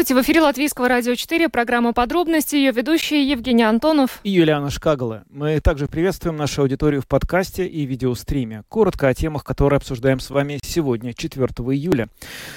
Здравствуйте, 0.00 0.22
в 0.22 0.24
эфире 0.24 0.40
Латвийского 0.40 0.88
радио 0.88 1.14
4, 1.14 1.50
программа 1.50 1.92
«Подробности», 1.92 2.56
ее 2.56 2.72
ведущие 2.72 3.28
Евгений 3.28 3.64
Антонов 3.64 4.20
и 4.22 4.30
Юлиана 4.30 4.70
Шкагала. 4.70 5.24
Мы 5.28 5.60
также 5.60 5.88
приветствуем 5.88 6.38
нашу 6.38 6.62
аудиторию 6.62 7.02
в 7.02 7.06
подкасте 7.06 7.66
и 7.66 7.84
видеостриме. 7.84 8.62
Коротко 8.70 9.08
о 9.08 9.14
темах, 9.14 9.44
которые 9.44 9.76
обсуждаем 9.76 10.18
с 10.18 10.30
вами 10.30 10.58
сегодня, 10.62 11.12
4 11.12 11.44
июля. 11.44 12.08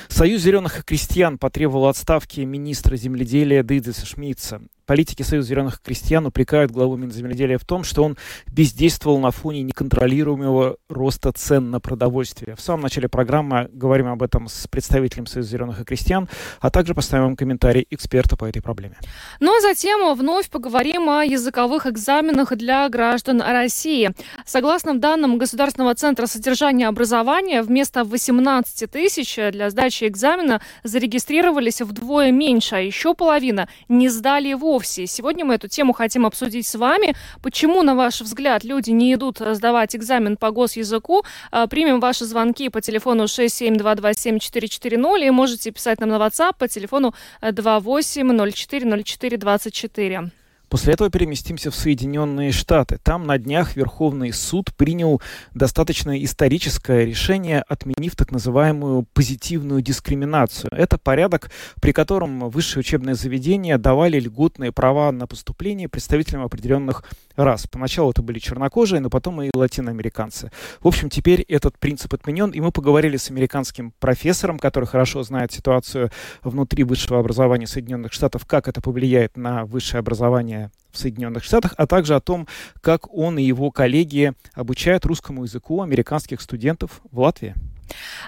Союз 0.07 0.41
зеленых 0.41 0.85
крестьян 0.85 1.37
потребовал 1.37 1.87
отставки 1.87 2.39
министра 2.39 2.95
земледелия 2.95 3.61
Дидиса 3.61 4.05
Шмидца. 4.05 4.61
Политики 4.85 5.21
Союза 5.21 5.47
зеленых 5.47 5.81
крестьян 5.81 6.25
упрекают 6.25 6.71
главу 6.71 6.97
Минземледелия 6.97 7.57
в 7.57 7.63
том, 7.63 7.85
что 7.85 8.03
он 8.03 8.17
бездействовал 8.47 9.17
на 9.19 9.31
фоне 9.31 9.63
неконтролируемого 9.63 10.75
роста 10.89 11.31
цен 11.31 11.71
на 11.71 11.79
продовольствие. 11.79 12.55
В 12.57 12.61
самом 12.61 12.81
начале 12.81 13.07
программы 13.07 13.69
говорим 13.71 14.07
об 14.07 14.21
этом 14.21 14.49
с 14.49 14.67
представителем 14.67 15.25
Союза 15.25 15.49
зеленых 15.49 15.79
и 15.79 15.85
крестьян, 15.85 16.27
а 16.59 16.69
также 16.69 16.93
поставим 16.93 17.37
комментарий 17.37 17.87
эксперта 17.91 18.35
по 18.35 18.43
этой 18.45 18.61
проблеме. 18.61 18.97
Ну 19.39 19.55
а 19.57 19.61
затем 19.61 20.13
вновь 20.15 20.49
поговорим 20.49 21.09
о 21.09 21.23
языковых 21.23 21.87
экзаменах 21.87 22.55
для 22.57 22.89
граждан 22.89 23.41
России. 23.41 24.11
Согласно 24.45 24.97
данным 24.97 25.37
Государственного 25.37 25.95
центра 25.95 26.25
содержания 26.25 26.89
образования, 26.89 27.61
вместо 27.61 28.03
18 28.03 28.91
тысяч 28.91 29.35
для 29.51 29.69
сдачи 29.69 30.05
экзамена 30.05 30.61
зарегистрировались 30.83 31.81
вдвое 31.81 32.31
меньше, 32.31 32.75
а 32.75 32.79
еще 32.79 33.13
половина 33.13 33.69
не 33.87 34.09
сдали 34.09 34.49
его 34.49 34.72
вовсе. 34.73 35.05
Сегодня 35.05 35.45
мы 35.45 35.53
эту 35.53 35.67
тему 35.67 35.93
хотим 35.93 36.25
обсудить 36.25 36.65
с 36.65 36.73
вами. 36.73 37.13
Почему, 37.43 37.83
на 37.83 37.93
ваш 37.93 38.21
взгляд, 38.21 38.63
люди 38.63 38.89
не 38.89 39.13
идут 39.13 39.37
сдавать 39.39 39.95
экзамен 39.95 40.35
по 40.35 40.49
госязыку? 40.49 41.23
А, 41.51 41.67
примем 41.67 41.99
ваши 41.99 42.25
звонки 42.25 42.69
по 42.69 42.81
телефону 42.81 43.25
67227-440 43.25 45.27
и 45.27 45.29
можете 45.29 45.69
писать 45.69 45.99
нам 45.99 46.09
на 46.09 46.15
WhatsApp 46.15 46.55
по 46.57 46.67
телефону 46.67 47.13
28040424. 47.41 50.31
После 50.73 50.95
этого 50.95 51.11
переместимся 51.11 51.69
в 51.69 51.75
Соединенные 51.75 52.51
Штаты. 52.51 52.97
Там 53.03 53.27
на 53.27 53.37
днях 53.37 53.75
Верховный 53.75 54.33
суд 54.33 54.73
принял 54.75 55.21
достаточно 55.53 56.23
историческое 56.23 57.05
решение, 57.05 57.63
отменив 57.67 58.15
так 58.15 58.31
называемую 58.31 59.05
позитивную 59.13 59.83
дискриминацию. 59.83 60.71
Это 60.73 60.97
порядок, 60.97 61.51
при 61.79 61.91
котором 61.91 62.49
высшие 62.49 62.79
учебные 62.79 63.13
заведения 63.13 63.77
давали 63.77 64.19
льготные 64.19 64.71
права 64.71 65.11
на 65.11 65.27
поступление 65.27 65.87
представителям 65.89 66.41
определенных 66.41 67.03
рас. 67.35 67.67
Поначалу 67.67 68.09
это 68.09 68.23
были 68.23 68.39
чернокожие, 68.39 68.99
но 68.99 69.11
потом 69.11 69.43
и 69.43 69.51
латиноамериканцы. 69.53 70.51
В 70.79 70.87
общем, 70.87 71.11
теперь 71.11 71.41
этот 71.41 71.77
принцип 71.77 72.15
отменен, 72.15 72.49
и 72.49 72.59
мы 72.61 72.71
поговорили 72.71 73.17
с 73.17 73.29
американским 73.29 73.93
профессором, 73.99 74.57
который 74.57 74.85
хорошо 74.85 75.21
знает 75.21 75.51
ситуацию 75.51 76.09
внутри 76.41 76.83
высшего 76.83 77.19
образования 77.19 77.67
Соединенных 77.67 78.11
Штатов, 78.11 78.47
как 78.47 78.67
это 78.67 78.81
повлияет 78.81 79.37
на 79.37 79.65
высшее 79.65 79.99
образование 79.99 80.62
в 80.91 80.97
Соединенных 80.97 81.43
Штатах, 81.43 81.73
а 81.77 81.87
также 81.87 82.15
о 82.15 82.21
том, 82.21 82.47
как 82.81 83.13
он 83.13 83.37
и 83.37 83.43
его 83.43 83.71
коллеги 83.71 84.33
обучают 84.53 85.05
русскому 85.05 85.43
языку 85.43 85.81
американских 85.81 86.39
студентов 86.41 87.01
в 87.11 87.19
Латвии. 87.19 87.55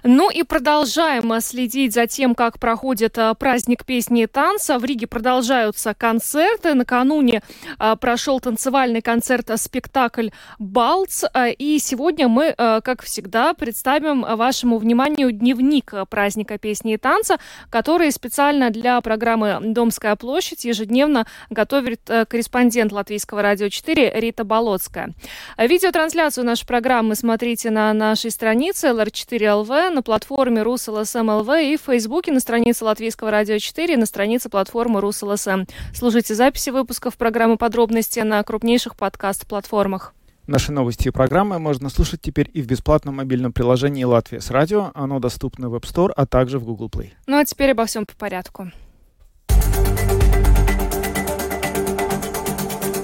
Ну 0.04 0.30
и 0.30 0.44
продолжаем 0.44 1.34
следить 1.42 1.94
за 1.94 2.08
тем, 2.08 2.36
как 2.36 2.60
проходит 2.60 3.18
а, 3.18 3.34
праздник 3.34 3.86
песни 3.86 4.24
и 4.24 4.28
танца. 4.28 4.78
В 4.78 4.86
Риге 4.86 5.08
продолжаются 5.08 5.94
концерты. 5.94 6.74
Накануне 6.74 7.42
а, 7.80 7.96
прошел 7.96 8.40
танцевальный 8.40 9.02
концерт-спектакль 9.02 10.30
«Балц». 10.60 11.24
А, 11.34 11.48
и 11.48 11.80
сегодня 11.80 12.28
мы, 12.28 12.54
как 12.56 13.04
всегда, 13.04 13.54
представим 13.54 14.22
вашему 14.22 14.78
вниманию 14.78 15.32
дневник 15.32 15.94
праздника 16.10 16.58
песни 16.58 16.94
и 16.94 16.98
танца, 16.98 17.38
который 17.70 18.12
специально 18.12 18.70
для 18.70 19.00
программы 19.02 19.58
«Домская 19.62 20.16
площадь» 20.16 20.66
ежедневно 20.66 21.26
готовит 21.50 22.02
корреспондент 22.30 22.92
Латвийского 22.92 23.42
радио 23.42 23.70
4 23.70 24.20
Рита 24.20 24.44
Болоцкая. 24.44 25.14
Видеотрансляцию 25.58 26.46
нашей 26.46 26.68
программы 26.68 27.16
смотрите 27.16 27.70
на 27.70 27.94
нашей 27.94 28.32
странице 28.32 28.88
LR4 28.88 29.55
ЛВ, 29.56 29.70
на 29.70 30.02
платформе 30.02 30.62
РусЛСМ 30.62 31.30
ЛВ 31.30 31.50
и 31.62 31.78
в 31.78 31.82
Фейсбуке 31.82 32.32
на 32.32 32.40
странице 32.40 32.86
Латвийского 32.86 33.32
радио 33.32 33.58
4 33.58 33.98
на 33.98 34.06
странице 34.06 34.50
платформы 34.50 35.02
РусЛСМ. 35.02 35.64
Слушайте 35.94 36.36
записи 36.36 36.70
выпусков 36.70 37.18
программы 37.18 37.58
«Подробности» 37.58 38.20
на 38.20 38.44
крупнейших 38.44 38.96
подкаст-платформах. 38.96 40.14
Наши 40.48 40.72
новости 40.72 41.08
и 41.08 41.12
программы 41.12 41.58
можно 41.58 41.90
слушать 41.90 42.22
теперь 42.22 42.52
и 42.54 42.62
в 42.62 42.68
бесплатном 42.68 43.16
мобильном 43.16 43.52
приложении 43.52 44.04
«Латвия 44.04 44.42
с 44.42 44.52
радио». 44.52 44.92
Оно 44.94 45.20
доступно 45.20 45.70
в 45.70 45.76
App 45.76 45.84
Store, 45.84 46.12
а 46.16 46.26
также 46.26 46.60
в 46.60 46.66
Google 46.66 46.90
Play. 46.90 47.12
Ну 47.26 47.38
а 47.38 47.46
теперь 47.46 47.72
обо 47.72 47.86
всем 47.86 48.06
по 48.06 48.14
порядку. 48.16 48.72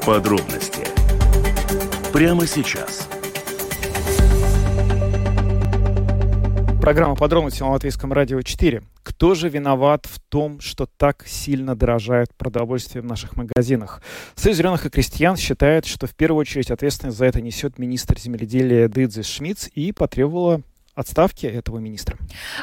Подробности 0.05 0.87
прямо 2.11 2.45
сейчас– 2.45 3.07
Программа 6.81 7.15
«Подробности» 7.15 7.61
на 7.61 7.69
Латвийском 7.69 8.11
радио 8.11 8.41
4. 8.41 8.81
Кто 9.03 9.35
же 9.35 9.49
виноват 9.49 10.07
в 10.07 10.19
том, 10.19 10.59
что 10.61 10.87
так 10.87 11.23
сильно 11.27 11.75
дорожает 11.75 12.33
продовольствие 12.35 13.03
в 13.03 13.05
наших 13.05 13.35
магазинах? 13.35 14.01
Союз 14.33 14.57
зеленых 14.57 14.87
и 14.87 14.89
крестьян 14.89 15.37
считает, 15.37 15.85
что 15.85 16.07
в 16.07 16.15
первую 16.15 16.41
очередь 16.41 16.71
ответственность 16.71 17.19
за 17.19 17.25
это 17.25 17.39
несет 17.39 17.77
министр 17.77 18.19
земледелия 18.19 18.87
Дыдзис 18.87 19.27
Шмидц 19.27 19.69
и 19.75 19.91
потребовала 19.91 20.63
отставки 20.95 21.45
этого 21.45 21.79
министра. 21.79 22.17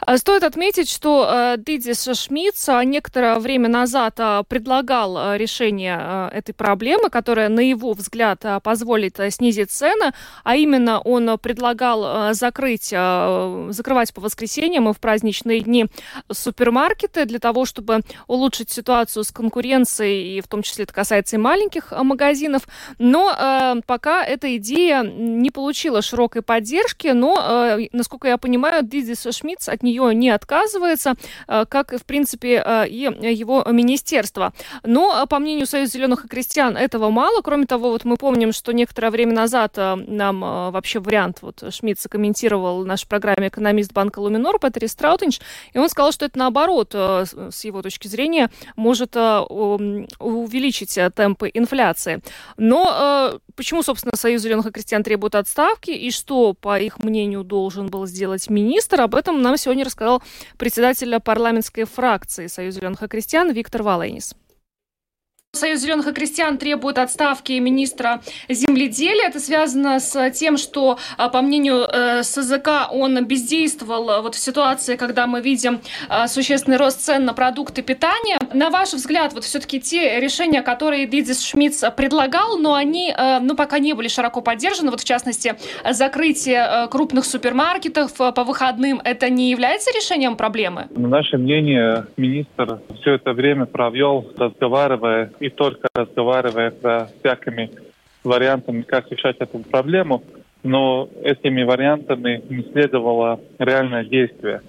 А, 0.07 0.19
стоит 0.19 0.43
отметить, 0.43 0.91
что 0.91 1.29
э, 1.31 1.57
Дидис 1.59 2.09
Шмидц 2.13 2.69
а, 2.69 2.85
некоторое 2.85 3.39
время 3.39 3.69
назад 3.69 4.15
а, 4.19 4.43
предлагал 4.43 5.35
решение 5.35 6.31
этой 6.33 6.53
проблемы, 6.53 7.11
которая, 7.11 7.49
на 7.49 7.61
его 7.61 7.93
взгляд, 7.93 8.45
позволит 8.63 9.19
снизить 9.31 9.71
цены, 9.71 10.13
а 10.45 10.57
именно 10.57 11.01
он 11.01 11.39
предлагал 11.39 12.35
закрыть, 12.35 12.89
закрывать 12.89 14.13
по 14.13 14.21
воскресеньям 14.21 14.89
и 14.89 14.93
в 14.93 15.01
праздничные 15.01 15.61
дни 15.61 15.87
супермаркеты 16.31 17.25
для 17.25 17.39
того, 17.39 17.65
чтобы 17.65 18.01
улучшить 18.27 18.71
ситуацию 18.71 19.25
с 19.25 19.33
конкуренцией, 19.33 20.39
и 20.39 20.41
в 20.41 20.49
том 20.49 20.63
числе 20.63 20.85
это 20.85 20.93
касается 20.93 21.37
и 21.37 21.39
маленьких 21.39 21.93
магазинов. 21.93 22.69
Но 22.99 23.81
пока 23.87 24.25
эта 24.25 24.57
идея 24.57 25.03
не 25.03 25.51
получила 25.51 26.03
широкой 26.03 26.43
поддержки, 26.43 27.09
но, 27.09 27.79
насколько 27.93 28.28
я 28.29 28.39
понимаю, 28.39 28.83
Дизис 28.83 29.27
Шмидц 29.31 29.69
от 29.69 29.83
нее 29.83 30.15
не 30.15 30.31
отказывается, 30.31 31.15
э, 31.47 31.65
как, 31.69 31.93
в 31.93 32.05
принципе, 32.05 32.63
э, 32.65 32.89
и 32.89 33.01
его 33.35 33.65
министерство. 33.71 34.53
Но, 34.85 35.27
по 35.27 35.39
мнению 35.39 35.67
Союза 35.67 35.93
зеленых 35.93 36.25
и 36.25 36.29
крестьян, 36.29 36.77
этого 36.77 37.11
мало. 37.11 37.43
Кроме 37.43 37.67
того, 37.67 37.91
вот 37.91 38.05
мы 38.05 38.17
помним, 38.17 38.53
что 38.53 38.73
некоторое 38.73 39.11
время 39.11 39.33
назад 39.33 39.75
э, 39.77 39.95
нам 39.97 40.41
вообще 40.41 41.01
вариант 41.01 41.39
вот 41.43 41.63
Шмидца 41.71 42.09
комментировал 42.09 42.83
в 42.83 42.87
нашей 42.87 43.09
программе 43.09 43.49
экономист 43.49 43.93
банка 43.93 44.21
Луминор 44.21 44.59
Петри 44.59 44.87
Страутинч, 44.87 45.41
и 45.73 45.79
он 45.79 45.89
сказал, 45.89 46.13
что 46.13 46.25
это 46.27 46.39
наоборот, 46.39 46.95
с 46.95 47.65
его 47.65 47.83
точки 47.83 48.09
зрения, 48.09 48.51
может 48.77 49.17
увеличить 49.17 50.99
темпы 51.15 51.51
инфляции. 51.53 52.21
Но 52.57 53.41
почему, 53.59 53.83
собственно, 53.83 54.17
Союз 54.17 54.43
зеленых 54.43 54.67
и 54.67 54.71
крестьян 54.71 55.03
требует 55.03 55.35
отставки, 55.35 55.91
и 55.91 56.13
что, 56.13 56.55
по 56.55 56.79
их 56.79 57.01
мнению, 57.01 57.43
должен 57.43 57.89
был 57.89 58.07
сделать 58.07 58.49
министр. 58.49 59.01
Об 59.01 59.17
этом 59.17 59.43
нам 59.43 59.57
сегодня 59.57 59.85
рассказал 59.85 60.23
председатель 60.57 61.19
парламентской 61.19 61.83
фракции 61.83 62.47
Союза 62.47 62.79
зеленых 62.79 63.03
и 63.03 63.09
крестьян 63.09 63.51
Виктор 63.51 63.83
Валенис. 63.83 64.35
Союз 65.53 65.81
зеленых 65.81 66.07
и 66.07 66.13
крестьян 66.13 66.59
требует 66.59 66.99
отставки 66.99 67.53
министра 67.53 68.21
земледелия. 68.51 69.29
Это 69.29 69.41
связано 69.41 69.99
с 69.99 70.31
тем, 70.33 70.59
что, 70.59 70.99
а, 71.17 71.31
по 71.31 71.41
мнению 71.41 71.87
э, 71.91 72.23
СЗК, 72.23 72.93
он 72.93 73.25
бездействовал 73.25 74.11
э, 74.11 74.21
вот 74.21 74.35
в 74.35 74.39
ситуации, 74.39 74.97
когда 74.97 75.27
мы 75.27 75.41
видим 75.41 75.81
э, 76.11 76.27
существенный 76.27 76.77
рост 76.77 77.01
цен 77.01 77.25
на 77.25 77.33
продукты 77.33 77.81
питания. 77.81 78.39
На 78.53 78.69
ваш 78.69 78.93
взгляд, 78.93 79.33
вот 79.33 79.45
все-таки 79.45 79.81
те 79.81 80.21
решения, 80.21 80.61
которые 80.61 81.07
Дидис 81.07 81.43
Шмидц 81.43 81.83
предлагал, 81.97 82.59
но 82.59 82.75
они 82.75 83.15
ну, 83.41 83.57
пока 83.57 83.79
не 83.79 83.95
были 83.95 84.09
широко 84.09 84.43
поддержаны, 84.43 84.91
вот 84.91 85.01
в 85.01 85.05
частности, 85.05 85.55
закрытие 85.91 86.89
крупных 86.91 87.25
супермаркетов 87.25 88.13
по 88.15 88.45
выходным, 88.45 89.01
это 89.03 89.31
не 89.31 89.51
является 89.51 89.91
решением 89.91 90.37
проблемы? 90.37 90.89
На 90.91 91.09
наше 91.09 91.39
мнение, 91.39 92.07
министр 92.17 92.81
все 93.01 93.15
это 93.15 93.33
время 93.33 93.67
провел, 93.67 94.27
разговаривая 94.37 95.33
и 95.41 95.48
только 95.51 95.89
разговаривая 95.95 96.71
с 96.71 97.13
всякими 97.21 97.71
вариантами, 98.25 98.83
как 98.83 99.11
решать 99.11 99.37
эту 99.39 99.59
проблему, 99.61 100.23
но 100.63 101.09
этими 101.23 101.63
вариантами 101.63 102.43
не 102.49 102.63
следовало 102.63 103.41
реальное 103.59 104.05
действие. 104.05 104.63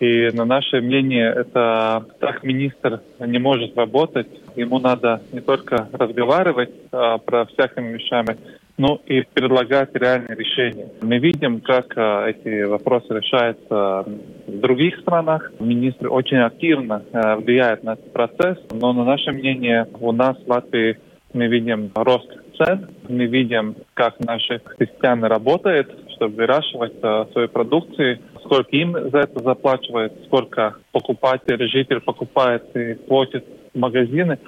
И 0.00 0.30
на 0.32 0.44
наше 0.44 0.80
мнение, 0.80 1.32
это 1.32 2.04
так 2.18 2.42
министр 2.42 3.00
не 3.20 3.38
может 3.38 3.76
работать. 3.76 4.26
Ему 4.56 4.78
надо 4.78 5.22
не 5.32 5.40
только 5.40 5.88
разговаривать 5.92 6.70
а, 6.90 7.18
про 7.18 7.46
всякими 7.46 7.92
вещами, 7.92 8.36
но 8.76 9.00
и 9.06 9.22
предлагать 9.22 9.94
реальные 9.94 10.36
решения. 10.36 10.88
Мы 11.00 11.18
видим, 11.18 11.60
как 11.60 11.92
а, 11.96 12.26
эти 12.26 12.64
вопросы 12.64 13.14
решаются 13.14 14.04
в 14.46 14.60
других 14.60 14.98
странах. 15.00 15.52
Министр 15.60 16.08
очень 16.12 16.38
активно 16.38 17.04
а, 17.12 17.36
влияет 17.36 17.84
на 17.84 17.92
этот 17.92 18.12
процесс, 18.12 18.58
но 18.72 18.92
на 18.92 19.04
наше 19.04 19.30
мнение 19.30 19.86
у 20.00 20.12
нас 20.12 20.36
в 20.38 20.48
Латвии 20.48 20.98
мы 21.32 21.46
видим 21.46 21.90
рост 21.94 22.30
цен, 22.56 22.88
мы 23.08 23.26
видим, 23.26 23.76
как 23.94 24.18
наши 24.20 24.60
крестьяне 24.60 25.26
работают, 25.26 25.92
чтобы 26.14 26.36
выращивать 26.36 26.94
э, 27.02 27.24
свою 27.32 27.48
продукцию, 27.48 28.20
сколько 28.44 28.70
им 28.70 28.92
за 29.10 29.18
это 29.18 29.42
заплачивают, 29.42 30.12
сколько 30.26 30.76
покупатель, 30.92 31.68
житель 31.68 32.00
покупает 32.00 32.64
и 32.76 32.94
платит 32.94 33.44
магазины. 33.74 34.38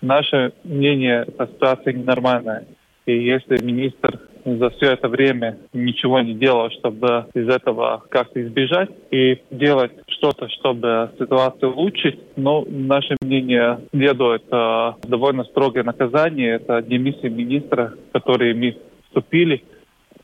Наше 0.00 0.52
мнение, 0.64 1.24
эта 1.28 1.46
ситуация 1.46 1.92
ненормальная. 1.92 2.66
И 3.06 3.24
если 3.24 3.62
министр 3.62 4.20
за 4.44 4.70
все 4.70 4.92
это 4.92 5.08
время 5.08 5.58
ничего 5.72 6.20
не 6.20 6.34
делал, 6.34 6.70
чтобы 6.70 7.26
из 7.34 7.48
этого 7.48 8.02
как-то 8.08 8.42
избежать 8.42 8.90
и 9.10 9.40
делать 9.50 9.92
что-то, 10.08 10.48
чтобы 10.48 11.10
ситуацию 11.18 11.72
улучшить, 11.72 12.18
но 12.36 12.64
наше 12.68 13.16
мнение 13.20 13.80
следует 13.92 14.44
э, 14.50 14.92
довольно 15.04 15.44
строгое 15.44 15.84
наказание. 15.84 16.54
Это 16.56 16.82
демиссия 16.82 17.30
министра, 17.30 17.94
которые 18.12 18.54
мы 18.54 18.76
вступили 19.06 19.62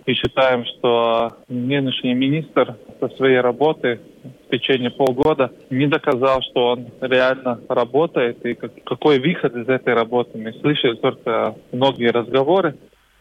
и 0.07 0.15
считаем, 0.15 0.65
что 0.65 1.37
нынешний 1.49 2.15
министр 2.15 2.77
со 3.01 3.09
своей 3.11 3.41
работы 3.41 4.01
в 4.47 4.51
течение 4.51 4.91
полгода 4.91 5.53
не 5.71 5.87
доказал, 5.87 6.43
что 6.43 6.69
он 6.73 6.87
реально 7.01 7.61
работает 7.69 8.45
и 8.45 8.55
какой 8.55 9.19
выход 9.19 9.55
из 9.57 9.69
этой 9.69 9.95
работы. 9.95 10.39
Мы 10.39 10.53
слышали 10.55 10.97
только 10.97 11.55
многие 11.73 12.11
разговоры, 12.11 12.75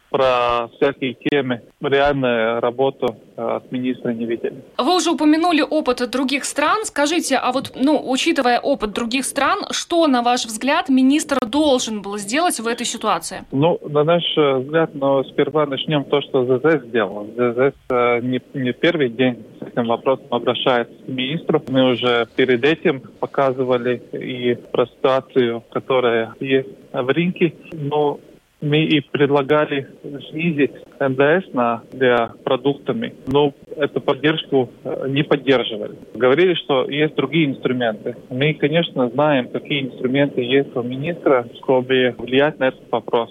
про 0.10 0.70
всякие 0.76 1.14
темы. 1.14 1.62
Реальную 1.82 2.60
работу 2.60 3.18
э, 3.36 3.42
от 3.42 3.72
министра 3.72 4.12
не 4.12 4.26
видели. 4.26 4.56
Вы 4.78 4.96
уже 4.96 5.12
упомянули 5.12 5.62
опыт 5.62 6.10
других 6.10 6.46
стран. 6.46 6.86
Скажите, 6.86 7.38
а 7.38 7.52
вот, 7.52 7.74
ну, 7.76 8.02
учитывая 8.10 8.60
опыт 8.60 8.94
других 8.94 9.26
стран, 9.26 9.60
что, 9.72 10.08
на 10.08 10.22
ваш 10.22 10.46
взгляд, 10.46 10.90
министр 10.90 11.38
должен 11.46 12.02
был 12.02 12.18
сделать 12.18 12.60
в 12.60 12.68
этой 12.68 12.86
ситуации? 12.86 13.46
Ну, 13.52 13.80
на 13.88 14.04
наш 14.04 14.24
взгляд, 14.36 14.92
но 14.94 15.24
сперва 15.24 15.66
начнем 15.66 16.04
то, 16.06 16.22
что 16.22 16.46
ЗЗС 16.46 16.86
сделал. 16.88 17.28
ЗЗС 17.36 17.76
э, 17.90 18.20
не, 18.22 18.42
не 18.54 18.74
первый 18.74 19.10
день 19.10 19.44
с 19.60 19.68
этим 19.68 19.88
вопросом 19.88 20.28
обращается 20.30 20.94
к 21.06 21.08
министру. 21.08 21.62
Мы 21.68 21.92
уже 21.92 22.28
перед 22.36 22.64
этим 22.64 23.02
показывали 23.20 24.02
и 24.14 24.56
про 24.72 24.86
ситуацию, 24.88 25.64
которая 25.72 26.34
есть 26.40 26.70
в 26.94 27.08
рынке. 27.10 27.54
Но 27.74 28.20
мы 28.62 28.84
и 28.84 29.02
предлагали 29.02 29.88
снизить 30.30 30.72
НДС 31.00 31.54
на, 31.54 31.84
для 31.92 32.34
продуктами, 32.44 33.14
но 33.28 33.54
эту 33.76 34.02
поддержку 34.02 34.70
э, 34.84 35.06
не 35.10 35.24
поддерживали. 35.24 35.96
Говорили, 36.16 36.56
что 36.56 36.90
есть 36.90 37.16
другие 37.16 37.46
инструменты. 37.46 38.16
Мы, 38.30 38.54
конечно, 38.56 39.10
знаем, 39.10 39.48
какие 39.50 39.84
инструменты 39.84 40.42
есть 40.42 40.76
у 40.76 40.82
министра, 40.82 41.48
чтобы 41.62 42.16
влиять 42.18 42.60
на 42.60 42.70
этот 42.70 42.92
вопрос. 42.92 43.30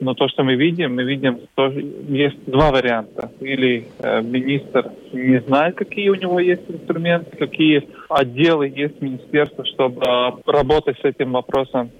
Но 0.00 0.14
то, 0.14 0.26
что 0.28 0.42
мы 0.42 0.56
видим, 0.56 0.96
мы 0.96 1.04
видим, 1.04 1.38
что 1.52 1.68
есть 1.68 2.44
два 2.46 2.72
варианта. 2.72 3.30
Или 3.40 3.86
э, 4.00 4.20
министр 4.22 4.90
не 5.12 5.40
знает, 5.42 5.76
какие 5.76 6.08
у 6.08 6.16
него 6.16 6.40
есть 6.40 6.62
инструменты, 6.68 7.36
какие 7.36 7.88
отделы 8.08 8.68
есть 8.68 8.98
в 8.98 9.02
министерстве, 9.02 9.64
чтобы 9.64 10.02
э, 10.04 10.30
работать 10.46 10.98
с 10.98 11.04
этим 11.04 11.32
вопросом 11.32 11.90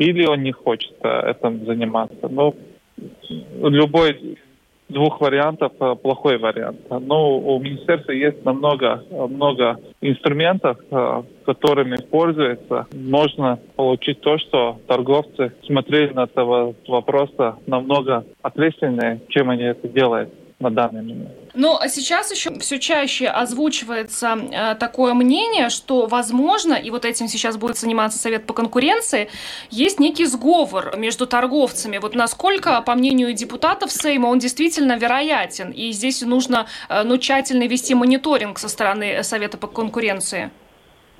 или 0.00 0.26
он 0.26 0.42
не 0.42 0.52
хочет 0.52 0.94
э, 1.02 1.30
этим 1.30 1.66
заниматься. 1.66 2.28
Ну, 2.28 2.54
любой 3.62 4.38
двух 4.88 5.20
вариантов 5.20 5.72
э, 5.78 5.94
плохой 6.02 6.38
вариант. 6.38 6.80
Но 6.88 7.38
у 7.38 7.60
министерства 7.60 8.12
есть 8.12 8.42
намного 8.44 9.04
много 9.10 9.78
инструментов, 10.00 10.78
э, 10.90 11.22
которыми 11.44 11.96
пользуются. 12.10 12.86
Можно 12.94 13.58
получить 13.76 14.22
то, 14.22 14.38
что 14.38 14.78
торговцы 14.86 15.52
смотрели 15.66 16.14
на 16.14 16.24
этого 16.24 16.74
вопроса 16.88 17.56
намного 17.66 18.24
ответственнее, 18.40 19.20
чем 19.28 19.50
они 19.50 19.64
это 19.64 19.86
делают 19.86 20.30
на 20.58 20.70
данный 20.70 21.02
момент. 21.02 21.39
Ну, 21.54 21.76
а 21.78 21.88
сейчас 21.88 22.30
еще 22.30 22.56
все 22.60 22.78
чаще 22.78 23.26
озвучивается 23.26 24.38
э, 24.52 24.74
такое 24.76 25.14
мнение, 25.14 25.68
что, 25.68 26.06
возможно, 26.06 26.74
и 26.74 26.90
вот 26.90 27.04
этим 27.04 27.28
сейчас 27.28 27.56
будет 27.56 27.76
заниматься 27.76 28.18
Совет 28.18 28.46
по 28.46 28.54
конкуренции, 28.54 29.28
есть 29.70 29.98
некий 29.98 30.26
сговор 30.26 30.96
между 30.96 31.26
торговцами. 31.26 31.98
Вот 31.98 32.14
насколько, 32.14 32.80
по 32.82 32.94
мнению 32.94 33.32
депутатов 33.32 33.90
Сейма, 33.90 34.28
он 34.28 34.38
действительно 34.38 34.96
вероятен, 34.96 35.70
и 35.70 35.90
здесь 35.90 36.22
нужно 36.22 36.66
э, 36.88 37.02
ну, 37.02 37.18
тщательно 37.18 37.66
вести 37.66 37.94
мониторинг 37.94 38.58
со 38.58 38.68
стороны 38.68 39.22
Совета 39.24 39.58
по 39.58 39.66
конкуренции. 39.66 40.50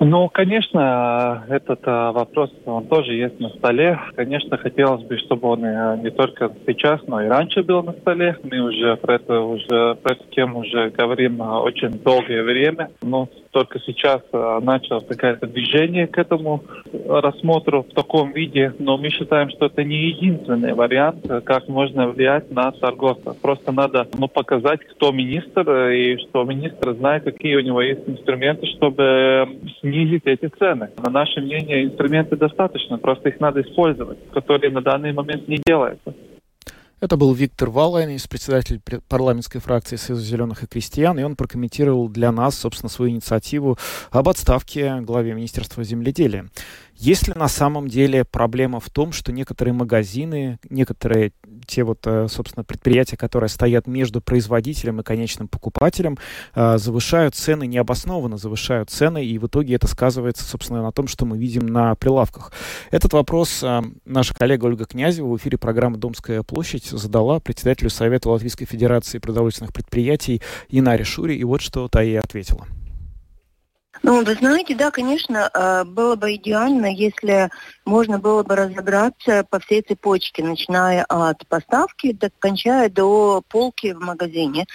Ну, 0.03 0.29
конечно, 0.29 1.45
этот 1.47 1.81
а, 1.85 2.11
вопрос, 2.11 2.51
он 2.65 2.87
тоже 2.87 3.13
есть 3.13 3.39
на 3.39 3.49
столе. 3.49 3.99
Конечно, 4.15 4.57
хотелось 4.57 5.03
бы, 5.03 5.19
чтобы 5.19 5.47
он 5.47 5.63
а, 5.63 5.95
не 5.95 6.09
только 6.09 6.51
сейчас, 6.65 7.01
но 7.05 7.21
и 7.21 7.27
раньше 7.27 7.61
был 7.61 7.83
на 7.83 7.93
столе. 7.93 8.35
Мы 8.41 8.61
уже 8.61 8.95
про 8.95 9.15
это 9.15 9.41
уже 9.41 9.93
про 10.01 10.13
эту 10.13 10.23
тему 10.31 10.61
уже 10.61 10.89
говорим 10.89 11.39
а, 11.43 11.61
очень 11.61 11.99
долгое 11.99 12.41
время. 12.41 12.89
Но 13.03 13.29
только 13.51 13.79
сейчас 13.79 14.21
а, 14.31 14.59
началось 14.59 15.05
какое-то 15.05 15.47
движение 15.47 16.07
к 16.07 16.17
этому 16.17 16.63
рассмотру 17.07 17.83
в 17.83 17.93
таком 17.93 18.31
виде. 18.31 18.73
Но 18.79 18.97
мы 18.97 19.09
считаем, 19.09 19.49
что 19.49 19.67
это 19.67 19.83
не 19.83 20.09
единственный 20.09 20.73
вариант, 20.73 21.25
как 21.45 21.67
можно 21.67 22.07
влиять 22.07 22.51
на 22.51 22.71
торговцев. 22.71 23.37
Просто 23.41 23.71
надо 23.71 24.07
ну, 24.17 24.27
показать, 24.27 24.79
кто 24.85 25.11
министр, 25.11 25.89
и 25.89 26.17
что 26.17 26.43
министр 26.43 26.95
знает, 26.95 27.23
какие 27.23 27.55
у 27.55 27.61
него 27.61 27.81
есть 27.81 28.07
инструменты, 28.07 28.65
чтобы 28.67 29.59
снизить 29.79 30.23
эти 30.25 30.47
цены. 30.47 30.89
На 31.03 31.09
наше 31.09 31.41
мнение, 31.41 31.83
инструменты 31.83 32.35
достаточно, 32.35 32.97
просто 32.97 33.29
их 33.29 33.39
надо 33.39 33.61
использовать, 33.61 34.17
которые 34.33 34.71
на 34.71 34.81
данный 34.81 35.13
момент 35.13 35.47
не 35.47 35.59
делаются. 35.65 36.13
Это 37.01 37.17
был 37.17 37.33
Виктор 37.33 37.71
Валайнис, 37.71 38.27
председатель 38.27 38.79
парламентской 39.09 39.57
фракции 39.57 39.95
Союза 39.95 40.23
зеленых 40.23 40.61
и 40.61 40.67
крестьян, 40.67 41.17
и 41.17 41.23
он 41.23 41.35
прокомментировал 41.35 42.07
для 42.09 42.31
нас, 42.31 42.55
собственно, 42.55 42.91
свою 42.91 43.09
инициативу 43.09 43.79
об 44.11 44.29
отставке 44.29 45.01
главе 45.01 45.33
Министерства 45.33 45.83
земледелия. 45.83 46.47
Есть 47.01 47.27
ли 47.27 47.33
на 47.35 47.47
самом 47.47 47.87
деле 47.87 48.23
проблема 48.23 48.79
в 48.79 48.91
том, 48.91 49.11
что 49.11 49.31
некоторые 49.31 49.73
магазины, 49.73 50.59
некоторые 50.69 51.31
те 51.65 51.83
вот, 51.83 52.05
э, 52.05 52.27
собственно, 52.29 52.63
предприятия, 52.63 53.17
которые 53.17 53.49
стоят 53.49 53.87
между 53.87 54.21
производителем 54.21 54.99
и 54.99 55.03
конечным 55.03 55.47
покупателем, 55.47 56.19
э, 56.53 56.77
завышают 56.77 57.33
цены 57.33 57.65
необоснованно, 57.65 58.37
завышают 58.37 58.91
цены, 58.91 59.25
и 59.25 59.39
в 59.39 59.47
итоге 59.47 59.73
это 59.73 59.87
сказывается, 59.87 60.43
собственно, 60.43 60.83
на 60.83 60.91
том, 60.91 61.07
что 61.07 61.25
мы 61.25 61.39
видим 61.39 61.65
на 61.65 61.95
прилавках. 61.95 62.53
Этот 62.91 63.13
вопрос 63.13 63.63
э, 63.63 63.81
наша 64.05 64.35
коллега 64.35 64.65
Ольга 64.65 64.85
Князева 64.85 65.25
в 65.25 65.37
эфире 65.37 65.57
программы 65.57 65.97
«Домская 65.97 66.43
площадь» 66.43 66.85
задала 66.85 67.39
председателю 67.39 67.89
Совета 67.89 68.29
Латвийской 68.29 68.65
Федерации 68.65 69.17
продовольственных 69.17 69.73
предприятий 69.73 70.39
Инаре 70.69 71.03
Шури, 71.03 71.33
и 71.33 71.43
вот 71.45 71.61
что 71.61 71.87
та 71.87 72.03
ей 72.03 72.19
ответила. 72.19 72.67
Ну, 74.03 74.23
вы 74.23 74.33
знаете, 74.33 74.73
да, 74.73 74.89
конечно, 74.89 75.47
а, 75.53 75.83
было 75.83 76.15
бы 76.15 76.33
идеально, 76.33 76.87
если 76.87 77.51
можно 77.85 78.17
было 78.17 78.41
бы 78.41 78.55
разобраться 78.55 79.45
по 79.47 79.59
всей 79.59 79.83
цепочке, 79.83 80.43
начиная 80.43 81.05
от 81.05 81.47
поставки, 81.47 82.11
до, 82.11 82.31
кончая 82.39 82.89
до 82.89 83.43
полки 83.47 83.93
в 83.93 83.99
магазине. 83.99 84.65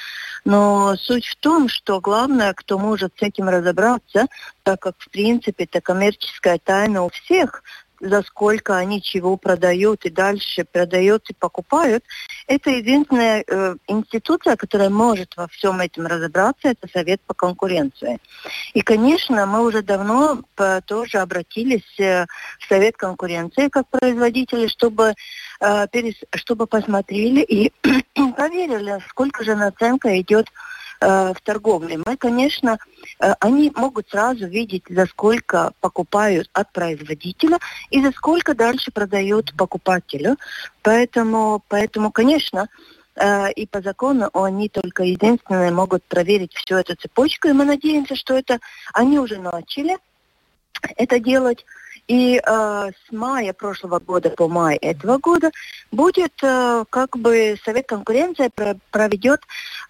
Но 0.44 0.94
суть 0.96 1.26
в 1.26 1.36
том, 1.36 1.68
что 1.68 2.00
главное, 2.00 2.52
кто 2.54 2.78
может 2.78 3.14
с 3.18 3.22
этим 3.22 3.48
разобраться, 3.48 4.26
так 4.62 4.80
как, 4.80 4.94
в 4.98 5.10
принципе, 5.10 5.64
это 5.64 5.80
коммерческая 5.80 6.60
тайна 6.62 7.02
у 7.02 7.10
всех, 7.10 7.64
за 8.00 8.22
сколько 8.22 8.76
они 8.76 9.02
чего 9.02 9.36
продают 9.36 10.04
и 10.04 10.10
дальше 10.10 10.64
продают 10.64 11.28
и 11.30 11.34
покупают, 11.34 12.04
это 12.46 12.70
единственная 12.70 13.44
э, 13.46 13.76
институция, 13.88 14.56
которая 14.56 14.90
может 14.90 15.36
во 15.36 15.48
всем 15.48 15.80
этом 15.80 16.06
разобраться, 16.06 16.68
это 16.68 16.88
Совет 16.92 17.20
по 17.22 17.34
конкуренции. 17.34 18.18
И, 18.74 18.82
конечно, 18.82 19.46
мы 19.46 19.64
уже 19.64 19.82
давно 19.82 20.42
по, 20.54 20.80
тоже 20.84 21.18
обратились 21.18 21.98
э, 21.98 22.26
в 22.60 22.68
Совет 22.68 22.96
конкуренции 22.96 23.68
как 23.68 23.88
производители, 23.88 24.68
чтобы, 24.68 25.14
э, 25.60 25.86
перес, 25.90 26.16
чтобы 26.34 26.66
посмотрели 26.66 27.40
и 27.40 27.72
проверили, 28.36 29.02
сколько 29.08 29.44
же 29.44 29.54
наценка 29.54 30.20
идет 30.20 30.46
э, 31.00 31.32
в 31.32 31.40
торговле. 31.42 31.98
Мы, 32.04 32.16
конечно, 32.16 32.78
э, 33.20 33.34
они 33.40 33.72
могут 33.74 34.08
сразу 34.10 34.46
видеть, 34.46 34.84
за 34.88 35.06
сколько 35.06 35.72
покупают 35.80 36.48
от 36.52 36.72
производителя 36.72 37.58
и 37.90 38.02
за 38.02 38.12
сколько 38.12 38.54
дальше 38.54 38.90
продают 38.90 39.54
покупателю. 39.56 40.36
Поэтому, 40.82 41.62
поэтому 41.68 42.10
конечно, 42.10 42.68
э, 43.14 43.52
и 43.52 43.66
по 43.66 43.80
закону 43.80 44.30
они 44.32 44.68
только 44.68 45.02
единственные 45.02 45.70
могут 45.70 46.04
проверить 46.04 46.54
всю 46.54 46.76
эту 46.76 46.96
цепочку, 46.96 47.48
и 47.48 47.52
мы 47.52 47.64
надеемся, 47.64 48.16
что 48.16 48.34
это 48.34 48.58
они 48.92 49.18
уже 49.18 49.38
начали 49.38 49.98
это 50.96 51.18
делать. 51.18 51.64
И 52.08 52.36
э, 52.36 52.40
с 52.46 53.12
мая 53.12 53.52
прошлого 53.52 53.98
года 53.98 54.30
по 54.30 54.48
май 54.48 54.76
этого 54.76 55.18
года 55.18 55.50
будет 55.90 56.32
э, 56.42 56.84
как 56.90 57.16
бы 57.16 57.56
Совет 57.64 57.86
конкуренции 57.88 58.50
проведет 58.90 59.40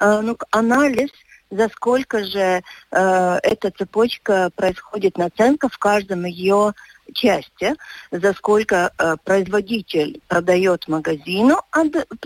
э, 0.01 0.21
ну, 0.23 0.37
анализ 0.51 1.11
за 1.51 1.69
сколько 1.69 2.25
же 2.25 2.63
э, 2.91 3.39
эта 3.43 3.71
цепочка 3.71 4.51
происходит 4.57 5.19
наценка 5.19 5.69
в 5.69 5.79
каждом 5.79 6.25
ее 6.25 6.73
части, 7.13 7.75
за 8.11 8.33
сколько 8.33 8.93
э, 8.99 9.17
производитель 9.25 10.21
продает 10.27 10.89
магазину 10.89 11.61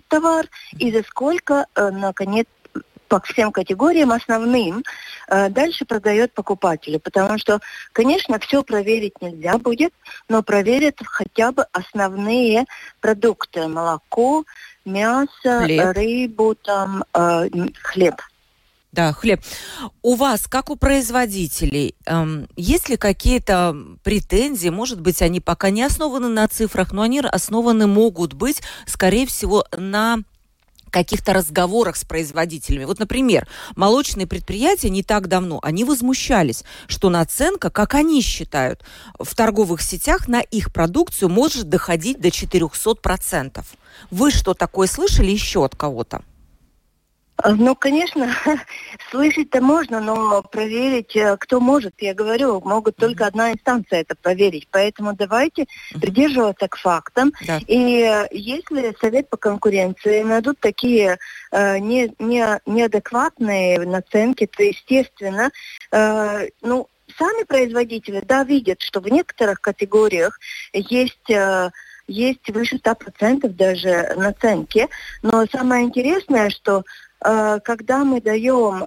товар 0.09 0.47
и 0.79 0.91
за 0.93 1.03
сколько, 1.03 1.67
э, 1.75 1.91
наконец, 1.91 2.47
по 3.11 3.21
всем 3.21 3.51
категориям 3.51 4.13
основным 4.13 4.85
э, 5.27 5.49
дальше 5.49 5.85
продает 5.85 6.33
покупателю. 6.33 7.01
Потому 7.01 7.39
что, 7.39 7.61
конечно, 7.93 8.39
все 8.39 8.63
проверить 8.63 9.21
нельзя 9.21 9.59
будет, 9.59 9.93
но 10.29 10.43
проверят 10.45 10.97
хотя 11.05 11.51
бы 11.51 11.67
основные 11.73 12.67
продукты. 13.01 13.67
Молоко, 13.67 14.45
мясо, 14.85 15.61
хлеб. 15.65 15.97
рыбу, 15.97 16.55
там, 16.55 17.05
э, 17.13 17.49
хлеб. 17.83 18.15
Да, 18.93 19.13
хлеб. 19.13 19.41
У 20.03 20.15
вас, 20.15 20.47
как 20.49 20.71
у 20.71 20.77
производителей, 20.77 21.95
эм, 22.07 22.49
есть 22.57 22.89
ли 22.89 22.97
какие-то 22.97 23.77
претензии? 24.03 24.69
Может 24.69 25.01
быть, 25.01 25.23
они 25.23 25.41
пока 25.41 25.71
не 25.71 25.83
основаны 25.83 26.29
на 26.29 26.47
цифрах, 26.49 26.93
но 26.93 27.03
они 27.03 27.21
основаны 27.21 27.87
могут 27.87 28.35
быть, 28.35 28.63
скорее 28.87 29.27
всего, 29.27 29.65
на 29.77 30.19
каких-то 30.91 31.33
разговорах 31.33 31.97
с 31.97 32.05
производителями. 32.05 32.85
Вот, 32.85 32.99
например, 32.99 33.47
молочные 33.77 34.27
предприятия 34.27 34.91
не 34.91 35.03
так 35.03 35.29
давно, 35.29 35.61
они 35.63 35.85
возмущались, 35.85 36.65
что 36.87 37.11
наценка, 37.11 37.71
как 37.71 37.95
они 37.95 38.23
считают, 38.23 38.85
в 39.19 39.35
торговых 39.35 39.83
сетях 39.83 40.29
на 40.29 40.41
их 40.41 40.73
продукцию 40.73 41.29
может 41.29 41.69
доходить 41.69 42.21
до 42.21 42.29
400%. 42.29 43.65
Вы 44.11 44.31
что 44.31 44.55
такое 44.55 44.87
слышали 44.87 45.31
еще 45.31 45.65
от 45.65 45.77
кого-то? 45.77 46.23
Э, 47.43 47.53
ну, 47.53 47.75
конечно, 47.75 48.33
слышать-то 49.11 49.61
можно, 49.61 50.01
но 50.01 50.43
проверить 50.43 51.17
э, 51.17 51.37
кто 51.39 51.61
может, 51.61 51.95
я 51.99 52.15
говорю, 52.15 52.61
могут 52.61 52.97
только 52.97 53.27
одна 53.27 53.53
инстанция 53.53 54.01
это 54.01 54.15
проверить. 54.15 54.69
Поэтому 54.71 55.15
давайте 55.15 55.67
придерживаться 56.01 56.69
к 56.69 56.77
фактам. 56.77 57.33
Да. 57.47 57.59
И 57.67 58.03
э, 58.03 58.27
если 58.31 58.95
Совет 59.01 59.29
по 59.29 59.37
конкуренции 59.37 60.23
найдут 60.23 60.59
такие 60.61 61.19
э, 61.53 61.79
не, 61.79 62.13
не, 62.19 62.61
неадекватные 62.67 63.81
наценки, 63.81 64.47
то, 64.47 64.63
естественно, 64.63 65.51
э, 65.93 66.49
ну, 66.63 66.89
сами 67.19 67.45
производители, 67.45 68.23
да, 68.25 68.45
видят, 68.45 68.83
что 68.83 69.01
в 69.01 69.09
некоторых 69.09 69.61
категориях 69.61 70.39
есть... 70.73 71.31
Э, 71.31 71.71
есть 72.11 72.51
выше 72.51 72.77
100% 72.77 73.49
даже 73.51 74.15
наценки. 74.17 74.89
Но 75.23 75.47
самое 75.47 75.85
интересное, 75.85 76.51
что 76.51 76.83
когда 77.21 78.05
мы 78.05 78.21
даем 78.21 78.85
э, 78.85 78.87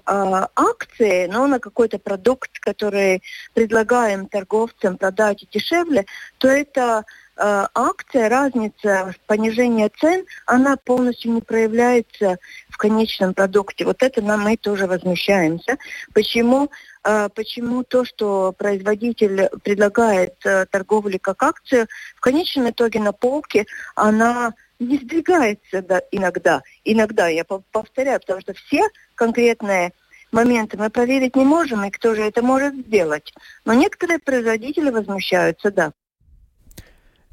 акции 0.55 1.27
ну, 1.31 1.45
на 1.47 1.59
какой-то 1.59 1.99
продукт, 1.99 2.59
который 2.59 3.21
предлагаем 3.53 4.27
торговцам 4.27 4.97
продать 4.97 5.45
дешевле, 5.51 6.05
то 6.39 6.47
это 6.47 7.05
э, 7.37 7.65
акция, 7.75 8.29
разница, 8.29 9.13
понижение 9.27 9.89
цен, 9.99 10.25
она 10.47 10.77
полностью 10.77 11.31
не 11.31 11.41
проявляется 11.41 12.37
в 12.69 12.77
конечном 12.77 13.35
продукте. 13.35 13.85
Вот 13.85 14.01
это 14.01 14.21
нам 14.23 14.41
мы 14.41 14.57
тоже 14.57 14.87
возмущаемся. 14.87 15.77
Почему, 16.13 16.71
почему 17.03 17.83
то, 17.83 18.03
что 18.03 18.51
производитель 18.57 19.49
предлагает 19.63 20.33
торговле 20.71 21.19
как 21.19 21.43
акцию, 21.43 21.87
в 22.15 22.19
конечном 22.19 22.71
итоге 22.71 22.99
на 22.99 23.11
полке 23.11 23.67
она 23.95 24.53
не 24.87 24.97
сдвигается 24.97 25.81
да, 25.81 26.01
иногда. 26.11 26.61
Иногда, 26.83 27.27
я 27.27 27.43
повторяю, 27.43 28.19
потому 28.19 28.41
что 28.41 28.53
все 28.53 28.81
конкретные 29.15 29.93
моменты 30.31 30.77
мы 30.77 30.89
проверить 30.89 31.35
не 31.35 31.45
можем, 31.45 31.85
и 31.85 31.91
кто 31.91 32.15
же 32.15 32.23
это 32.23 32.41
может 32.41 32.73
сделать. 32.75 33.33
Но 33.65 33.73
некоторые 33.73 34.19
производители 34.19 34.89
возмущаются, 34.89 35.71
да. 35.71 35.93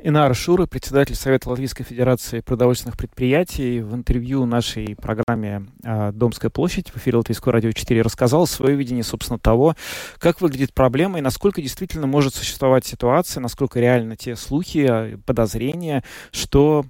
Инара 0.02 0.32
Шура, 0.32 0.66
председатель 0.66 1.14
Совета 1.14 1.50
Латвийской 1.50 1.84
Федерации 1.84 2.40
продовольственных 2.40 2.96
предприятий, 2.96 3.80
в 3.80 3.94
интервью 3.94 4.46
нашей 4.46 4.96
программе 4.96 5.66
а, 5.84 6.10
«Домская 6.12 6.50
площадь» 6.50 6.88
в 6.88 6.96
эфире 6.96 7.18
Латвийского 7.18 7.52
радио 7.52 7.72
4 7.72 8.00
рассказал 8.00 8.46
свое 8.46 8.76
видение, 8.76 9.04
собственно, 9.04 9.38
того, 9.38 9.74
как 10.18 10.40
выглядит 10.40 10.72
проблема 10.72 11.18
и 11.18 11.22
насколько 11.22 11.60
действительно 11.60 12.06
может 12.06 12.34
существовать 12.34 12.86
ситуация, 12.86 13.42
насколько 13.42 13.78
реально 13.78 14.16
те 14.16 14.36
слухи, 14.36 14.86
а, 14.88 15.18
подозрения, 15.26 16.02
что 16.32 16.86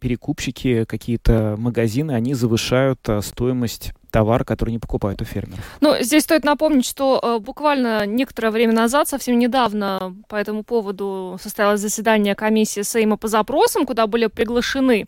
перекупщики, 0.00 0.84
какие-то 0.84 1.56
магазины, 1.58 2.12
они 2.12 2.34
завышают 2.34 3.00
а, 3.08 3.22
стоимость 3.22 3.92
товар, 4.14 4.44
который 4.44 4.70
не 4.70 4.78
покупают 4.78 5.20
у 5.22 5.24
фермеров. 5.24 5.64
Ну, 5.80 5.96
здесь 6.00 6.22
стоит 6.22 6.44
напомнить, 6.44 6.86
что 6.86 7.18
э, 7.20 7.38
буквально 7.40 8.06
некоторое 8.06 8.52
время 8.52 8.72
назад, 8.72 9.08
совсем 9.08 9.40
недавно, 9.40 10.14
по 10.28 10.36
этому 10.36 10.62
поводу 10.62 11.36
состоялось 11.42 11.80
заседание 11.80 12.36
комиссии 12.36 12.82
Сейма 12.82 13.16
по 13.16 13.26
запросам, 13.26 13.84
куда 13.86 14.06
были 14.06 14.26
приглашены 14.26 15.06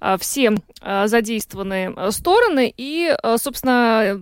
э, 0.00 0.16
все 0.18 0.54
э, 0.80 1.06
задействованные 1.06 1.92
э, 1.94 2.10
стороны, 2.10 2.72
и, 2.74 3.14
э, 3.22 3.36
собственно, 3.38 4.18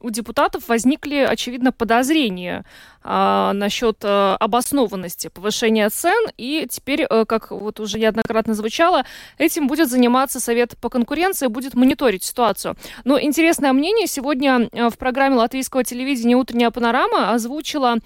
у 0.00 0.10
депутатов 0.10 0.68
возникли, 0.68 1.16
очевидно, 1.16 1.72
подозрения 1.72 2.64
а, 3.06 3.52
насчет 3.52 3.98
а, 4.02 4.36
обоснованности 4.40 5.28
повышения 5.28 5.90
цен. 5.90 6.26
И 6.38 6.66
теперь, 6.70 7.04
а, 7.04 7.26
как 7.26 7.50
вот 7.50 7.78
уже 7.78 7.98
неоднократно 7.98 8.54
звучало, 8.54 9.04
этим 9.36 9.66
будет 9.66 9.90
заниматься 9.90 10.40
Совет 10.40 10.78
по 10.78 10.88
конкуренции, 10.88 11.48
будет 11.48 11.74
мониторить 11.74 12.24
ситуацию. 12.24 12.76
Но 13.04 13.20
интересное 13.20 13.74
мнение 13.74 14.06
сегодня 14.06 14.70
в 14.72 14.96
программе 14.96 15.36
латвийского 15.36 15.84
телевидения 15.84 16.34
«Утренняя 16.36 16.70
панорама» 16.70 17.32
озвучила 17.32 17.98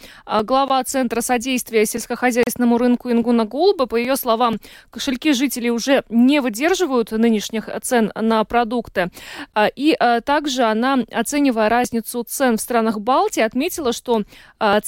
глава 0.43 0.83
Центра 0.83 1.21
содействия 1.21 1.87
сельскохозяйственному 1.87 2.76
рынку 2.76 3.11
Ингуна 3.12 3.45
Голуба. 3.45 3.87
По 3.87 3.95
ее 3.95 4.17
словам, 4.17 4.57
кошельки 4.90 5.33
жителей 5.33 5.71
уже 5.71 6.02
не 6.09 6.40
выдерживают 6.40 7.12
нынешних 7.12 7.69
цен 7.83 8.11
на 8.17 8.43
продукты. 8.43 9.11
И 9.76 9.97
также 10.25 10.64
она, 10.64 10.99
оценивая 11.12 11.69
разницу 11.69 12.25
цен 12.25 12.57
в 12.57 12.61
странах 12.61 12.99
Балтии, 12.99 13.43
отметила, 13.43 13.93
что 13.93 14.23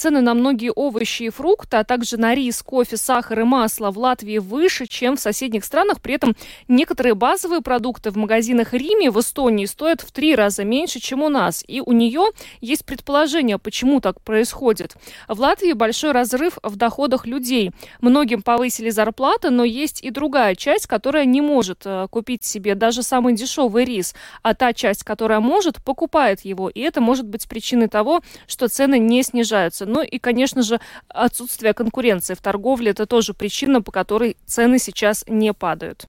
Цены 0.01 0.21
на 0.21 0.33
многие 0.33 0.71
овощи 0.71 1.23
и 1.23 1.29
фрукты, 1.29 1.77
а 1.77 1.83
также 1.83 2.17
на 2.17 2.33
рис, 2.33 2.63
кофе, 2.63 2.97
сахар 2.97 3.41
и 3.41 3.43
масло 3.43 3.91
в 3.91 3.99
Латвии 3.99 4.39
выше, 4.39 4.87
чем 4.87 5.15
в 5.15 5.19
соседних 5.19 5.63
странах. 5.63 6.01
При 6.01 6.15
этом 6.15 6.35
некоторые 6.67 7.13
базовые 7.13 7.61
продукты 7.61 8.09
в 8.09 8.17
магазинах 8.17 8.73
Риме 8.73 9.11
в 9.11 9.19
Эстонии 9.19 9.67
стоят 9.67 10.01
в 10.01 10.11
три 10.11 10.33
раза 10.33 10.63
меньше, 10.63 10.99
чем 10.99 11.21
у 11.21 11.29
нас. 11.29 11.63
И 11.67 11.81
у 11.81 11.91
нее 11.91 12.31
есть 12.61 12.83
предположение, 12.83 13.59
почему 13.59 14.01
так 14.01 14.21
происходит. 14.21 14.95
В 15.27 15.39
Латвии 15.39 15.73
большой 15.73 16.13
разрыв 16.13 16.57
в 16.63 16.77
доходах 16.77 17.27
людей. 17.27 17.69
Многим 17.99 18.41
повысили 18.41 18.89
зарплаты, 18.89 19.51
но 19.51 19.63
есть 19.63 20.01
и 20.01 20.09
другая 20.09 20.55
часть, 20.55 20.87
которая 20.87 21.25
не 21.25 21.41
может 21.41 21.83
э, 21.85 22.07
купить 22.09 22.43
себе 22.43 22.73
даже 22.73 23.03
самый 23.03 23.35
дешевый 23.35 23.85
рис. 23.85 24.15
А 24.41 24.55
та 24.55 24.73
часть, 24.73 25.03
которая 25.03 25.41
может, 25.41 25.83
покупает 25.83 26.41
его. 26.41 26.69
И 26.69 26.79
это 26.79 27.01
может 27.01 27.27
быть 27.27 27.47
причиной 27.47 27.87
того, 27.87 28.21
что 28.47 28.67
цены 28.67 28.97
не 28.97 29.21
снижаются. 29.21 29.90
Ну 29.91 30.01
и, 30.01 30.19
конечно 30.19 30.63
же, 30.63 30.79
отсутствие 31.09 31.73
конкуренции 31.73 32.33
в 32.33 32.41
торговле– 32.41 32.91
это 32.91 33.05
тоже 33.05 33.33
причина, 33.33 33.81
по 33.81 33.91
которой 33.91 34.37
цены 34.45 34.79
сейчас 34.79 35.25
не 35.27 35.51
падают. 35.51 36.07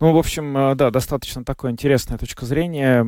Ну, 0.00 0.12
в 0.12 0.18
общем, 0.18 0.56
э, 0.56 0.74
да, 0.74 0.90
достаточно 0.90 1.44
такая 1.44 1.72
интересная 1.72 2.18
точка 2.18 2.44
зрения. 2.46 3.06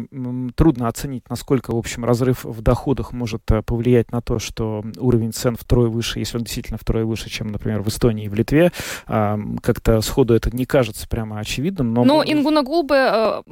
Трудно 0.54 0.88
оценить, 0.88 1.28
насколько, 1.28 1.75
в 1.75 1.78
общем, 1.78 2.04
разрыв 2.04 2.44
в 2.44 2.62
доходах 2.62 3.12
может 3.12 3.42
э, 3.50 3.62
повлиять 3.62 4.12
на 4.12 4.20
то, 4.20 4.38
что 4.38 4.85
уровень 4.99 5.32
цен 5.32 5.56
втрое 5.56 5.88
выше, 5.88 6.18
если 6.18 6.38
он 6.38 6.44
действительно 6.44 6.78
втрое 6.78 7.04
выше, 7.04 7.28
чем, 7.28 7.49
например, 7.49 7.82
в 7.82 7.88
Эстонии 7.88 8.26
и 8.26 8.28
в 8.28 8.35
Литве. 8.35 8.73
Как-то 9.06 10.00
сходу 10.00 10.35
это 10.35 10.54
не 10.54 10.64
кажется 10.64 11.08
прямо 11.08 11.38
очевидным. 11.38 11.92
Но, 11.92 12.04
но 12.04 12.23
Ингуна 12.25 12.62
Гулбе 12.62 12.94
э, 12.96 13.42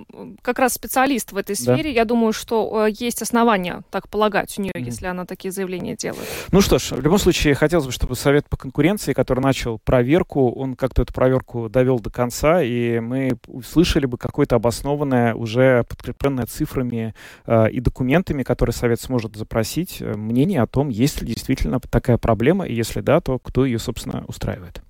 как 0.43 0.59
раз 0.59 0.75
специалист 0.75 1.33
в 1.33 1.37
этой 1.37 1.57
сфере. 1.57 1.85
Да. 1.85 1.89
Я 1.89 2.05
думаю, 2.05 2.33
что 2.33 2.87
есть 2.87 3.23
основания 3.23 3.83
так 3.91 4.09
полагать 4.09 4.59
у 4.59 4.63
нее, 4.63 4.73
mm 4.75 4.85
если 4.85 5.07
она 5.07 5.25
такие 5.25 5.51
заявления 5.51 5.97
делает. 5.97 6.29
Ну 6.53 6.61
что 6.61 6.79
ж, 6.79 6.93
в 6.93 7.01
любом 7.01 7.19
случае, 7.19 7.55
хотелось 7.55 7.87
бы, 7.87 7.93
чтобы 7.93 8.17
Совет 8.17 8.49
по 8.49 8.57
конкуренции, 8.57 9.13
который 9.13 9.41
начал 9.41 9.79
проверку, 9.79 10.53
он 10.53 10.77
как-то 10.77 11.03
эту 11.03 11.13
проверку 11.13 11.69
довел 11.71 11.99
до 11.99 12.11
конца, 12.11 12.54
и 12.63 13.01
мы 13.01 13.39
услышали 13.47 14.07
бы 14.07 14.19
какое-то 14.19 14.57
обоснованное, 14.57 15.35
уже 15.35 15.85
подкрепленное 15.89 16.47
цифрами 16.47 17.15
э, 17.47 17.71
и 17.71 17.81
документами, 17.81 18.43
которые 18.43 18.75
Совет 18.75 19.01
сможет 19.01 19.37
запросить, 19.37 20.01
э, 20.01 20.15
мнение 20.15 20.63
о 20.63 20.67
том, 20.67 20.89
есть 20.89 21.21
ли 21.21 21.29
действительно 21.29 21.81
такая 21.81 22.19
проблема, 22.19 22.67
и 22.67 22.75
если 22.75 23.01
да, 23.01 23.21
то 23.21 23.39
кто 23.39 23.65
ее, 23.65 23.79
собственно, 23.79 24.25
устраивает. 24.27 24.83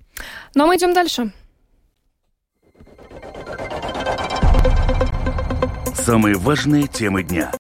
Ну 0.55 0.65
а 0.65 0.67
мы 0.67 0.77
идем 0.77 0.95
дальше. 0.95 1.33
Самые 5.95 6.35
важные 6.35 6.87
темы 6.87 7.23
дня. 7.23 7.51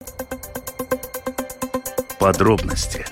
Подробности. 2.18 3.04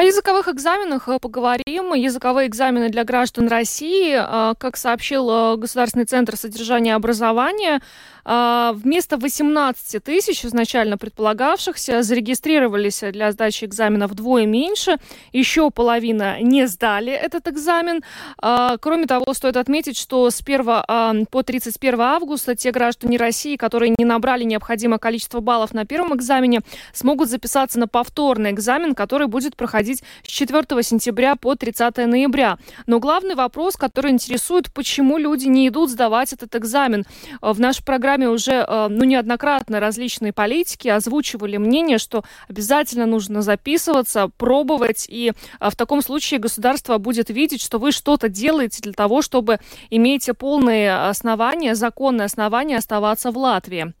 О 0.00 0.02
языковых 0.02 0.48
экзаменах 0.48 1.10
э, 1.10 1.18
поговорим. 1.18 1.92
Языковые 1.92 2.48
экзамены 2.48 2.88
для 2.88 3.04
граждан 3.04 3.48
России, 3.48 4.16
э, 4.16 4.54
как 4.58 4.78
сообщил 4.78 5.28
э, 5.28 5.56
Государственный 5.58 6.06
центр 6.06 6.38
содержания 6.38 6.94
образования, 6.94 7.82
вместо 8.22 9.16
18 9.16 10.04
тысяч 10.04 10.44
изначально 10.44 10.98
предполагавшихся 10.98 12.02
зарегистрировались 12.02 13.00
для 13.00 13.32
сдачи 13.32 13.64
экзамена 13.64 14.06
вдвое 14.06 14.44
меньше. 14.44 14.98
Еще 15.32 15.70
половина 15.70 16.40
не 16.42 16.66
сдали 16.66 17.12
этот 17.12 17.48
экзамен. 17.48 18.02
Кроме 18.38 19.06
того, 19.06 19.32
стоит 19.32 19.56
отметить, 19.56 19.96
что 19.96 20.28
с 20.30 20.42
1 20.42 21.26
по 21.26 21.42
31 21.42 22.00
августа 22.00 22.54
те 22.54 22.72
граждане 22.72 23.16
России, 23.16 23.56
которые 23.56 23.94
не 23.96 24.04
набрали 24.04 24.44
необходимое 24.44 24.98
количество 24.98 25.40
баллов 25.40 25.72
на 25.72 25.86
первом 25.86 26.14
экзамене, 26.14 26.60
смогут 26.92 27.30
записаться 27.30 27.80
на 27.80 27.88
повторный 27.88 28.50
экзамен, 28.50 28.94
который 28.94 29.28
будет 29.28 29.56
проходить 29.56 29.89
проходить 29.90 30.02
с 30.22 30.28
4 30.28 30.82
сентября 30.82 31.36
по 31.36 31.54
30 31.54 31.96
ноября. 32.06 32.58
Но 32.86 33.00
главный 33.00 33.34
вопрос, 33.34 33.76
который 33.76 34.10
интересует, 34.10 34.72
почему 34.72 35.18
люди 35.18 35.46
не 35.46 35.68
идут 35.68 35.90
сдавать 35.90 36.32
этот 36.32 36.54
экзамен. 36.56 37.04
В 37.40 37.58
нашей 37.60 37.84
программе 37.84 38.28
уже 38.28 38.52
э, 38.52 38.88
ну, 38.88 39.04
неоднократно 39.04 39.80
различные 39.80 40.32
политики 40.32 40.88
озвучивали 40.88 41.56
мнение, 41.56 41.98
что 41.98 42.24
обязательно 42.48 43.06
нужно 43.06 43.42
записываться, 43.42 44.30
пробовать, 44.36 45.06
и 45.08 45.32
э, 45.60 45.70
в 45.70 45.76
таком 45.76 46.02
случае 46.02 46.40
государство 46.40 46.98
будет 46.98 47.30
видеть, 47.30 47.62
что 47.62 47.78
вы 47.78 47.92
что-то 47.92 48.28
делаете 48.28 48.82
для 48.82 48.92
того, 48.92 49.22
чтобы 49.22 49.58
иметь 49.90 50.30
полные 50.38 51.08
основания, 51.08 51.74
законные 51.74 52.26
основания 52.26 52.78
оставаться 52.78 53.30
в 53.30 53.38
Латвии. 53.38 53.92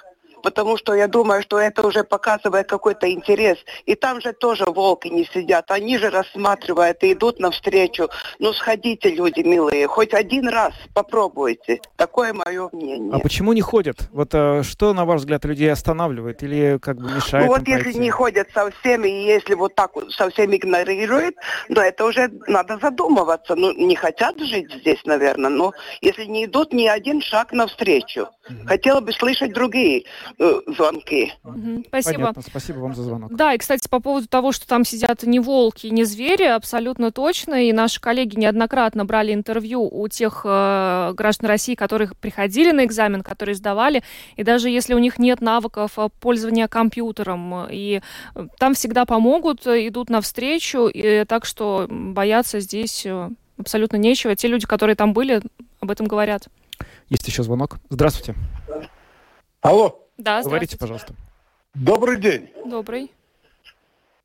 потому 0.43 0.77
что 0.77 0.95
я 0.95 1.09
думаю, 1.09 1.43
что 1.43 1.59
это 1.59 1.87
уже 1.87 2.05
показывает 2.05 2.69
какой-то 2.69 3.11
интерес. 3.11 3.59
И 3.87 3.95
там 3.95 4.21
же 4.21 4.33
тоже 4.33 4.65
волки 4.65 5.09
не 5.09 5.25
сидят, 5.25 5.71
они 5.71 5.99
же 5.99 6.11
рассматривают 6.11 7.03
и 7.03 7.13
идут 7.13 7.39
навстречу. 7.41 8.09
Ну, 8.39 8.53
сходите, 8.53 9.11
люди 9.11 9.41
милые, 9.41 9.87
хоть 9.87 10.15
один 10.15 10.49
раз 10.49 10.75
попробуйте. 10.95 11.81
Такое 11.97 12.33
мое 12.33 12.69
мнение. 12.73 13.13
А 13.15 13.19
почему 13.19 13.53
не 13.53 13.61
ходят? 13.61 14.09
Вот 14.13 14.31
а, 14.35 14.63
что, 14.63 14.93
на 14.93 15.05
ваш 15.05 15.21
взгляд, 15.21 15.45
людей 15.45 15.71
останавливает 15.71 16.43
или 16.43 16.79
как 16.81 16.97
бы 16.97 17.11
мешает 17.11 17.47
Ну, 17.47 17.53
вот 17.53 17.67
если 17.67 17.85
пойти? 17.85 17.99
не 17.99 18.11
ходят 18.11 18.49
совсем, 18.53 19.05
и 19.05 19.11
если 19.11 19.55
вот 19.55 19.75
так 19.75 19.95
вот 19.95 20.13
совсем 20.13 20.55
игнорируют, 20.55 21.37
то 21.75 21.81
это 21.81 22.05
уже 22.05 22.31
надо 22.47 22.79
задумываться. 22.79 23.55
Ну, 23.55 23.73
не 23.73 23.97
хотят 23.97 24.39
жить 24.39 24.73
здесь, 24.73 25.01
наверное, 25.05 25.51
но 25.51 25.73
если 26.01 26.25
не 26.25 26.47
идут 26.47 26.73
ни 26.73 26.87
один 26.87 27.21
шаг 27.21 27.53
навстречу. 27.53 28.29
Хотела 28.67 29.01
бы 29.01 29.13
слышать 29.13 29.53
другие. 29.53 30.05
Э, 30.39 30.61
звонки. 30.67 31.33
Угу, 31.45 31.85
спасибо. 31.89 32.19
Понятно, 32.19 32.43
спасибо 32.43 32.79
вам 32.79 32.95
за 32.95 33.03
звонок. 33.03 33.35
Да, 33.35 33.55
и, 33.55 33.59
кстати, 33.59 33.89
по 33.89 34.01
поводу 34.01 34.29
того, 34.29 34.53
что 34.53 34.67
там 34.67 34.85
сидят 34.85 35.23
не 35.23 35.41
волки, 35.41 35.89
не 35.89 36.05
звери, 36.05 36.45
абсолютно 36.45 37.11
точно. 37.11 37.69
И 37.69 37.73
наши 37.73 38.01
коллеги 38.01 38.39
неоднократно 38.39 39.05
брали 39.05 39.33
интервью 39.33 39.83
у 39.83 40.09
тех 40.09 40.43
э, 40.45 41.13
граждан 41.15 41.49
России, 41.49 41.75
которые 41.75 42.11
приходили 42.21 42.73
на 42.73 42.85
экзамен, 42.85 43.23
которые 43.23 43.55
сдавали. 43.55 44.03
И 44.37 44.43
даже 44.43 44.71
если 44.71 44.95
у 44.95 44.99
них 44.99 45.19
нет 45.19 45.41
навыков 45.41 45.93
э, 45.99 46.09
пользования 46.21 46.69
компьютером, 46.69 47.67
и 47.71 48.01
э, 48.35 48.47
там 48.59 48.75
всегда 48.75 49.05
помогут, 49.05 49.67
идут 49.67 50.11
навстречу. 50.11 50.89
И, 50.89 51.25
так 51.27 51.45
что 51.45 51.87
бояться 51.89 52.61
здесь 52.61 53.07
абсолютно 53.59 53.97
нечего. 53.97 54.35
Те 54.35 54.49
люди, 54.49 54.67
которые 54.67 54.97
там 54.97 55.13
были, 55.13 55.43
об 55.81 55.91
этом 55.91 56.07
говорят. 56.07 56.49
Есть 57.09 57.27
еще 57.27 57.43
звонок. 57.43 57.79
Здравствуйте. 57.91 58.35
Алло. 59.61 60.07
Да, 60.21 60.43
Говорите, 60.43 60.77
пожалуйста. 60.77 61.15
Добрый 61.75 62.21
день. 62.21 62.51
Добрый. 62.67 63.11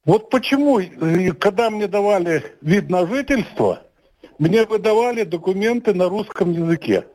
Вот 0.04 0.30
почему, 0.30 0.80
э, 0.80 1.32
когда 1.32 1.70
мне 1.70 1.88
давали 1.88 2.44
вид 2.62 2.90
на 2.90 3.08
жительство, 3.08 3.82
мне 4.38 4.66
выдавали 4.66 5.24
документы 5.24 5.94
на 5.94 6.10
русском 6.10 6.52
языке. 6.52 7.06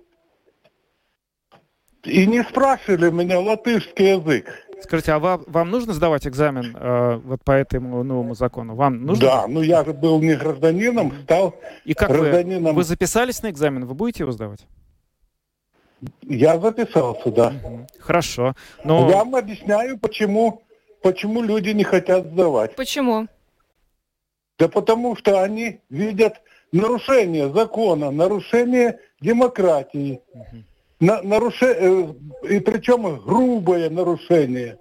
И 2.02 2.26
не 2.26 2.42
спрашивали 2.42 3.10
меня 3.10 3.38
латышский 3.38 4.16
язык. 4.16 4.46
Скажите, 4.82 5.12
а 5.12 5.18
вам, 5.18 5.44
вам 5.46 5.70
нужно 5.70 5.92
сдавать 5.92 6.26
экзамен 6.26 6.74
э, 6.74 7.20
вот 7.22 7.44
по 7.44 7.52
этому 7.52 8.02
новому 8.02 8.34
закону? 8.34 8.74
Вам 8.74 9.04
нужно? 9.04 9.26
Да, 9.26 9.46
ну 9.46 9.60
я 9.60 9.84
же 9.84 9.92
был 9.92 10.20
не 10.20 10.34
гражданином, 10.34 11.12
стал 11.24 11.54
И 11.84 11.92
как 11.92 12.08
гражданином. 12.08 12.74
Вы, 12.74 12.80
вы 12.80 12.84
записались 12.84 13.42
на 13.42 13.50
экзамен? 13.50 13.84
Вы 13.84 13.94
будете 13.94 14.22
его 14.22 14.32
сдавать? 14.32 14.66
Я 16.22 16.58
записался, 16.58 17.30
да. 17.30 17.52
Хорошо. 17.98 18.54
Но... 18.84 19.08
Я 19.08 19.18
вам 19.18 19.36
объясняю, 19.36 19.98
почему, 19.98 20.62
почему 21.02 21.42
люди 21.42 21.70
не 21.70 21.84
хотят 21.84 22.26
сдавать. 22.26 22.74
Почему? 22.76 23.26
Да 24.58 24.68
потому 24.68 25.16
что 25.16 25.42
они 25.42 25.80
видят 25.88 26.40
нарушение 26.72 27.52
закона, 27.52 28.10
нарушение 28.10 28.98
демократии, 29.20 30.20
на, 31.00 31.22
наруше, 31.22 31.66
э, 31.66 32.14
и 32.48 32.60
причем 32.60 33.18
грубое 33.20 33.88
нарушение 33.90 34.78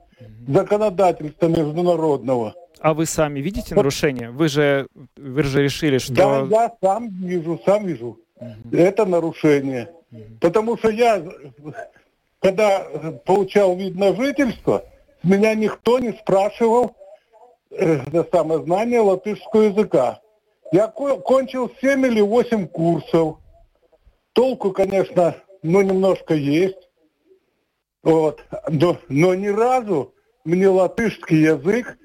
законодательства 0.47 1.47
международного. 1.47 2.55
А 2.81 2.93
вы 2.93 3.05
сами 3.05 3.39
видите 3.39 3.75
нарушение? 3.75 4.31
Вы 4.31 4.47
же, 4.47 4.87
вы 5.17 5.43
же 5.43 5.63
решили, 5.63 5.97
что... 5.97 6.13
Да, 6.13 6.63
я 6.63 6.73
сам 6.81 7.09
вижу, 7.09 7.59
сам 7.65 7.85
вижу. 7.85 8.19
Угу. 8.35 8.75
Это 8.75 9.05
нарушение. 9.05 9.89
Потому 10.41 10.77
что 10.77 10.89
я, 10.89 11.23
когда 12.39 12.79
получал 13.25 13.75
вид 13.75 13.95
на 13.95 14.15
жительство, 14.15 14.83
меня 15.23 15.53
никто 15.53 15.99
не 15.99 16.13
спрашивал 16.13 16.95
э, 17.71 18.23
самое 18.31 18.63
знание 18.63 19.01
латышского 19.01 19.63
языка. 19.63 20.21
Я 20.71 20.87
кончил 20.87 21.71
7 21.81 22.05
или 22.05 22.21
8 22.21 22.67
курсов. 22.67 23.37
Толку, 24.33 24.71
конечно, 24.71 25.35
ну, 25.63 25.81
немножко 25.81 26.33
есть. 26.33 26.89
Вот. 28.03 28.43
Но, 28.69 28.97
но 29.09 29.33
ни 29.33 29.47
разу 29.47 30.13
мне 30.45 30.69
латышский 30.69 31.41
язык 31.41 31.97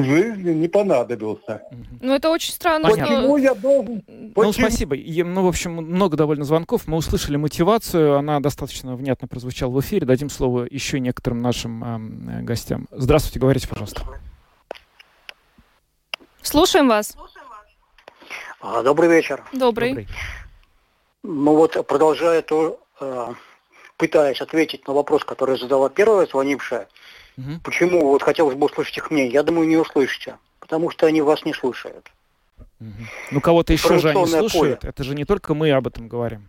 в 0.00 0.04
жизни 0.04 0.52
не 0.52 0.68
понадобился. 0.68 1.62
Ну, 2.00 2.14
это 2.14 2.30
очень 2.30 2.52
странно. 2.52 2.88
Почему 2.88 3.06
что... 3.06 3.36
я 3.38 3.54
должен... 3.54 4.02
Ну, 4.06 4.30
Почему? 4.34 4.44
Ну, 4.44 4.52
спасибо. 4.52 4.96
Ну, 4.96 5.44
в 5.44 5.48
общем, 5.48 5.72
много 5.72 6.16
довольно 6.16 6.44
звонков. 6.44 6.86
Мы 6.86 6.96
услышали 6.96 7.36
мотивацию, 7.36 8.16
она 8.16 8.40
достаточно 8.40 8.96
внятно 8.96 9.28
прозвучала 9.28 9.70
в 9.70 9.80
эфире. 9.80 10.06
Дадим 10.06 10.30
слово 10.30 10.66
еще 10.70 11.00
некоторым 11.00 11.42
нашим 11.42 11.84
э, 11.84 12.42
гостям. 12.42 12.88
Здравствуйте, 12.90 13.40
говорите, 13.40 13.68
пожалуйста. 13.68 14.02
Слушаем 16.42 16.88
вас. 16.88 17.16
А, 18.60 18.82
добрый 18.82 19.08
вечер. 19.08 19.44
Добрый. 19.52 19.90
Добрый. 19.90 20.08
Ну 21.24 21.54
вот, 21.54 21.86
продолжая 21.86 22.42
то, 22.42 22.80
э, 23.00 23.34
пытаясь 23.96 24.40
ответить 24.40 24.86
на 24.88 24.94
вопрос, 24.94 25.24
который 25.24 25.58
задала 25.58 25.88
первая 25.88 26.26
звонившая, 26.26 26.88
Угу. 27.36 27.60
Почему? 27.64 28.08
Вот 28.08 28.22
хотелось 28.22 28.56
бы 28.56 28.66
услышать 28.66 28.96
их 28.96 29.10
мнение. 29.10 29.32
Я 29.32 29.42
думаю, 29.42 29.68
не 29.68 29.76
услышите, 29.76 30.38
потому 30.60 30.90
что 30.90 31.06
они 31.06 31.22
вас 31.22 31.44
не 31.44 31.54
слушают. 31.54 32.10
Ну, 33.30 33.40
кого-то 33.40 33.72
еще 33.72 33.98
же 33.98 34.10
они 34.10 34.26
слушают. 34.26 34.80
поле. 34.80 34.90
Это 34.90 35.04
же 35.04 35.14
не 35.14 35.24
только 35.24 35.54
мы 35.54 35.70
об 35.70 35.86
этом 35.86 36.08
говорим. 36.08 36.48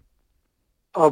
А, 0.94 1.12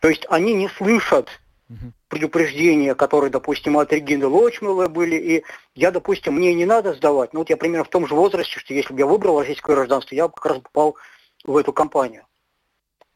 то 0.00 0.08
есть 0.08 0.26
они 0.30 0.54
не 0.54 0.68
слышат 0.68 1.28
Мгм. 1.68 1.92
предупреждения, 2.08 2.94
которые, 2.94 3.30
допустим, 3.30 3.76
от 3.76 3.92
Регины 3.92 4.26
Лочмела 4.26 4.88
были, 4.88 5.16
и 5.16 5.44
я, 5.74 5.90
допустим, 5.90 6.34
мне 6.34 6.54
не 6.54 6.64
надо 6.64 6.94
сдавать, 6.94 7.34
но 7.34 7.40
вот 7.40 7.50
я 7.50 7.58
примерно 7.58 7.84
в 7.84 7.90
том 7.90 8.06
же 8.06 8.14
возрасте, 8.14 8.58
что 8.58 8.72
если 8.72 8.94
бы 8.94 9.00
я 9.00 9.06
выбрал 9.06 9.40
российское 9.40 9.74
гражданство, 9.74 10.14
я 10.14 10.28
бы 10.28 10.34
как 10.34 10.46
раз 10.46 10.58
попал 10.60 10.96
в 11.44 11.54
эту 11.56 11.74
компанию. 11.74 12.24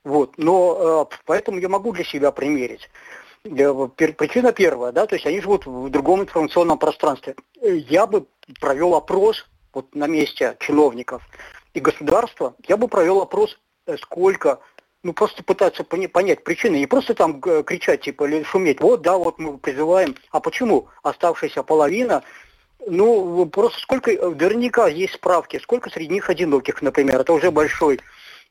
Вот, 0.05 0.37
но 0.37 1.09
э, 1.11 1.17
поэтому 1.25 1.59
я 1.59 1.71
могу 1.71 1.93
для 1.93 2.05
себя 2.05 2.31
примерить. 2.31 2.91
Э, 3.45 3.89
Причина 3.97 4.53
первая, 4.53 4.93
да, 4.93 5.07
то 5.07 5.17
есть 5.17 5.27
они 5.27 5.41
живут 5.41 5.67
в 5.67 5.89
другом 5.91 6.23
информационном 6.23 6.79
пространстве. 6.79 7.35
Э, 7.61 7.75
Я 7.75 8.07
бы 8.07 8.27
провел 8.61 8.95
опрос 8.95 9.47
вот 9.75 9.95
на 9.95 10.07
месте 10.07 10.57
чиновников 10.61 11.23
и 11.75 11.81
государства, 11.81 12.55
я 12.69 12.77
бы 12.77 12.89
провел 12.89 13.21
опрос, 13.21 13.59
э, 13.87 13.97
сколько 13.97 14.61
ну, 15.03 15.13
просто 15.13 15.43
пытаться 15.43 15.83
понять 15.83 16.45
причины, 16.45 16.77
не 16.77 16.87
просто 16.87 17.15
там 17.15 17.41
кричать, 17.41 18.03
типа, 18.03 18.29
или 18.29 18.45
шуметь, 18.45 18.81
вот, 18.81 19.03
да, 19.03 19.17
вот 19.17 19.41
мы 19.41 19.59
призываем, 19.59 20.15
а 20.31 20.39
почему 20.39 20.87
оставшаяся 21.03 21.65
половина, 21.65 22.23
ну, 22.87 23.45
просто 23.47 23.81
сколько, 23.81 24.13
наверняка 24.13 24.87
есть 24.87 25.15
справки, 25.15 25.59
сколько 25.61 25.91
среди 25.91 26.15
них 26.15 26.31
одиноких, 26.31 26.83
например, 26.83 27.21
это 27.21 27.33
уже 27.33 27.51
большой, 27.51 27.99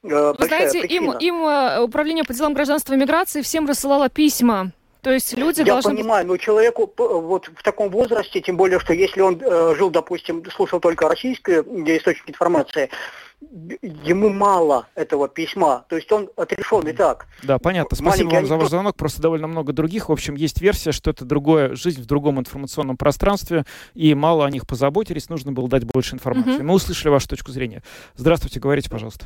Вы 0.03 0.35
знаете, 0.39 0.79
им, 0.79 1.11
причина. 1.13 1.17
им 1.21 1.83
управление 1.85 2.25
по 2.25 2.33
делам 2.33 2.53
гражданства 2.53 2.95
и 2.95 2.97
миграции 2.97 3.41
всем 3.41 3.65
рассылало 3.65 4.09
письма. 4.09 4.73
То 5.01 5.11
есть 5.11 5.35
люди 5.35 5.59
Я 5.59 5.65
должны... 5.65 5.95
понимаю, 5.95 6.27
но 6.27 6.37
человеку 6.37 6.87
п- 6.87 7.07
вот 7.07 7.47
в 7.47 7.63
таком 7.63 7.89
возрасте, 7.89 8.39
тем 8.41 8.55
более, 8.55 8.79
что 8.79 8.93
если 8.93 9.21
он 9.21 9.41
э, 9.41 9.75
жил, 9.75 9.89
допустим, 9.89 10.43
слушал 10.51 10.79
только 10.79 11.09
российское 11.09 11.63
э, 11.63 11.97
источник 11.97 12.29
информации, 12.29 12.89
ему 13.41 14.29
мало 14.29 14.87
этого 14.93 15.27
письма, 15.27 15.85
то 15.89 15.95
есть 15.95 16.11
он 16.11 16.29
отрешен 16.35 16.87
и 16.87 16.93
так. 16.93 17.25
Да, 17.41 17.57
понятно. 17.57 17.95
Спасибо 17.95 18.09
Маленький 18.11 18.35
вам 18.35 18.45
за 18.45 18.57
ваш 18.57 18.69
звонок. 18.69 18.95
Просто 18.95 19.21
довольно 19.21 19.47
много 19.47 19.73
других. 19.73 20.09
В 20.09 20.11
общем, 20.11 20.35
есть 20.35 20.61
версия, 20.61 20.91
что 20.91 21.09
это 21.09 21.25
другое, 21.25 21.75
жизнь 21.75 22.03
в 22.03 22.05
другом 22.05 22.39
информационном 22.39 22.97
пространстве, 22.97 23.65
и 23.95 24.13
мало 24.13 24.45
о 24.45 24.51
них 24.51 24.67
позаботились, 24.67 25.29
нужно 25.29 25.51
было 25.51 25.67
дать 25.67 25.85
больше 25.85 26.15
информации. 26.15 26.57
Мгм. 26.57 26.67
Мы 26.67 26.73
услышали 26.75 27.09
вашу 27.09 27.27
точку 27.27 27.51
зрения. 27.51 27.81
Здравствуйте, 28.15 28.59
говорите, 28.59 28.89
пожалуйста. 28.89 29.25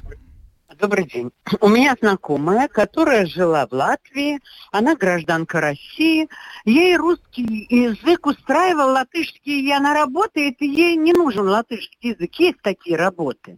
Добрый 0.79 1.05
день. 1.05 1.31
У 1.61 1.69
меня 1.69 1.95
знакомая, 1.99 2.67
которая 2.67 3.25
жила 3.25 3.65
в 3.65 3.71
Латвии, 3.71 4.39
она 4.71 4.95
гражданка 4.95 5.61
России, 5.61 6.27
ей 6.65 6.97
русский 6.97 7.65
язык 7.69 8.25
устраивал, 8.25 8.91
латышский, 8.91 9.61
и 9.61 9.71
она 9.71 9.93
работает, 9.93 10.61
и 10.61 10.67
ей 10.67 10.97
не 10.97 11.13
нужен 11.13 11.47
латышский 11.47 12.11
язык. 12.11 12.33
Есть 12.35 12.61
такие 12.61 12.97
работы. 12.97 13.57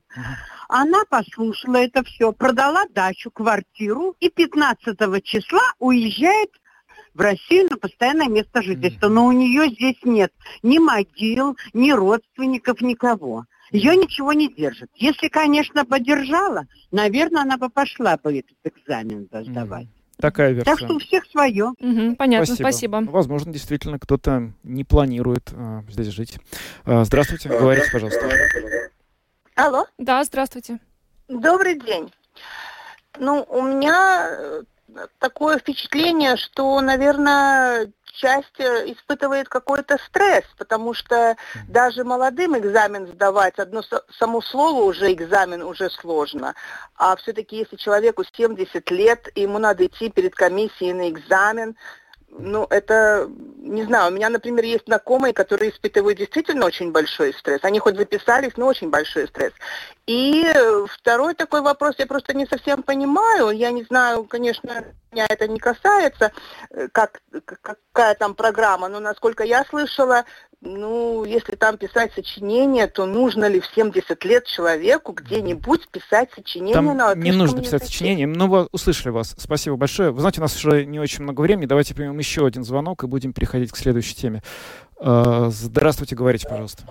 Она 0.70 1.06
послушала 1.10 1.78
это 1.78 2.04
все, 2.04 2.32
продала 2.34 2.86
дачу, 2.90 3.32
квартиру, 3.32 4.16
и 4.20 4.30
15 4.30 5.24
числа 5.24 5.74
уезжает 5.80 6.52
в 7.16 7.22
Россию 7.22 7.68
на 7.72 7.78
постоянное 7.78 8.30
место 8.30 8.62
жительства. 8.62 9.08
Но 9.08 9.26
у 9.26 9.32
нее 9.32 9.70
здесь 9.70 9.98
нет 10.04 10.32
ни 10.62 10.78
могил, 10.78 11.58
ни 11.74 11.92
родственников, 11.92 12.82
никого. 12.82 13.46
Ее 13.72 13.96
ничего 13.96 14.34
не 14.34 14.54
держит. 14.54 14.90
Если, 14.96 15.28
конечно, 15.28 15.86
поддержала, 15.86 16.66
наверное, 16.92 17.42
она 17.42 17.58
бы 17.58 17.70
пошла 17.70 18.18
бы 18.18 18.40
этот 18.40 18.58
экзамен 18.64 19.28
сдавать. 19.32 19.88
Такая 20.20 20.52
версия. 20.52 20.66
Так 20.66 20.80
что 20.80 20.96
у 20.96 21.00
всех 21.00 21.26
свое. 21.28 21.74
Мгм, 21.80 22.16
понятно, 22.16 22.56
спасибо. 22.56 23.02
Ну, 23.02 23.12
Возможно, 23.12 23.54
действительно, 23.54 24.00
кто-то 24.00 24.52
не 24.64 24.84
планирует 24.84 25.52
а, 25.54 25.84
здесь 25.90 26.08
жить. 26.08 26.40
А, 26.86 27.04
здравствуйте, 27.04 27.50
говорите, 27.50 27.92
пожалуйста. 27.92 28.28
Алло, 29.56 29.86
Да, 29.98 30.24
здравствуйте. 30.24 30.80
добрый 31.28 31.80
день. 31.80 32.12
Ну, 33.20 33.44
у 33.50 33.62
меня 33.64 34.28
э, 34.30 34.64
такое 35.20 35.58
впечатление, 35.60 36.38
что, 36.38 36.80
наверное, 36.82 37.92
часть 38.18 38.60
испытывает 38.60 39.48
какой-то 39.50 39.98
стресс, 40.08 40.46
потому 40.58 40.94
что 40.94 41.36
даже 41.68 42.04
молодым 42.04 42.58
экзамен 42.58 43.08
сдавать, 43.08 43.60
одно 43.60 43.82
само 44.20 44.42
слово 44.42 44.84
уже 44.84 45.14
экзамен 45.14 45.62
уже 45.62 45.90
сложно. 45.90 46.56
А 46.98 47.16
все-таки 47.16 47.58
если 47.58 47.76
человеку 47.76 48.24
70 48.24 48.90
лет, 48.92 49.30
ему 49.36 49.60
надо 49.60 49.86
идти 49.86 50.10
перед 50.10 50.36
комиссией 50.36 50.94
на 50.94 51.10
экзамен, 51.10 51.76
ну, 52.30 52.68
это, 52.70 53.30
не 53.60 53.84
знаю, 53.84 54.12
у 54.12 54.16
меня, 54.16 54.30
например, 54.30 54.64
есть 54.64 54.86
знакомые, 54.86 55.34
которые 55.34 55.72
испытывают 55.72 56.18
действительно 56.18 56.66
очень 56.66 56.92
большой 56.92 57.34
стресс. 57.34 57.64
Они 57.64 57.80
хоть 57.80 57.98
записались, 57.98 58.58
но 58.58 58.68
очень 58.68 58.90
большой 58.90 59.28
стресс. 59.28 59.54
И 60.06 60.44
э, 60.46 60.86
второй 60.90 61.34
такой 61.34 61.62
вопрос, 61.62 61.96
я 61.98 62.06
просто 62.06 62.36
не 62.36 62.46
совсем 62.46 62.84
понимаю. 62.84 63.52
Я 63.52 63.72
не 63.72 63.84
знаю, 63.84 64.26
конечно, 64.26 64.86
меня 65.12 65.26
это 65.30 65.48
не 65.48 65.60
касается, 65.60 66.32
э, 66.70 66.88
как, 66.92 67.22
какая 67.62 68.16
там 68.16 68.36
программа, 68.36 68.88
но 68.88 69.00
насколько 69.00 69.44
я 69.44 69.66
слышала, 69.66 70.26
ну, 70.62 71.24
если 71.24 71.56
там 71.56 71.78
писать 71.78 72.14
сочинение, 72.14 72.88
то 72.88 73.06
нужно 73.06 73.48
ли 73.48 73.60
в 73.60 73.66
70 73.68 74.24
лет 74.26 74.46
человеку 74.46 75.14
где-нибудь 75.14 75.88
писать 75.90 76.30
сочинение 76.36 76.74
Там 76.74 76.98
на 76.98 77.14
не 77.14 77.32
нужно 77.32 77.60
писать 77.62 77.82
языке? 77.82 77.86
сочинение. 77.86 78.26
Ну, 78.28 78.48
вы 78.48 78.68
услышали 78.72 79.12
вас. 79.12 79.36
Спасибо 79.38 79.76
большое. 79.76 80.10
Вы 80.12 80.20
знаете, 80.20 80.42
у 80.42 80.44
нас 80.44 80.56
уже 80.56 80.86
не 80.86 81.00
очень 81.00 81.24
много 81.24 81.42
времени. 81.42 81.68
Давайте 81.68 81.94
примем 81.94 82.18
еще 82.18 82.46
один 82.46 82.64
звонок 82.64 83.04
и 83.04 83.08
будем 83.08 83.34
переходить 83.34 83.72
к 83.72 83.78
следующей 83.78 84.16
теме. 84.16 84.42
А, 85.00 85.50
Здравствуйте, 85.52 86.16
говорите, 86.16 86.48
пожалуйста. 86.50 86.84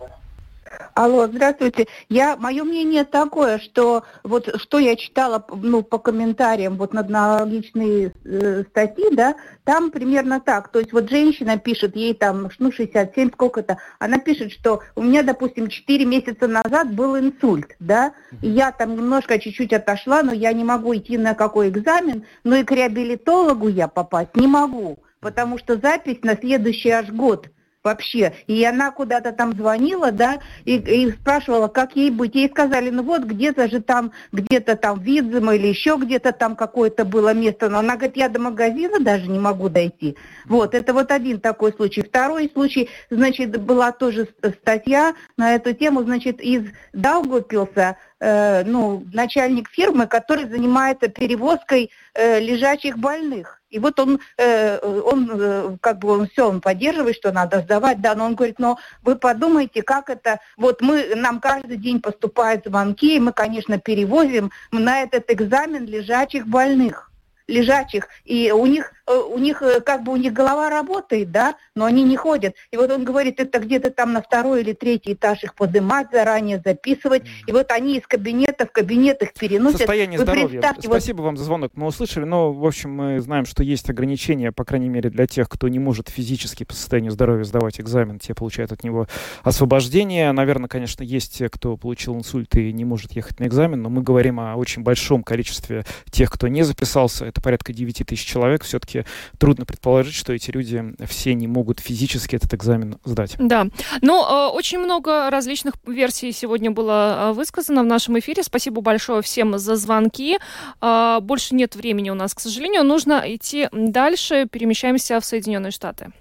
Алло, 0.95 1.27
здравствуйте. 1.27 1.87
Я, 2.09 2.37
мое 2.37 2.65
мнение 2.65 3.05
такое, 3.05 3.59
что 3.59 4.05
вот 4.23 4.61
что 4.61 4.79
я 4.79 4.97
читала 4.97 5.45
ну, 5.51 5.83
по 5.83 5.99
комментариям 5.99 6.77
вот 6.77 6.93
на 6.93 7.01
аналогичные 7.01 8.12
э, 8.25 8.65
статьи, 8.71 9.05
да, 9.12 9.37
там 9.65 9.91
примерно 9.91 10.41
так. 10.41 10.69
То 10.69 10.79
есть 10.79 10.93
вот 10.93 11.09
женщина 11.09 11.59
пишет, 11.59 11.97
ей 11.97 12.15
там, 12.15 12.49
ну, 12.59 12.73
67, 12.73 13.31
сколько-то, 13.33 13.79
она 13.99 14.19
пишет, 14.19 14.53
что 14.53 14.83
у 14.95 15.03
меня, 15.03 15.23
допустим, 15.23 15.69
4 15.69 16.05
месяца 16.05 16.47
назад 16.47 16.93
был 16.93 17.19
инсульт, 17.19 17.77
да, 17.79 18.12
и 18.43 18.49
я 18.49 18.73
там 18.73 18.97
немножко 18.97 19.39
чуть-чуть 19.39 19.73
отошла, 19.73 20.23
но 20.23 20.33
я 20.33 20.53
не 20.53 20.65
могу 20.65 20.95
идти 20.97 21.19
на 21.19 21.35
какой 21.35 21.69
экзамен, 21.69 22.25
но 22.45 22.57
и 22.57 22.65
к 22.65 22.73
реабилитологу 22.73 23.69
я 23.69 23.89
попасть 23.89 24.35
не 24.35 24.47
могу, 24.47 24.99
потому 25.21 25.59
что 25.59 25.77
запись 25.77 26.19
на 26.23 26.37
следующий 26.37 26.91
аж 26.91 27.11
год 27.11 27.49
вообще. 27.87 28.35
И 28.49 28.64
она 28.64 28.90
куда-то 28.90 29.33
там 29.33 29.53
звонила, 29.53 30.11
да, 30.11 30.40
и, 30.64 30.77
и 30.77 31.11
спрашивала, 31.12 31.68
как 31.68 31.96
ей 31.96 32.11
быть. 32.11 32.35
Ей 32.35 32.49
сказали, 32.51 32.90
ну 32.90 33.03
вот 33.03 33.22
где-то 33.22 33.68
же 33.68 33.81
там, 33.81 34.12
где-то 34.33 34.77
там 34.77 35.01
Видзема 35.01 35.55
или 35.55 35.68
еще 35.68 35.96
где-то 35.96 36.33
там 36.33 36.57
какое-то 36.57 37.05
было 37.05 37.33
место. 37.33 37.68
Но 37.68 37.79
она 37.79 37.94
говорит, 37.94 38.16
я 38.16 38.29
до 38.29 38.40
магазина 38.40 38.99
даже 39.01 39.29
не 39.29 39.38
могу 39.38 39.68
дойти. 39.68 40.16
Вот, 40.46 40.75
это 40.75 40.92
вот 40.92 41.12
один 41.12 41.40
такой 41.40 41.72
случай. 41.72 42.03
Второй 42.03 42.51
случай, 42.53 42.88
значит, 43.11 43.57
была 43.62 43.92
тоже 43.92 44.27
с- 44.42 44.53
статья 44.55 45.14
на 45.37 45.55
эту 45.55 45.72
тему, 45.72 46.03
значит, 46.03 46.40
из 46.40 46.64
Даугавпилса, 46.92 47.96
э, 48.18 48.64
ну, 48.64 49.05
начальник 49.12 49.68
фирмы, 49.70 50.07
который 50.07 50.49
занимается 50.49 51.09
перевозкой 51.09 51.90
э, 52.14 52.40
лежачих 52.40 52.99
больных. 52.99 53.56
И 53.70 53.79
вот 53.79 53.98
он, 53.98 54.20
э, 54.38 54.79
он 54.79 55.31
э, 55.33 55.76
как 55.81 55.98
бы 55.98 56.11
он 56.11 56.29
все, 56.29 56.48
он 56.48 56.61
поддерживает, 56.61 57.16
что 57.16 57.33
надо 57.33 57.61
сдавать, 57.61 58.00
да, 58.00 58.14
но 58.14 58.24
он 58.26 58.35
говорит, 58.35 58.59
но 58.59 58.79
вы 59.02 59.16
подумайте, 59.16 59.83
как 59.83 60.09
это, 60.09 60.40
вот 60.57 60.81
мы, 60.81 61.14
нам 61.16 61.40
каждый 61.40 61.76
день 61.76 62.00
поступают 62.00 62.64
звонки, 62.64 63.16
и 63.16 63.20
мы, 63.20 63.33
конечно, 63.33 63.79
перевозим 63.79 64.50
на 64.70 65.02
этот 65.02 65.31
экзамен 65.31 65.85
лежачих 65.85 66.46
больных 66.46 67.11
лежачих, 67.48 68.09
и 68.24 68.50
у 68.50 68.66
них, 68.66 68.92
у 69.07 69.38
них 69.38 69.62
э, 69.62 69.81
как 69.81 70.03
бы 70.03 70.12
у 70.12 70.16
них 70.16 70.33
голова 70.33 70.69
работает, 70.69 71.31
да, 71.31 71.57
но 71.75 71.85
они 71.85 72.03
не 72.03 72.16
ходят. 72.16 72.55
И 72.71 72.77
вот 72.77 72.90
он 72.90 73.05
говорит, 73.05 73.40
это 73.40 73.59
где-то 73.59 73.90
там 73.90 74.12
на 74.12 74.23
второй 74.23 74.62
или 74.62 74.73
третий 74.73 75.12
этаж 75.12 75.45
их 75.45 75.55
поднимать 75.55 76.09
заранее, 76.12 76.61
записывать, 76.64 77.23
и 77.47 77.53
вот 77.53 77.71
они 77.71 77.99
из 77.99 78.07
кабинета 78.07 78.66
в 78.66 78.73
кабинет 78.73 79.23
их 79.23 79.33
переносят. 79.35 79.79
Состояние 79.79 80.19
Вы 80.19 80.25
здоровья. 80.25 80.49
представьте, 80.49 80.88
вот 80.88 80.97
Спасибо 80.97 81.23
вам 81.23 81.37
за 81.37 81.45
звонок. 81.45 81.73
Мы 81.75 81.87
услышали, 81.87 82.25
но, 82.25 82.53
в 82.53 82.66
общем, 82.66 82.90
мы 82.90 83.21
знаем, 83.21 83.47
что 83.47 83.62
есть 83.62 83.88
ограничения, 83.90 84.53
по 84.53 84.64
крайней 84.64 84.88
мере, 84.88 85.11
для 85.11 85.27
тех, 85.27 85.49
кто 85.49 85.69
не 85.69 85.79
может 85.79 86.09
физически 86.09 86.64
по 86.64 86.75
состоянию 86.75 87.12
здоровья 87.12 87.45
сдавать 87.45 87.81
экзамен, 87.81 88.19
те 88.19 88.35
получают 88.35 88.73
от 88.73 88.83
него 88.83 89.07
освобождение. 89.42 90.33
Наверное, 90.33 90.69
конечно, 90.69 91.03
есть 91.03 91.37
те, 91.37 91.49
кто 91.49 91.77
получил 91.77 92.16
инсульт 92.16 92.55
и 92.57 92.73
не 92.73 92.85
может 92.85 93.12
ехать 93.12 93.40
на 93.40 93.45
экзамен, 93.45 93.83
но 93.83 93.88
мы 93.88 94.03
говорим 94.03 94.40
о 94.40 94.57
очень 94.57 94.83
большом 94.83 95.23
количестве 95.23 95.85
тех, 96.11 96.31
кто 96.31 96.49
не 96.49 96.62
записался. 96.62 97.27
Это 97.27 97.40
порядка 97.40 97.73
9 97.73 98.05
тысяч 98.07 98.25
человек. 98.25 98.64
Все-таки 98.64 98.95
трудно 99.38 99.64
предположить, 99.64 100.14
что 100.14 100.32
эти 100.32 100.50
люди 100.50 100.94
все 101.06 101.35
не 101.35 101.46
могут 101.46 101.80
физически 101.80 102.37
этот 102.37 102.52
экзамен 102.54 102.98
сдать. 103.04 103.37
Да, 103.38 103.66
но 104.02 104.50
э, 104.50 104.56
очень 104.56 104.78
много 104.78 105.30
различных 105.30 105.74
версий 105.87 106.32
сегодня 106.32 106.70
было 106.70 107.30
э, 107.30 107.32
высказано 107.32 107.82
в 107.82 107.87
нашем 107.87 108.18
эфире. 108.18 108.42
Спасибо 108.42 108.80
большое 108.80 109.22
всем 109.22 109.59
за 109.59 109.76
звонки. 109.76 110.38
Э, 110.80 111.18
больше 111.20 111.54
нет 111.54 111.76
времени 111.76 112.11
у 112.11 112.14
нас, 112.14 112.35
к 112.35 112.40
сожалению. 112.40 112.85
Нужно 112.85 113.22
идти 113.26 113.68
дальше. 113.72 114.46
Перемещаемся 114.50 115.20
в 115.20 115.24
Соединенные 115.24 115.70
Штаты. 115.70 116.12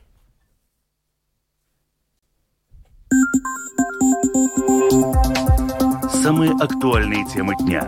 Самые 6.23 6.51
актуальные 6.59 7.25
темы 7.25 7.55
дня. 7.59 7.83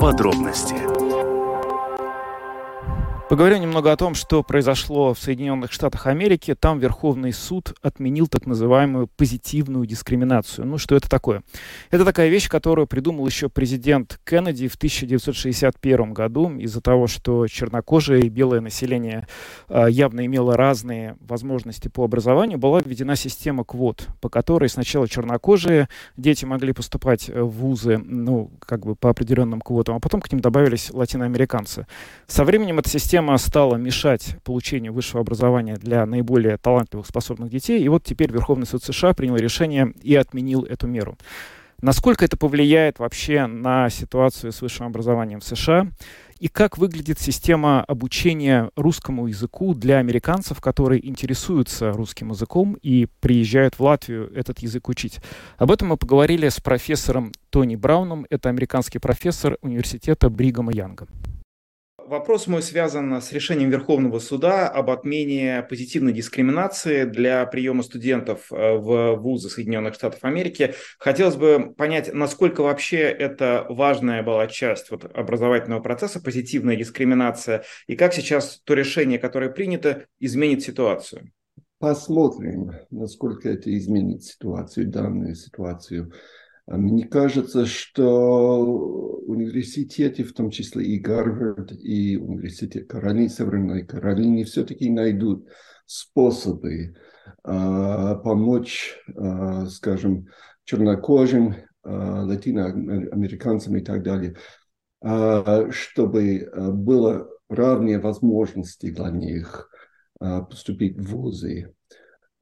Подробности 0.00 0.91
Поговорим 3.32 3.62
немного 3.62 3.90
о 3.90 3.96
том, 3.96 4.14
что 4.14 4.42
произошло 4.42 5.14
в 5.14 5.18
Соединенных 5.18 5.72
Штатах 5.72 6.06
Америки. 6.06 6.54
Там 6.54 6.78
Верховный 6.78 7.32
суд 7.32 7.72
отменил 7.80 8.26
так 8.26 8.44
называемую 8.44 9.06
позитивную 9.06 9.86
дискриминацию. 9.86 10.66
Ну, 10.66 10.76
что 10.76 10.96
это 10.96 11.08
такое? 11.08 11.42
Это 11.90 12.04
такая 12.04 12.28
вещь, 12.28 12.50
которую 12.50 12.86
придумал 12.86 13.26
еще 13.26 13.48
президент 13.48 14.20
Кеннеди 14.26 14.68
в 14.68 14.74
1961 14.74 16.12
году 16.12 16.50
из-за 16.58 16.82
того, 16.82 17.06
что 17.06 17.46
чернокожие 17.46 18.26
и 18.26 18.28
белое 18.28 18.60
население 18.60 19.26
э, 19.70 19.86
явно 19.88 20.26
имело 20.26 20.54
разные 20.54 21.16
возможности 21.20 21.88
по 21.88 22.04
образованию, 22.04 22.58
была 22.58 22.80
введена 22.80 23.16
система 23.16 23.64
квот, 23.64 24.08
по 24.20 24.28
которой 24.28 24.68
сначала 24.68 25.08
чернокожие 25.08 25.88
дети 26.18 26.44
могли 26.44 26.74
поступать 26.74 27.30
в 27.30 27.46
вузы, 27.46 27.96
ну, 27.96 28.50
как 28.58 28.84
бы 28.84 28.94
по 28.94 29.08
определенным 29.08 29.62
квотам, 29.62 29.96
а 29.96 30.00
потом 30.00 30.20
к 30.20 30.30
ним 30.30 30.42
добавились 30.42 30.90
латиноамериканцы. 30.92 31.86
Со 32.26 32.44
временем 32.44 32.78
эта 32.78 32.90
система 32.90 33.21
система 33.22 33.38
стала 33.38 33.76
мешать 33.76 34.36
получению 34.42 34.92
высшего 34.92 35.20
образования 35.20 35.76
для 35.76 36.04
наиболее 36.06 36.56
талантливых, 36.56 37.06
способных 37.06 37.50
детей. 37.50 37.80
И 37.80 37.88
вот 37.88 38.02
теперь 38.02 38.32
Верховный 38.32 38.66
суд 38.66 38.82
США 38.82 39.14
принял 39.14 39.36
решение 39.36 39.92
и 40.02 40.16
отменил 40.16 40.64
эту 40.64 40.88
меру. 40.88 41.16
Насколько 41.80 42.24
это 42.24 42.36
повлияет 42.36 42.98
вообще 42.98 43.46
на 43.46 43.90
ситуацию 43.90 44.50
с 44.50 44.60
высшим 44.60 44.86
образованием 44.86 45.38
в 45.38 45.44
США? 45.44 45.86
И 46.40 46.48
как 46.48 46.78
выглядит 46.78 47.20
система 47.20 47.84
обучения 47.84 48.70
русскому 48.74 49.28
языку 49.28 49.72
для 49.74 49.98
американцев, 49.98 50.60
которые 50.60 51.06
интересуются 51.08 51.92
русским 51.92 52.30
языком 52.30 52.76
и 52.82 53.06
приезжают 53.20 53.78
в 53.78 53.84
Латвию 53.84 54.32
этот 54.34 54.58
язык 54.58 54.88
учить? 54.88 55.20
Об 55.58 55.70
этом 55.70 55.88
мы 55.88 55.96
поговорили 55.96 56.48
с 56.48 56.58
профессором 56.60 57.30
Тони 57.50 57.76
Брауном. 57.76 58.26
Это 58.30 58.48
американский 58.48 58.98
профессор 58.98 59.58
университета 59.62 60.28
Бригама 60.28 60.72
Янга. 60.72 61.06
Вопрос 62.12 62.46
мой 62.46 62.60
связан 62.60 63.10
с 63.22 63.32
решением 63.32 63.70
Верховного 63.70 64.18
суда 64.18 64.68
об 64.68 64.90
отмене 64.90 65.66
позитивной 65.66 66.12
дискриминации 66.12 67.04
для 67.04 67.46
приема 67.46 67.82
студентов 67.82 68.52
э, 68.52 68.76
в 68.76 69.14
вузы 69.14 69.48
Соединенных 69.48 69.94
Штатов 69.94 70.22
Америки. 70.22 70.74
Хотелось 70.98 71.36
бы 71.36 71.72
понять, 71.74 72.12
насколько 72.12 72.60
вообще 72.60 72.98
это 72.98 73.64
важная 73.70 74.22
была 74.22 74.46
часть 74.46 74.90
вот 74.90 75.06
образовательного 75.06 75.80
процесса, 75.80 76.20
позитивная 76.20 76.76
дискриминация, 76.76 77.64
и 77.86 77.96
как 77.96 78.12
сейчас 78.12 78.60
то 78.62 78.74
решение, 78.74 79.18
которое 79.18 79.48
принято, 79.48 80.04
изменит 80.20 80.60
ситуацию. 80.62 81.32
Посмотрим, 81.78 82.72
насколько 82.90 83.48
это 83.48 83.74
изменит 83.74 84.22
ситуацию, 84.22 84.86
данную 84.86 85.34
ситуацию. 85.34 86.12
Мне 86.66 87.06
кажется, 87.06 87.66
что 87.66 88.60
университеты, 89.26 90.24
в 90.24 90.32
том 90.32 90.50
числе 90.50 90.84
и 90.84 90.98
Гарвард, 90.98 91.72
и 91.72 92.16
университет 92.16 92.88
Каролины, 92.88 93.28
Северной 93.28 93.84
Каролины, 93.84 94.44
все-таки 94.44 94.88
найдут 94.88 95.48
способы 95.86 96.72
э, 96.74 96.94
помочь, 97.44 98.96
э, 99.08 99.66
скажем, 99.66 100.28
чернокожим, 100.64 101.52
э, 101.52 101.56
латиноамериканцам 101.84 103.76
и 103.76 103.80
так 103.80 104.02
далее, 104.04 104.36
э, 105.02 105.70
чтобы 105.70 106.48
было 106.72 107.28
равные 107.48 107.98
возможности 107.98 108.90
для 108.90 109.10
них 109.10 109.68
э, 110.20 110.40
поступить 110.48 110.96
в 110.96 111.16
вузы. 111.16 111.74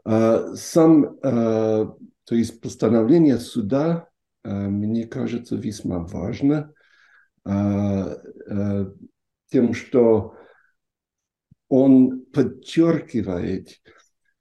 Э, 0.04 0.52
сам, 0.54 1.18
э, 1.22 1.87
то 2.24 2.35
есть 2.35 2.61
постановление 2.61 3.38
суда 3.38 4.10
мне 4.44 5.07
кажется, 5.07 5.57
весьма 5.57 6.00
важно 6.00 6.72
э, 7.44 7.50
э, 7.50 8.87
тем, 9.50 9.74
что 9.74 10.35
он 11.68 12.24
подчеркивает, 12.26 13.81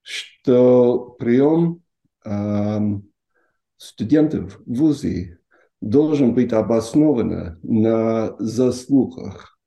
что 0.01 1.15
прием 1.19 1.83
студентов 3.77 4.59
в 4.65 4.73
ВУЗе 4.73 5.39
должен 5.79 6.33
быть 6.33 6.53
обоснован 6.53 7.59
на 7.62 8.35
заслугах, 8.39 9.59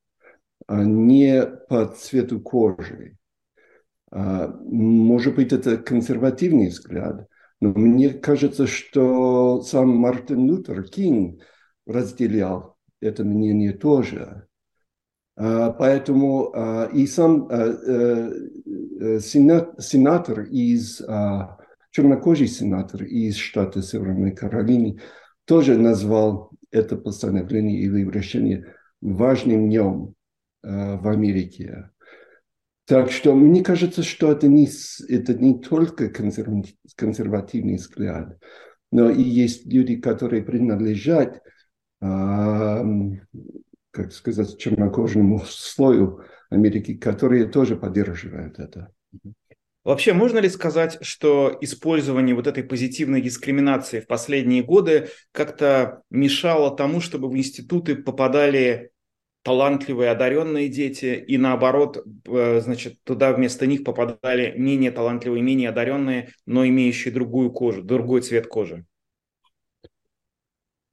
а 0.66 0.84
не 0.84 1.46
по 1.68 1.86
цвету 1.86 2.40
кожи. 2.40 3.16
Может 4.10 5.36
быть, 5.36 5.52
это 5.52 5.78
консервативный 5.78 6.68
взгляд, 6.68 7.28
но 7.62 7.68
мне 7.76 8.10
кажется, 8.10 8.66
что 8.66 9.62
сам 9.62 9.90
Мартин 9.90 10.48
Лютер 10.48 10.82
Кинг 10.82 11.42
разделял 11.86 12.76
это 13.00 13.22
мнение 13.22 13.72
тоже. 13.72 14.48
А, 15.36 15.70
поэтому 15.70 16.50
а, 16.52 16.90
и 16.92 17.06
сам 17.06 17.46
а, 17.48 17.68
э, 17.68 18.32
э, 19.00 19.20
сенатор 19.20 20.40
из, 20.40 21.00
чернокожий 21.92 22.48
сенатор 22.48 23.04
из 23.04 23.36
штата 23.36 23.80
Северной 23.80 24.32
Каролины 24.32 24.98
тоже 25.44 25.78
назвал 25.78 26.50
это 26.72 26.96
постановление 26.96 27.78
или 27.78 28.10
решение 28.10 28.74
важным 29.00 29.68
днем 29.68 30.14
в 30.64 31.08
Америке. 31.08 31.91
Так 32.86 33.12
что 33.12 33.34
мне 33.34 33.62
кажется, 33.62 34.02
что 34.02 34.32
это 34.32 34.48
не, 34.48 34.68
это 35.08 35.34
не 35.34 35.58
только 35.60 36.08
консервативный 36.08 37.76
взгляд, 37.76 38.38
но 38.90 39.08
и 39.08 39.22
есть 39.22 39.66
люди, 39.66 39.96
которые 39.96 40.42
принадлежат, 40.42 41.40
э, 42.00 42.82
как 43.90 44.12
сказать, 44.12 44.58
чернокожему 44.58 45.40
слою 45.46 46.22
Америки, 46.50 46.94
которые 46.94 47.46
тоже 47.46 47.76
поддерживают 47.76 48.58
это. 48.58 48.92
Вообще, 49.84 50.12
можно 50.12 50.38
ли 50.38 50.48
сказать, 50.48 50.98
что 51.00 51.56
использование 51.60 52.36
вот 52.36 52.46
этой 52.46 52.62
позитивной 52.62 53.20
дискриминации 53.20 53.98
в 53.98 54.06
последние 54.06 54.62
годы 54.62 55.08
как-то 55.32 56.02
мешало 56.08 56.76
тому, 56.76 57.00
чтобы 57.00 57.28
в 57.28 57.36
институты 57.36 57.96
попадали 57.96 58.91
талантливые, 59.42 60.10
одаренные 60.10 60.68
дети, 60.68 61.24
и 61.26 61.36
наоборот, 61.36 62.04
э, 62.26 62.60
значит, 62.60 63.02
туда 63.04 63.32
вместо 63.32 63.66
них 63.66 63.84
попадали 63.84 64.54
менее 64.56 64.90
талантливые, 64.90 65.42
менее 65.42 65.68
одаренные, 65.70 66.30
но 66.46 66.66
имеющие 66.66 67.12
другую 67.12 67.50
кожу, 67.50 67.82
другой 67.82 68.22
цвет 68.22 68.46
кожи. 68.46 68.84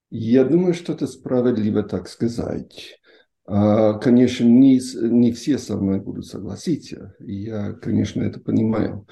Я 0.10 0.44
думаю, 0.44 0.74
что 0.74 0.94
это 0.94 1.06
справедливо 1.06 1.84
так 1.84 2.10
сказать. 2.10 3.00
А, 3.46 3.94
конечно, 3.94 4.44
не, 4.46 4.80
не 5.02 5.32
все 5.32 5.58
со 5.58 5.78
мной 5.78 6.00
будут 6.00 6.26
согласиться. 6.26 7.16
Я, 7.20 7.74
конечно, 7.74 8.22
это 8.24 8.40
понимаю. 8.40 9.08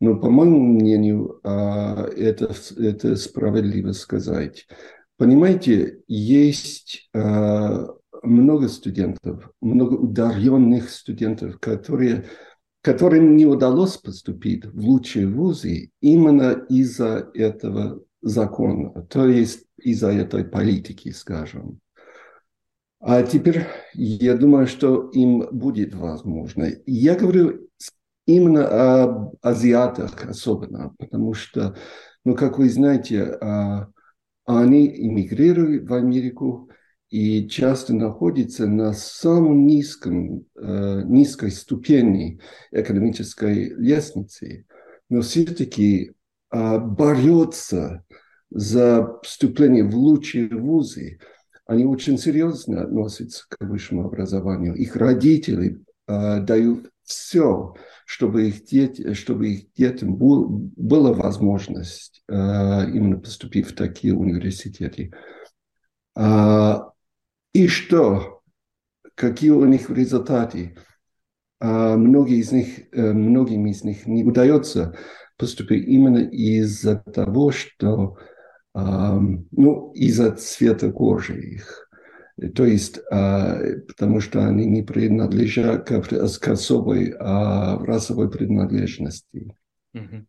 Но, 0.00 0.18
по 0.18 0.28
моему 0.30 0.60
мнению, 0.60 1.40
а, 1.42 2.06
это, 2.08 2.54
это 2.78 3.16
справедливо 3.16 3.92
сказать. 3.92 4.66
Понимаете, 5.16 6.00
есть 6.06 7.08
а, 7.14 7.86
много 8.22 8.68
студентов, 8.68 9.50
много 9.60 9.94
ударенных 9.94 10.90
студентов, 10.90 11.58
которые, 11.60 12.26
которым 12.82 13.36
не 13.36 13.46
удалось 13.46 13.96
поступить 13.96 14.66
в 14.66 14.78
лучшие 14.78 15.26
вузы 15.28 15.90
именно 16.00 16.52
из-за 16.68 17.30
этого 17.34 18.02
закона, 18.22 19.02
то 19.04 19.26
есть 19.26 19.64
из-за 19.78 20.10
этой 20.10 20.44
политики, 20.44 21.10
скажем. 21.10 21.80
А 23.00 23.22
теперь 23.22 23.66
я 23.94 24.36
думаю, 24.36 24.66
что 24.66 25.10
им 25.10 25.46
будет 25.52 25.94
возможно. 25.94 26.68
Я 26.86 27.14
говорю 27.14 27.68
именно 28.26 29.02
об 29.02 29.34
азиатах 29.42 30.24
особенно, 30.26 30.94
потому 30.98 31.34
что, 31.34 31.76
ну, 32.24 32.34
как 32.34 32.58
вы 32.58 32.68
знаете, 32.68 33.22
а, 33.40 33.88
они 34.46 34.86
эмигрируют 34.86 35.88
в 35.88 35.94
Америку, 35.94 36.70
и 37.10 37.48
часто 37.48 37.94
находится 37.94 38.66
на 38.66 38.92
самом 38.92 39.66
низком, 39.66 40.44
э, 40.56 41.02
низкой 41.04 41.50
ступени 41.50 42.40
экономической 42.72 43.70
лестницы, 43.76 44.66
но 45.08 45.20
все-таки 45.20 46.12
э, 46.50 46.78
борется 46.78 48.04
за 48.50 49.18
вступление 49.22 49.84
в 49.84 49.94
лучшие 49.94 50.48
вузы. 50.48 51.18
Они 51.64 51.84
очень 51.84 52.18
серьезно 52.18 52.82
относятся 52.82 53.44
к 53.48 53.64
высшему 53.64 54.06
образованию. 54.06 54.74
Их 54.74 54.96
родители 54.96 55.78
э, 56.08 56.40
дают 56.40 56.90
все, 57.04 57.74
чтобы 58.04 58.48
их, 58.48 58.64
дети, 58.64 59.14
чтобы 59.14 59.48
их 59.48 59.72
детям 59.74 60.16
был, 60.16 60.46
была 60.76 61.12
возможность 61.12 62.22
э, 62.28 62.34
именно 62.34 63.18
поступить 63.18 63.68
в 63.68 63.74
такие 63.76 64.14
университеты. 64.14 65.12
А, 66.16 66.85
и 67.64 67.68
что? 67.68 68.42
Какие 69.14 69.50
у 69.50 69.64
них 69.64 69.90
результаты? 69.90 70.76
А 71.58 71.96
многие 71.96 72.38
из 72.38 72.52
них, 72.52 72.92
э, 72.92 73.12
многим 73.12 73.66
из 73.66 73.82
них 73.82 74.06
не 74.06 74.24
удается 74.24 74.96
поступили 75.38 75.82
именно 75.84 76.18
из-за 76.18 76.96
того, 76.96 77.50
что 77.50 78.16
ну, 78.74 79.92
из-за 79.94 80.32
цвета 80.32 80.92
кожи 80.92 81.40
их. 81.40 81.88
То 82.54 82.66
есть, 82.66 83.00
потому 83.08 84.20
что 84.20 84.46
они 84.46 84.66
не 84.66 84.82
принадлежат 84.82 85.88
к, 85.88 86.48
особой 86.48 87.14
расовой 87.16 88.30
принадлежности. 88.30 89.56
Mm-hmm. 89.94 90.26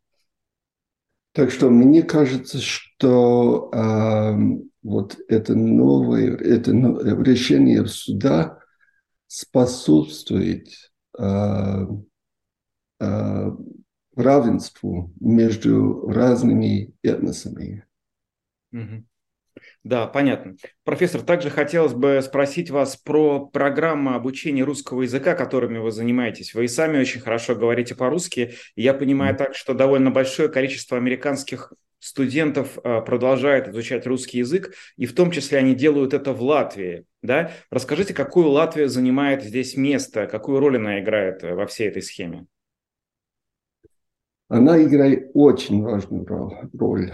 Так 1.37 1.51
что 1.51 1.69
мне 1.69 2.01
кажется, 2.01 2.57
что 2.59 3.69
э, 3.71 4.37
вот 4.81 5.19
это 5.27 5.53
новое 5.53 6.35
это 6.35 6.71
решение 6.71 7.85
суда 7.85 8.57
способствует 9.27 10.69
э, 11.15 11.85
э, 12.99 13.51
равенству 14.15 15.13
между 15.19 16.09
разными 16.09 16.95
этносами. 17.03 17.85
Mm-hmm. 18.73 19.03
Да, 19.83 20.07
понятно. 20.07 20.55
Профессор, 20.83 21.21
также 21.21 21.49
хотелось 21.49 21.93
бы 21.93 22.21
спросить 22.23 22.69
вас 22.69 22.95
про 22.95 23.45
программы 23.45 24.15
обучения 24.15 24.63
русского 24.63 25.03
языка, 25.03 25.35
которыми 25.35 25.77
вы 25.77 25.91
занимаетесь. 25.91 26.53
Вы 26.53 26.65
и 26.65 26.67
сами 26.67 26.99
очень 26.99 27.21
хорошо 27.21 27.55
говорите 27.55 27.95
по-русски. 27.95 28.53
я 28.75 28.93
понимаю 28.93 29.35
так, 29.35 29.55
что 29.55 29.73
довольно 29.73 30.11
большое 30.11 30.49
количество 30.49 30.97
американских 30.97 31.73
студентов 31.99 32.77
а, 32.83 33.01
продолжает 33.01 33.67
изучать 33.69 34.05
русский 34.05 34.39
язык, 34.39 34.73
и 34.97 35.05
в 35.05 35.13
том 35.15 35.31
числе 35.31 35.57
они 35.59 35.75
делают 35.75 36.13
это 36.13 36.33
в 36.33 36.41
Латвии. 36.41 37.05
Да? 37.21 37.51
Расскажите, 37.71 38.13
какую 38.13 38.49
Латвия 38.49 38.87
занимает 38.87 39.43
здесь 39.43 39.75
место, 39.75 40.27
какую 40.27 40.59
роль 40.59 40.77
она 40.77 40.99
играет 40.99 41.43
во 41.43 41.65
всей 41.65 41.87
этой 41.87 42.01
схеме? 42.01 42.45
Она 44.49 44.81
играет 44.81 45.31
очень 45.33 45.81
важную 45.81 46.25
роль. 46.25 47.11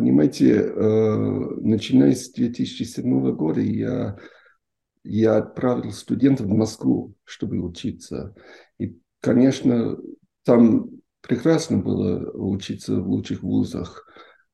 Понимаете, 0.00 0.54
э, 0.54 1.16
начиная 1.60 2.14
с 2.14 2.32
2007 2.32 3.32
года 3.32 3.60
я, 3.60 4.16
я 5.04 5.36
отправил 5.36 5.92
студентов 5.92 6.46
в 6.46 6.54
Москву, 6.54 7.14
чтобы 7.24 7.60
учиться. 7.60 8.34
И, 8.78 8.98
конечно, 9.20 9.98
там 10.44 10.88
прекрасно 11.20 11.76
было 11.76 12.30
учиться 12.30 12.98
в 12.98 13.10
лучших 13.10 13.42
вузах. 13.42 14.06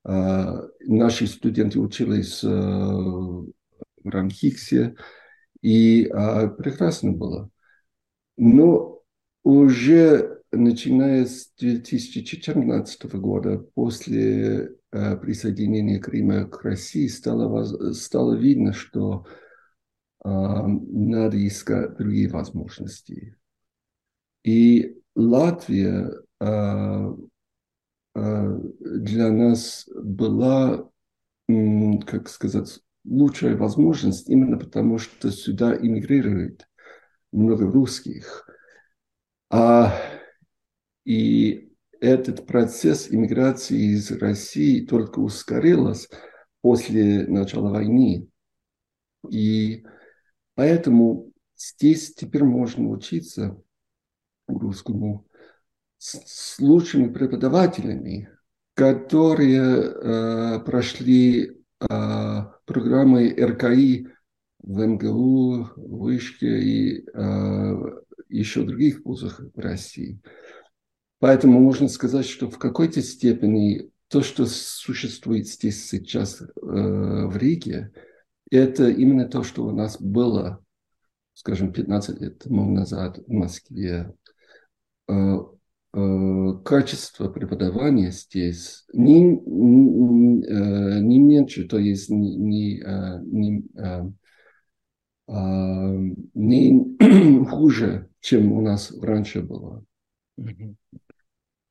А, 0.02 0.64
наши 0.80 1.28
студенты 1.28 1.78
учились 1.78 2.42
э, 2.42 2.48
в 2.48 3.46
Ранхиксе, 4.02 4.96
и 5.62 6.08
а, 6.08 6.48
прекрасно 6.48 7.12
было. 7.12 7.50
Но 8.36 9.00
уже 9.44 10.40
начиная 10.50 11.24
с 11.24 11.52
2014 11.56 13.04
года, 13.14 13.58
после 13.74 14.72
присоединения 15.16 16.00
Крыма 16.00 16.46
к 16.46 16.62
России 16.62 17.06
стало, 17.06 17.92
стало 17.92 18.34
видно, 18.34 18.72
что 18.72 19.26
э, 20.24 20.28
надо 20.28 21.46
искать 21.46 21.96
другие 21.96 22.28
возможности. 22.28 23.36
И 24.44 24.96
Латвия 25.14 26.10
э, 26.40 27.14
э, 28.14 28.58
для 28.80 29.32
нас 29.32 29.88
была, 29.94 30.88
как 32.06 32.28
сказать, 32.28 32.80
лучшая 33.04 33.56
возможность 33.56 34.28
именно 34.28 34.58
потому, 34.58 34.98
что 34.98 35.30
сюда 35.30 35.76
иммигрирует 35.76 36.68
много 37.32 37.66
русских. 37.70 38.48
А, 39.50 39.94
и 41.04 41.65
этот 42.00 42.46
процесс 42.46 43.10
иммиграции 43.10 43.94
из 43.94 44.10
России 44.10 44.84
только 44.84 45.20
ускорился 45.20 46.08
после 46.60 47.26
начала 47.26 47.70
войны. 47.70 48.28
И 49.30 49.84
поэтому 50.54 51.32
здесь 51.56 52.14
теперь 52.14 52.44
можно 52.44 52.88
учиться 52.88 53.60
русскому 54.46 55.26
с 55.98 56.58
лучшими 56.58 57.12
преподавателями, 57.12 58.28
которые 58.74 59.60
э, 59.60 60.60
прошли 60.60 61.62
э, 61.80 62.38
программы 62.66 63.30
РКИ 63.30 64.08
в 64.58 64.86
МГУ, 64.86 65.70
в 65.76 65.98
Вышке 65.98 66.46
и 66.46 67.08
э, 67.08 68.02
еще 68.28 68.64
других 68.64 69.04
вузах 69.04 69.40
в 69.54 69.58
России. 69.58 70.20
Поэтому 71.18 71.60
можно 71.60 71.88
сказать, 71.88 72.26
что 72.26 72.50
в 72.50 72.58
какой-то 72.58 73.00
степени 73.02 73.90
то, 74.08 74.22
что 74.22 74.46
существует 74.46 75.48
здесь 75.48 75.88
сейчас 75.88 76.40
э, 76.40 76.46
в 76.60 77.36
Риге, 77.36 77.92
это 78.50 78.88
именно 78.88 79.26
то, 79.26 79.42
что 79.42 79.64
у 79.64 79.72
нас 79.72 80.00
было, 80.00 80.64
скажем, 81.32 81.72
15 81.72 82.20
лет 82.20 82.38
тому 82.40 82.70
назад 82.70 83.18
в 83.26 83.32
Москве. 83.32 84.14
Э, 85.08 85.38
э, 85.94 86.52
качество 86.64 87.28
преподавания 87.28 88.12
здесь 88.12 88.84
не, 88.92 89.20
не, 89.22 90.44
э, 90.44 91.00
не 91.00 91.18
меньше, 91.18 91.66
то 91.66 91.78
есть 91.78 92.10
не, 92.10 92.36
не, 92.36 92.80
э, 92.80 93.20
не, 93.22 93.64
э, 93.74 94.02
не 96.34 97.44
хуже, 97.50 98.10
чем 98.20 98.52
у 98.52 98.60
нас 98.60 98.92
раньше 99.00 99.42
было. 99.42 99.82
А 100.38 100.42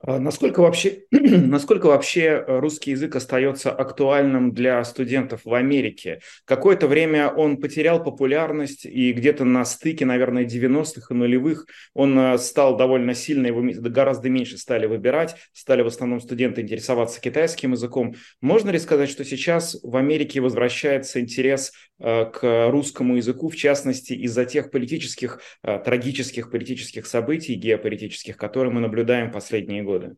насколько 0.06 0.60
вообще, 0.60 1.06
насколько 1.12 1.88
вообще 1.88 2.22
э, 2.22 2.60
русский 2.60 2.92
язык 2.92 3.16
остается 3.16 3.72
актуальным 3.72 4.54
для 4.54 4.84
студентов 4.84 5.42
в 5.46 5.54
Америке? 5.54 6.20
Какое-то 6.46 6.88
время 6.88 7.30
он 7.30 7.58
потерял 7.58 8.04
популярность, 8.04 8.86
и 8.86 9.12
где-то 9.14 9.46
на 9.46 9.66
стыке, 9.66 10.06
наверное, 10.06 10.46
90-х 10.46 11.08
и 11.10 11.14
нулевых 11.18 11.66
он 11.96 12.18
э, 12.20 12.38
стал 12.38 12.78
довольно 12.78 13.16
сильно, 13.16 13.48
его 13.48 13.64
гораздо 13.90 14.30
меньше 14.30 14.60
стали 14.60 14.86
выбирать, 14.86 15.36
стали 15.54 15.82
в 15.82 15.88
основном 15.88 16.22
студенты 16.22 16.62
интересоваться 16.62 17.20
китайским 17.20 17.72
языком. 17.72 18.14
Можно 18.42 18.70
ли 18.70 18.78
сказать, 18.78 19.10
что 19.10 19.26
сейчас 19.26 19.76
в 19.82 19.96
Америке 19.96 20.40
возвращается 20.40 21.20
интерес 21.20 21.72
э, 22.00 22.26
к 22.26 22.70
русскому 22.70 23.16
языку, 23.16 23.50
в 23.50 23.56
частности, 23.56 24.14
из-за 24.14 24.46
тех 24.46 24.70
политических, 24.70 25.40
трагических 25.64 26.52
политических 26.52 27.08
событий, 27.08 27.56
геополитических, 27.56 28.38
которые 28.38 28.72
мы 28.72 28.82
наблюдаем 28.82 29.32
последние 29.32 29.82
годы? 29.82 29.95
Годы? 30.00 30.18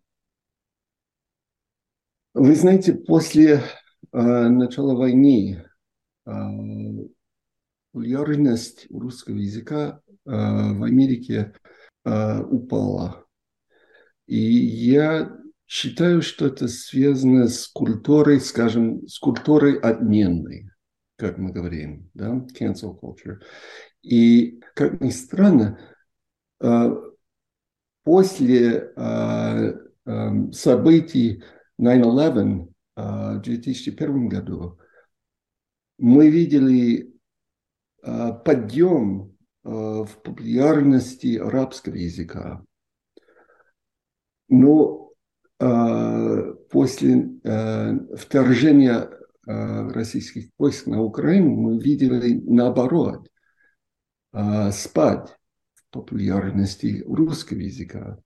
Вы 2.34 2.56
знаете, 2.56 2.94
после 2.94 3.64
э, 4.12 4.20
начала 4.20 4.96
войны 4.96 5.66
э, 6.26 6.32
популярность 7.92 8.88
русского 8.92 9.38
языка 9.38 10.02
э, 10.08 10.12
в 10.26 10.84
Америке 10.84 11.54
э, 12.06 12.42
упала. 12.42 13.26
И 14.28 14.38
я 14.38 15.36
считаю, 15.66 16.22
что 16.22 16.48
это 16.48 16.68
связано 16.68 17.48
с 17.48 17.68
культурой, 17.68 18.40
скажем, 18.40 19.08
с 19.08 19.18
культурой 19.18 19.80
отменной, 19.80 20.70
как 21.16 21.38
мы 21.38 21.52
говорим, 21.52 22.10
да, 22.14 22.46
cancel 22.60 23.00
culture. 23.00 23.40
И, 24.04 24.62
как 24.76 25.02
ни 25.02 25.10
странно, 25.10 25.80
э, 26.62 26.90
после 28.08 28.94
э, 28.96 29.74
э, 30.06 30.52
событий 30.54 31.44
9-11 31.78 32.70
э, 32.96 33.02
в 33.02 33.42
2001 33.42 34.30
году 34.30 34.80
мы 35.98 36.30
видели 36.30 37.14
подъем 38.02 39.36
в 39.64 40.08
популярности 40.24 41.36
арабского 41.38 41.96
языка. 41.96 42.64
Но 44.48 45.12
после 45.58 47.30
вторжения 48.16 49.10
российских 49.46 50.52
войск 50.58 50.86
на 50.88 51.02
Украину 51.02 51.50
мы 51.56 51.80
видели 51.82 52.40
наоборот 52.46 53.28
спад 54.72 55.37
популярности 55.98 57.04
русского 57.08 57.60
языка. 57.60 58.20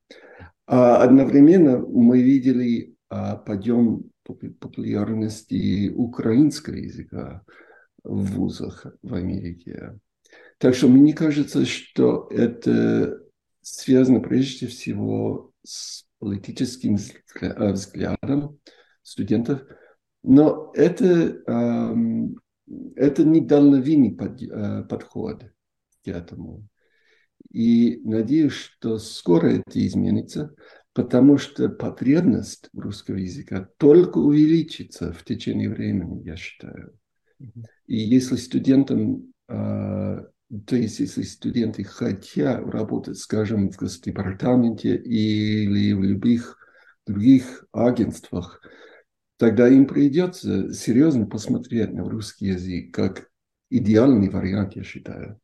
А 0.67 0.97
одновременно 1.03 1.79
мы 1.79 2.21
видели 2.21 2.95
а, 3.09 3.37
подъем 3.37 4.11
популярности 4.23 5.89
украинского 5.89 6.75
языка 6.75 7.43
в 8.03 8.25
вузах 8.35 8.85
в 9.01 9.13
Америке. 9.13 9.99
Так 10.57 10.75
что 10.75 10.87
мне 10.87 11.13
кажется, 11.13 11.65
что 11.65 12.27
это 12.29 13.19
связано 13.61 14.19
прежде 14.19 14.67
всего 14.67 15.51
с 15.63 16.05
политическим 16.19 16.95
взглядом 16.95 18.59
студентов, 19.01 19.63
но 20.23 20.71
это, 20.75 21.41
это 22.95 23.23
недальновидный 23.23 24.15
э, 24.15 24.83
подход 24.83 25.43
к 26.03 26.07
этому. 26.07 26.67
И 27.51 27.99
надеюсь, 28.03 28.53
что 28.53 28.97
скоро 28.97 29.47
это 29.47 29.85
изменится. 29.85 30.55
потому 30.93 31.37
что 31.37 31.69
потребность 31.69 32.69
русского 32.73 33.15
языка 33.15 33.69
только 33.77 34.17
увеличится 34.17 35.13
в 35.13 35.23
течение 35.23 35.69
времени, 35.69 36.23
я 36.23 36.35
считаю. 36.35 36.93
И 37.87 37.97
если 37.97 38.35
студентам, 38.35 39.33
то 39.47 40.25
есть 40.71 40.99
если 40.99 41.21
студенты 41.23 41.83
хотят 41.83 42.65
работать, 42.67 43.17
скажем, 43.17 43.71
в 43.71 43.77
Госдепартаменте 43.77 44.95
или 44.97 45.93
в 45.93 46.03
любых 46.03 46.57
других 47.07 47.65
агентствах, 47.71 48.61
тогда 49.37 49.67
им 49.69 49.87
придется 49.87 50.73
серьезно 50.73 51.25
посмотреть 51.25 51.93
на 51.93 52.07
русский 52.07 52.47
язык 52.47 52.93
как 52.93 53.29
идеальный 53.69 54.29
вариант, 54.29 54.75
я 54.75 54.83
считаю. 54.83 55.39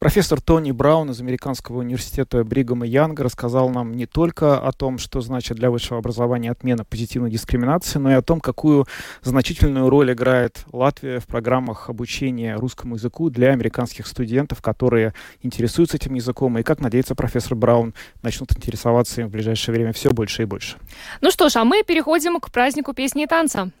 Профессор 0.00 0.40
Тони 0.40 0.70
Браун 0.70 1.10
из 1.10 1.20
Американского 1.20 1.78
университета 1.78 2.44
Бригама 2.44 2.86
Янга 2.86 3.24
рассказал 3.24 3.68
нам 3.68 3.90
не 3.90 4.06
только 4.06 4.56
о 4.56 4.70
том, 4.70 4.96
что 4.96 5.20
значит 5.20 5.56
для 5.56 5.72
высшего 5.72 5.98
образования 5.98 6.52
отмена 6.52 6.84
позитивной 6.84 7.32
дискриминации, 7.32 7.98
но 7.98 8.12
и 8.12 8.14
о 8.14 8.22
том, 8.22 8.38
какую 8.38 8.86
значительную 9.22 9.90
роль 9.90 10.12
играет 10.12 10.64
Латвия 10.70 11.18
в 11.18 11.26
программах 11.26 11.90
обучения 11.90 12.54
русскому 12.54 12.94
языку 12.94 13.28
для 13.28 13.48
американских 13.48 14.06
студентов, 14.06 14.62
которые 14.62 15.14
интересуются 15.42 15.96
этим 15.96 16.14
языком, 16.14 16.56
и, 16.58 16.62
как 16.62 16.78
надеется 16.78 17.16
профессор 17.16 17.56
Браун, 17.56 17.92
начнут 18.22 18.52
интересоваться 18.56 19.22
им 19.22 19.26
в 19.26 19.30
ближайшее 19.32 19.74
время 19.74 19.92
все 19.92 20.10
больше 20.10 20.42
и 20.42 20.44
больше. 20.44 20.76
Ну 21.22 21.32
что 21.32 21.48
ж, 21.48 21.56
а 21.56 21.64
мы 21.64 21.82
переходим 21.82 22.38
к 22.38 22.52
празднику 22.52 22.92
песни 22.92 23.24
и 23.24 23.26
танца. 23.26 23.72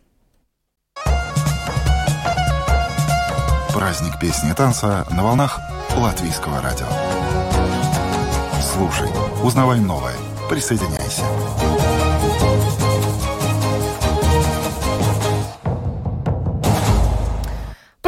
Праздник 3.72 4.18
песни 4.20 4.50
и 4.50 4.54
танца 4.54 5.06
на 5.12 5.22
волнах 5.22 5.60
Латвийского 5.96 6.60
радио. 6.60 6.86
Слушай, 8.60 9.08
узнавай 9.42 9.80
новое, 9.80 10.14
присоединяйся. 10.48 11.22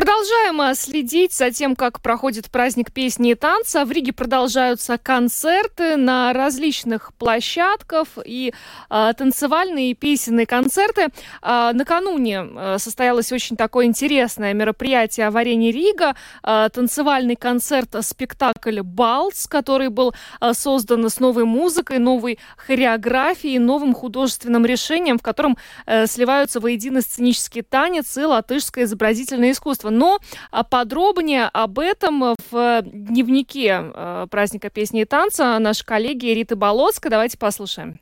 Продолжаем 0.01 0.75
следить 0.77 1.35
за 1.35 1.51
тем, 1.51 1.77
как 1.77 2.01
проходит 2.01 2.51
праздник 2.51 2.91
песни 2.91 3.33
и 3.33 3.35
танца. 3.35 3.85
В 3.85 3.93
Риге 3.93 4.15
продолжаются 4.15 4.97
концерты 4.97 5.99
на 5.99 6.33
различных 6.33 7.13
площадках 7.19 8.09
и 8.25 8.55
э, 8.89 9.13
танцевальные 9.15 9.91
и 9.91 9.95
песенные 9.95 10.47
концерты. 10.47 11.09
Э, 11.43 11.73
накануне 11.75 12.47
э, 12.51 12.79
состоялось 12.79 13.31
очень 13.31 13.59
такое 13.59 13.85
интересное 13.85 14.55
мероприятие 14.55 15.29
в 15.29 15.37
арене 15.37 15.71
Рига. 15.71 16.17
Э, 16.43 16.71
танцевальный 16.73 17.37
концерт-спектакль 17.37 18.81
«Балс», 18.81 19.47
который 19.47 19.91
был 19.91 20.15
э, 20.41 20.55
создан 20.55 21.11
с 21.11 21.21
новой 21.21 21.45
музыкой, 21.45 21.99
новой 21.99 22.39
хореографией, 22.57 23.59
новым 23.59 23.93
художественным 23.93 24.65
решением, 24.65 25.19
в 25.19 25.23
котором 25.23 25.59
э, 25.85 26.07
сливаются 26.07 26.59
воедино 26.59 27.03
сценический 27.03 27.61
танец 27.61 28.17
и 28.17 28.23
латышское 28.23 28.85
изобразительное 28.85 29.51
искусство. 29.51 29.90
Но 29.91 30.19
а 30.51 30.65
подробнее 30.65 31.47
об 31.47 31.79
этом 31.79 32.35
в 32.51 32.83
дневнике 32.83 33.93
э, 33.95 34.27
праздника 34.31 34.71
песни 34.71 35.03
и 35.03 35.05
танца 35.05 35.59
наши 35.59 35.85
коллеги 35.85 36.27
Риты 36.27 36.57
Болоцка. 36.57 37.11
Давайте 37.11 37.39
послушаем. 37.39 38.01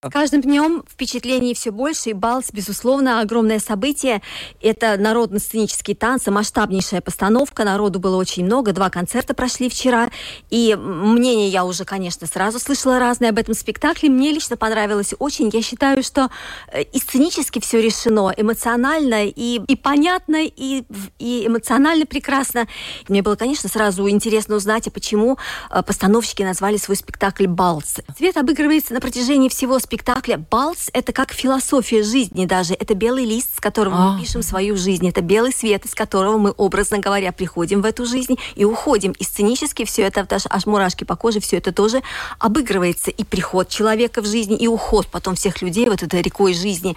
Каждым 0.00 0.42
днем 0.42 0.84
впечатлений 0.88 1.54
все 1.54 1.72
больше, 1.72 2.10
и 2.10 2.12
Балс, 2.12 2.52
безусловно, 2.52 3.20
огромное 3.20 3.58
событие. 3.58 4.22
Это 4.62 4.96
народно-сценические 4.96 5.96
танцы, 5.96 6.30
масштабнейшая 6.30 7.00
постановка, 7.00 7.64
народу 7.64 7.98
было 7.98 8.14
очень 8.14 8.44
много, 8.44 8.72
два 8.72 8.90
концерта 8.90 9.34
прошли 9.34 9.68
вчера, 9.68 10.12
и 10.50 10.76
мнение 10.76 11.48
я 11.48 11.64
уже, 11.64 11.84
конечно, 11.84 12.28
сразу 12.28 12.60
слышала 12.60 13.00
разные 13.00 13.30
об 13.30 13.38
этом 13.38 13.54
спектакле. 13.54 14.08
Мне 14.08 14.30
лично 14.30 14.56
понравилось 14.56 15.14
очень. 15.18 15.50
Я 15.52 15.62
считаю, 15.62 16.04
что 16.04 16.30
э, 16.70 16.82
и 16.82 17.00
сценически 17.00 17.58
все 17.58 17.82
решено, 17.82 18.32
эмоционально, 18.36 19.26
и, 19.26 19.60
и 19.66 19.74
понятно, 19.74 20.44
и, 20.44 20.84
и 21.18 21.46
эмоционально 21.48 22.06
прекрасно. 22.06 22.68
Мне 23.08 23.22
было, 23.22 23.34
конечно, 23.34 23.68
сразу 23.68 24.08
интересно 24.08 24.54
узнать, 24.54 24.86
а 24.86 24.92
почему 24.92 25.38
э, 25.70 25.82
постановщики 25.82 26.44
назвали 26.44 26.76
свой 26.76 26.96
спектакль 26.96 27.48
«Балс». 27.48 27.96
Цвет 28.16 28.36
обыгрывается 28.36 28.94
на 28.94 29.00
протяжении 29.00 29.48
всего 29.48 29.80
спектакля 29.88 30.36
«Балс»— 30.36 30.90
это 30.92 31.14
как 31.14 31.32
философия 31.32 32.02
жизни 32.02 32.44
даже. 32.44 32.74
Это 32.74 32.94
белый 32.94 33.24
лист, 33.24 33.56
с 33.56 33.58
которого 33.60 33.96
а. 33.96 34.12
мы 34.12 34.20
пишем 34.20 34.42
свою 34.42 34.76
жизнь. 34.76 35.08
Это 35.08 35.22
белый 35.22 35.50
свет, 35.50 35.86
из 35.86 35.94
которого 35.94 36.36
мы, 36.36 36.50
образно 36.50 36.98
говоря, 36.98 37.32
приходим 37.32 37.80
в 37.80 37.86
эту 37.86 38.04
жизнь 38.04 38.36
и 38.54 38.66
уходим. 38.66 39.12
И 39.12 39.24
сценически 39.24 39.86
все 39.86 40.02
это, 40.02 40.24
даже 40.24 40.44
аж 40.50 40.66
мурашки 40.66 41.04
по 41.04 41.16
коже, 41.16 41.40
все 41.40 41.56
это 41.56 41.72
тоже 41.72 42.02
обыгрывается. 42.38 43.10
И 43.10 43.24
приход 43.24 43.70
человека 43.70 44.20
в 44.20 44.26
жизни, 44.26 44.56
и 44.56 44.68
уход 44.68 45.06
потом 45.06 45.36
всех 45.36 45.62
людей 45.62 45.88
вот 45.88 46.02
этой 46.02 46.20
рекой 46.20 46.52
жизни 46.52 46.94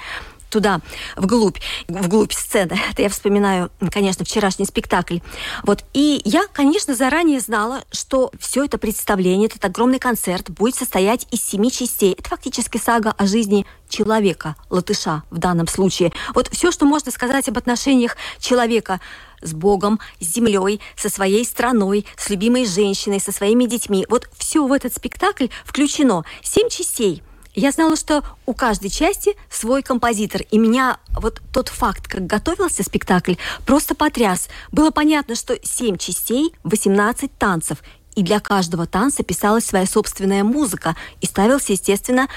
туда, 0.51 0.81
вглубь, 1.15 1.57
вглубь 1.87 2.33
сцены. 2.33 2.79
Это 2.91 3.01
я 3.01 3.09
вспоминаю, 3.09 3.71
конечно, 3.89 4.23
вчерашний 4.23 4.65
спектакль. 4.65 5.19
Вот. 5.63 5.83
И 5.93 6.21
я, 6.25 6.43
конечно, 6.53 6.93
заранее 6.93 7.39
знала, 7.39 7.83
что 7.91 8.31
все 8.39 8.65
это 8.65 8.77
представление, 8.77 9.47
этот 9.47 9.65
огромный 9.65 9.99
концерт 9.99 10.49
будет 10.51 10.75
состоять 10.75 11.25
из 11.31 11.43
семи 11.43 11.71
частей. 11.71 12.13
Это 12.13 12.29
фактически 12.29 12.77
сага 12.77 13.15
о 13.17 13.25
жизни 13.25 13.65
человека, 13.89 14.55
латыша 14.69 15.23
в 15.31 15.37
данном 15.37 15.67
случае. 15.67 16.11
Вот 16.35 16.49
все, 16.49 16.71
что 16.71 16.85
можно 16.85 17.11
сказать 17.11 17.47
об 17.47 17.57
отношениях 17.57 18.17
человека 18.39 18.99
с 19.41 19.53
Богом, 19.53 19.99
с 20.19 20.25
землей, 20.25 20.79
со 20.95 21.09
своей 21.09 21.45
страной, 21.45 22.05
с 22.15 22.29
любимой 22.29 22.65
женщиной, 22.65 23.19
со 23.19 23.31
своими 23.31 23.65
детьми. 23.65 24.05
Вот 24.09 24.29
все 24.37 24.65
в 24.65 24.71
этот 24.71 24.93
спектакль 24.93 25.47
включено. 25.65 26.23
Семь 26.43 26.69
частей– 26.69 27.23
я 27.53 27.71
знала, 27.71 27.95
что 27.95 28.23
у 28.45 28.53
каждой 28.53 28.89
части 28.89 29.35
свой 29.49 29.83
композитор. 29.83 30.43
И 30.51 30.57
меня 30.57 30.97
вот 31.13 31.41
тот 31.51 31.67
факт, 31.69 32.07
как 32.07 32.25
готовился 32.25 32.83
спектакль, 32.83 33.35
просто 33.65 33.93
потряс. 33.93 34.47
Было 34.71 34.91
понятно, 34.91 35.35
что 35.35 35.57
7 35.61 35.97
частей, 35.97 36.53
18 36.63 37.37
танцев. 37.37 37.79
И 38.15 38.23
для 38.23 38.39
каждого 38.39 38.87
танца 38.87 39.23
писалась 39.23 39.65
своя 39.65 39.85
собственная 39.85 40.43
музыка. 40.43 40.95
И 41.19 41.25
ставился, 41.25 41.73
естественно, 41.73 42.27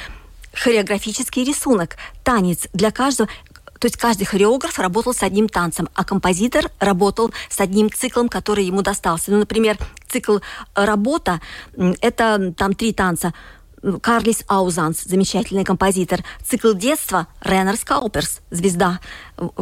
хореографический 0.52 1.44
рисунок. 1.44 1.96
Танец 2.24 2.68
для 2.72 2.90
каждого. 2.90 3.28
То 3.78 3.86
есть 3.86 3.96
каждый 3.96 4.24
хореограф 4.24 4.78
работал 4.78 5.12
с 5.12 5.22
одним 5.22 5.48
танцем, 5.48 5.88
а 5.94 6.04
композитор 6.04 6.70
работал 6.80 7.32
с 7.50 7.60
одним 7.60 7.92
циклом, 7.92 8.28
который 8.28 8.64
ему 8.64 8.82
достался. 8.82 9.30
Ну, 9.30 9.38
например, 9.38 9.76
цикл 10.08 10.38
«Работа»— 10.74 11.40
это 12.00 12.54
там 12.56 12.74
три 12.74 12.92
танца– 12.92 13.32
Карлис 14.01 14.45
Аузанс, 14.49 15.05
замечательный 15.05 15.64
композитор. 15.64 16.20
Цикл 16.45 16.72
детства 16.72 17.26
Реннер 17.43 17.76
Скауперс, 17.76 18.41
звезда. 18.51 19.01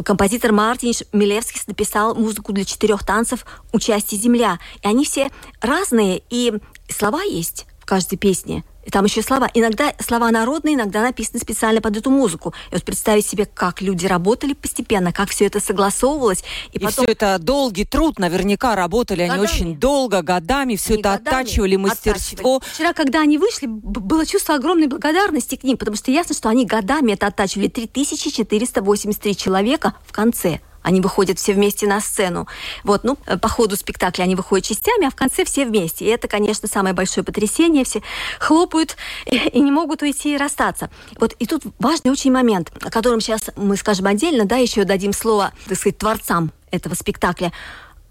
Композитор 0.03 0.51
Мартин 0.51 0.93
Милевский 1.11 1.61
написал 1.67 2.15
музыку 2.15 2.53
для 2.53 2.65
четырех 2.65 3.03
танцев 3.03 3.45
«Участие 3.71 4.19
земля». 4.19 4.59
И 4.81 4.87
они 4.87 5.05
все 5.05 5.29
разные, 5.61 6.23
и 6.29 6.53
слова 6.89 7.23
есть 7.23 7.65
в 7.83 7.85
каждой 7.85 8.15
песне. 8.17 8.63
И 8.85 8.89
там 8.89 9.03
еще 9.05 9.21
слова. 9.21 9.49
Иногда 9.53 9.93
слова 9.99 10.31
народные, 10.31 10.75
иногда 10.75 11.01
написаны 11.01 11.39
специально 11.39 11.81
под 11.81 11.97
эту 11.97 12.09
музыку. 12.09 12.53
И 12.71 12.75
вот 12.75 12.83
представить 12.83 13.25
себе, 13.25 13.45
как 13.45 13.81
люди 13.81 14.05
работали 14.05 14.53
постепенно, 14.53 15.11
как 15.11 15.29
все 15.29 15.45
это 15.45 15.59
согласовывалось. 15.59 16.43
И, 16.71 16.77
и 16.77 16.79
потом... 16.79 17.05
все 17.05 17.11
это 17.11 17.37
долгий 17.39 17.85
труд, 17.85 18.19
наверняка 18.19 18.75
работали 18.75 19.23
годами. 19.23 19.39
они 19.39 19.43
очень 19.43 19.77
долго, 19.77 20.21
годами, 20.21 20.75
все 20.75 20.93
они 20.93 21.01
это 21.01 21.11
годами 21.11 21.27
оттачивали, 21.27 21.75
мастерство. 21.75 22.57
Оттачивали. 22.57 22.73
Вчера, 22.73 22.93
когда 22.93 23.21
они 23.21 23.37
вышли, 23.37 23.67
было 23.67 24.25
чувство 24.25 24.55
огромной 24.55 24.87
благодарности 24.87 25.55
к 25.55 25.63
ним, 25.63 25.77
потому 25.77 25.97
что 25.97 26.11
ясно, 26.11 26.33
что 26.33 26.49
они 26.49 26.65
годами 26.65 27.13
это 27.13 27.27
оттачивали. 27.27 27.67
3483 27.67 29.35
человека 29.35 29.93
в 30.05 30.13
конце– 30.13 30.59
они 30.83 31.01
выходят 31.01 31.39
все 31.39 31.53
вместе 31.53 31.87
на 31.87 31.99
сцену. 31.99 32.47
Вот, 32.83 33.03
ну, 33.03 33.17
э, 33.25 33.37
по 33.37 33.47
ходу 33.47 33.75
спектакля 33.75 34.23
они 34.23 34.35
выходят 34.35 34.65
частями, 34.65 35.07
а 35.07 35.09
в 35.09 35.15
конце 35.15 35.45
все 35.45 35.65
вместе. 35.65 36.05
И 36.05 36.09
это, 36.09 36.27
конечно, 36.27 36.67
самое 36.67 36.93
большое 36.93 37.23
потрясение. 37.23 37.85
Все 37.85 38.03
хлопают 38.39 38.97
и 39.25 39.59
не 39.59 39.71
могут 39.71 40.01
уйти 40.01 40.35
и 40.35 40.37
расстаться. 40.37 40.89
Вот, 41.17 41.33
и 41.39 41.47
тут 41.47 41.63
важный 41.79 42.11
очень 42.11 42.31
момент, 42.31 42.71
о 42.81 42.91
котором 42.91 43.21
сейчас 43.21 43.49
мы 43.55 43.77
скажем 43.77 44.05
отдельно, 44.05 44.45
да, 44.45 44.57
еще 44.57 44.83
дадим 44.83 45.13
слово, 45.13 45.53
так 45.67 45.77
сказать, 45.77 45.97
творцам 45.97 46.51
этого 46.69 46.93
спектакля. 46.95 47.51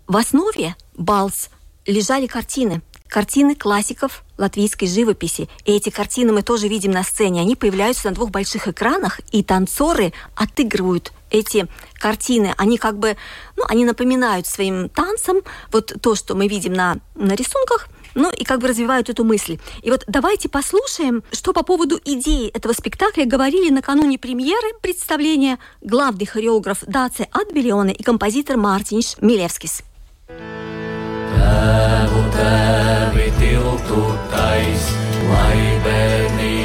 В 0.07 0.17
основе 0.17 0.75
Балс 0.97 1.51
лежали 1.87 2.27
картины. 2.27 2.83
Картины 3.09 3.55
классиков 3.55 4.25
латвийской 4.39 4.87
живописи. 4.87 5.49
И 5.67 5.73
эти 5.73 5.91
картины 5.91 6.33
мы 6.33 6.43
тоже 6.43 6.69
видим 6.69 6.93
на 6.93 7.03
сцене. 7.03 7.43
Они 7.43 7.57
появляются 7.57 8.09
на 8.09 8.15
двух 8.15 8.31
больших 8.31 8.69
экранах, 8.69 9.21
и 9.33 9.43
танцоры 9.43 10.15
отыгрывают 10.35 11.13
эти 11.33 11.67
картины, 11.95 12.55
они 12.57 12.79
как 12.79 12.99
бы, 12.99 13.17
ну, 13.57 13.65
они 13.69 13.85
напоминают 13.85 14.47
своим 14.47 14.89
танцем 14.89 15.43
вот 15.73 15.93
то, 16.01 16.15
что 16.15 16.35
мы 16.35 16.47
видим 16.47 16.75
на, 16.75 16.99
на 17.15 17.33
рисунках, 17.33 17.89
ну 18.15 18.31
и 18.31 18.45
как 18.45 18.61
бы 18.61 18.69
развивают 18.69 19.09
эту 19.09 19.25
мысль. 19.25 19.59
И 19.83 19.91
вот 19.91 20.05
давайте 20.07 20.49
послушаем, 20.49 21.25
что 21.33 21.53
по 21.53 21.63
поводу 21.63 21.99
идеи 22.05 22.49
этого 22.49 22.73
спектакля 22.75 23.25
говорили 23.25 23.71
накануне 23.71 24.19
премьеры 24.19 24.75
представления 24.81 25.59
главный 25.81 26.27
хореограф 26.27 26.79
Даце 26.87 27.27
Адбелиона 27.33 27.91
и 27.91 28.03
композитор 28.03 28.57
Мартинš 28.57 29.17
Милевскис. 29.21 29.83
Tēvu 31.33 32.23
tēvi 32.35 33.29
tiltu 33.39 34.03
tais, 34.33 34.89
lai 35.29 35.61
bērniņi 35.85 36.62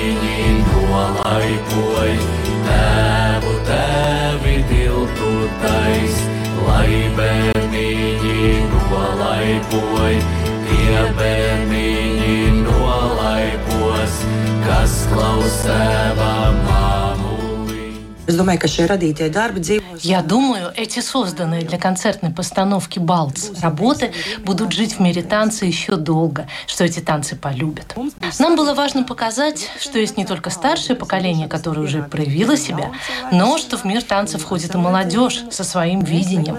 bērniņi 11.18 12.61
nolaipos, 12.65 14.22
kas 14.65 15.01
klausās. 15.13 16.16
Думаю. 19.70 19.82
Я 20.02 20.22
думаю, 20.22 20.74
эти 20.76 21.00
созданные 21.00 21.62
для 21.62 21.78
концертной 21.78 22.32
постановки 22.32 23.00
«Балц» 23.00 23.50
работы 23.62 24.12
будут 24.44 24.72
жить 24.74 24.94
в 24.94 25.00
мире 25.00 25.24
танца 25.24 25.66
еще 25.66 25.96
долго, 25.96 26.48
что 26.68 26.84
эти 26.84 27.00
танцы 27.00 27.36
полюбят. 27.36 27.96
Нам 28.40 28.56
было 28.56 28.74
важно 28.74 29.04
показать, 29.04 29.70
что 29.80 30.00
есть 30.00 30.18
не 30.18 30.26
только 30.26 30.50
старшее 30.50 30.96
поколение, 30.96 31.48
которое 31.48 31.82
уже 31.82 32.04
проявило 32.04 32.58
себя, 32.58 32.92
но 33.32 33.58
что 33.58 33.78
в 33.78 33.86
мир 33.86 34.04
танца 34.04 34.38
входит 34.38 34.76
и 34.76 34.78
молодежь 34.78 35.44
со 35.52 35.64
своим 35.64 36.02
видением. 36.02 36.58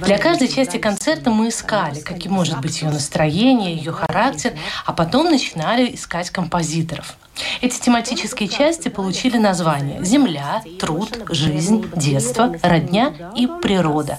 Для 0.00 0.18
каждой 0.18 0.48
части 0.48 0.76
концерта 0.76 1.30
мы 1.30 1.48
искали, 1.48 2.00
каким 2.00 2.32
может 2.32 2.60
быть 2.60 2.82
ее 2.82 2.90
настроение, 2.90 3.74
ее 3.74 3.92
характер, 3.92 4.52
а 4.84 4.92
потом 4.92 5.30
начинали 5.30 5.94
искать 5.94 6.30
композиторов. 6.30 7.16
Эти 7.60 7.80
тематические 7.80 8.48
части 8.48 8.88
получили 8.88 9.38
названия 9.38 10.02
«Земля», 10.04 10.62
«Труд», 10.78 11.10
«Жизнь», 11.30 11.90
«Детство», 11.96 12.54
«Родня» 12.62 13.12
и 13.36 13.46
«Природа». 13.46 14.18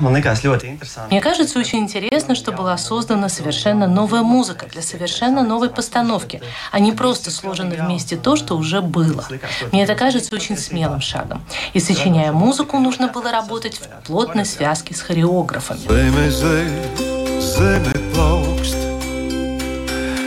Мне 0.00 1.20
кажется, 1.20 1.58
очень 1.58 1.80
интересно, 1.80 2.34
что 2.34 2.52
была 2.52 2.76
создана 2.78 3.28
совершенно 3.28 3.86
новая 3.86 4.22
музыка 4.22 4.66
для 4.66 4.82
совершенно 4.82 5.42
новой 5.42 5.70
постановки, 5.70 6.42
а 6.70 6.78
не 6.78 6.92
просто 6.92 7.30
сложено 7.30 7.74
вместе 7.74 8.16
то, 8.16 8.36
что 8.36 8.56
уже 8.56 8.80
было. 8.80 9.24
Мне 9.72 9.84
это 9.84 9.94
кажется 9.94 10.34
очень 10.34 10.56
смелым 10.56 11.00
шагом. 11.00 11.44
И 11.72 11.80
сочиняя 11.80 12.32
музыку, 12.32 12.78
нужно 12.78 13.08
было 13.08 13.30
работать 13.30 13.80
в 13.80 14.06
плотной 14.06 14.44
связке 14.44 14.94
с 14.94 15.00
хореографами. 15.00 15.80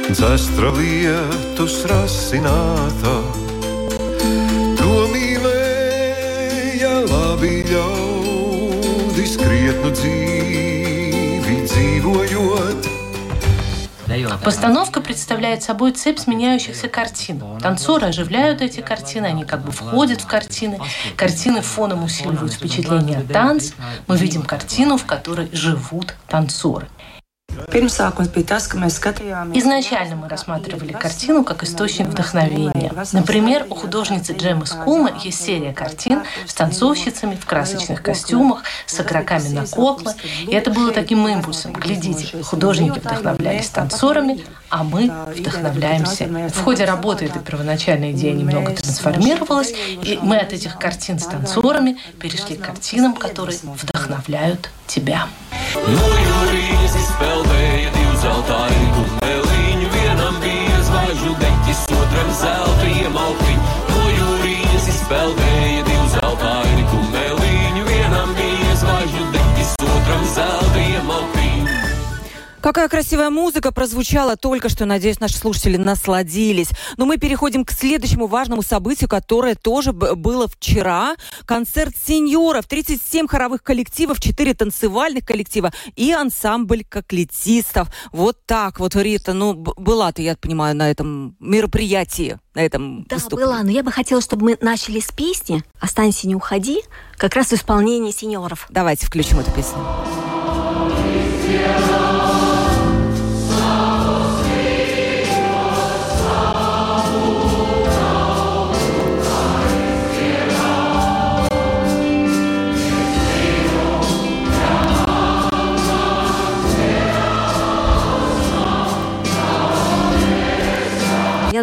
Dzestra 0.05 0.69
lietus 0.69 1.79
rasināta, 1.89 3.13
to 4.77 4.91
mīlēja 5.09 6.91
labi 7.09 7.63
ļaudis 7.71 9.33
krietnu 9.41 9.89
dzīvi 9.97 11.57
dzīvojot. 11.65 12.91
Постановка 14.43 15.01
представляет 15.01 15.63
собой 15.63 15.91
цепь 15.91 16.19
сменяющихся 16.19 16.87
картин. 16.87 17.41
Танцоры 17.59 18.07
оживляют 18.07 18.61
эти 18.61 18.81
картины, 18.81 19.25
они 19.25 19.43
как 19.43 19.65
бы 19.65 19.71
входят 19.71 20.21
в 20.21 20.27
картины. 20.27 20.79
Картины 21.17 21.61
фоном 21.61 22.03
усиливают 22.03 22.53
впечатление 22.53 23.17
от 23.17 23.27
танца. 23.27 23.73
Мы 24.05 24.17
видим 24.17 24.43
картину, 24.43 24.97
в 24.97 25.05
которой 25.05 25.49
живут 25.51 26.13
танцоры. 26.29 26.87
Изначально 29.53 30.15
мы 30.15 30.29
рассматривали 30.29 30.93
картину 30.93 31.43
как 31.43 31.63
источник 31.63 32.07
вдохновения. 32.07 32.93
Например, 33.11 33.65
у 33.69 33.75
художницы 33.75 34.31
Джемы 34.31 34.65
Скума 34.65 35.11
есть 35.21 35.43
серия 35.43 35.73
картин 35.73 36.23
с 36.47 36.53
танцовщицами 36.53 37.35
в 37.35 37.45
красочных 37.45 38.01
костюмах, 38.01 38.63
с 38.85 38.97
игроками 39.01 39.49
на 39.49 39.65
коклы. 39.65 40.13
И 40.47 40.51
это 40.51 40.71
было 40.71 40.93
таким 40.93 41.27
импульсом. 41.27 41.73
Глядите, 41.73 42.41
художники 42.43 42.99
вдохновлялись 42.99 43.67
танцорами, 43.67 44.45
а 44.69 44.85
мы 44.85 45.11
вдохновляемся. 45.35 46.27
В 46.53 46.63
ходе 46.63 46.85
работы 46.85 47.25
эта 47.25 47.39
первоначальная 47.39 48.11
идея 48.11 48.33
немного 48.33 48.71
трансформировалась, 48.71 49.73
и 50.01 50.17
мы 50.21 50.37
от 50.37 50.53
этих 50.53 50.77
картин 50.77 51.19
с 51.19 51.25
танцорами 51.25 51.97
перешли 52.19 52.55
к 52.55 52.65
картинам, 52.65 53.15
которые 53.15 53.59
вдохновляют 53.63 54.69
тебя. 54.87 55.27
Spēlēja 57.15 57.91
divu 57.95 58.15
zeltaini 58.19 58.87
kumeliņu, 58.95 59.87
vienam 59.93 60.39
bija 60.43 60.79
zvaigžņu 60.89 61.35
deķis, 61.39 61.83
otram 61.95 62.31
zelta 62.41 62.89
iemalkiņu. 62.91 63.75
No 63.93 64.09
jūrijas 64.11 64.89
izspēlēja 64.91 65.85
divu 65.87 66.07
zeltaini 66.17 66.83
kumeliņu, 66.91 67.04
Какая 72.65 72.89
красивая 72.89 73.29
музыка 73.29 73.71
прозвучала 73.71 74.37
только 74.37 74.69
что. 74.69 74.85
Надеюсь, 74.85 75.19
наши 75.19 75.37
слушатели 75.37 75.77
насладились. 75.77 76.69
Но 76.97 77.05
мы 77.05 77.17
переходим 77.17 77.63
к 77.63 77.71
следующему 77.71 78.25
важному 78.25 78.63
событию, 78.63 79.07
которое 79.07 79.53
тоже 79.53 79.93
было 79.93 80.47
вчера. 80.47 81.15
Концерт 81.45 81.93
сеньоров. 81.95 82.65
37 82.65 83.27
хоровых 83.27 83.61
коллективов, 83.61 84.19
4 84.19 84.55
танцевальных 84.55 85.23
коллектива 85.27 85.71
и 85.95 86.11
ансамбль 86.11 86.83
коклетистов. 86.83 87.89
Вот 88.11 88.43
так 88.47 88.79
вот, 88.79 88.95
Рита. 88.95 89.33
Ну, 89.33 89.53
была 89.53 90.11
ты, 90.11 90.23
я 90.23 90.35
понимаю, 90.35 90.75
на 90.75 90.89
этом 90.89 91.35
мероприятии, 91.39 92.39
на 92.55 92.61
этом 92.61 93.03
Да, 93.03 93.17
была. 93.29 93.61
Но 93.61 93.69
я 93.69 93.83
бы 93.83 93.91
хотела, 93.91 94.21
чтобы 94.21 94.43
мы 94.43 94.57
начали 94.59 94.99
с 94.99 95.11
песни 95.11 95.63
«Останься, 95.79 96.27
не 96.27 96.33
уходи», 96.33 96.81
как 97.15 97.35
раз 97.35 97.49
в 97.49 97.53
исполнении 97.53 98.09
сеньоров. 98.09 98.65
Давайте 98.71 99.05
включим 99.05 99.37
эту 99.37 99.51
песню. 99.51 99.77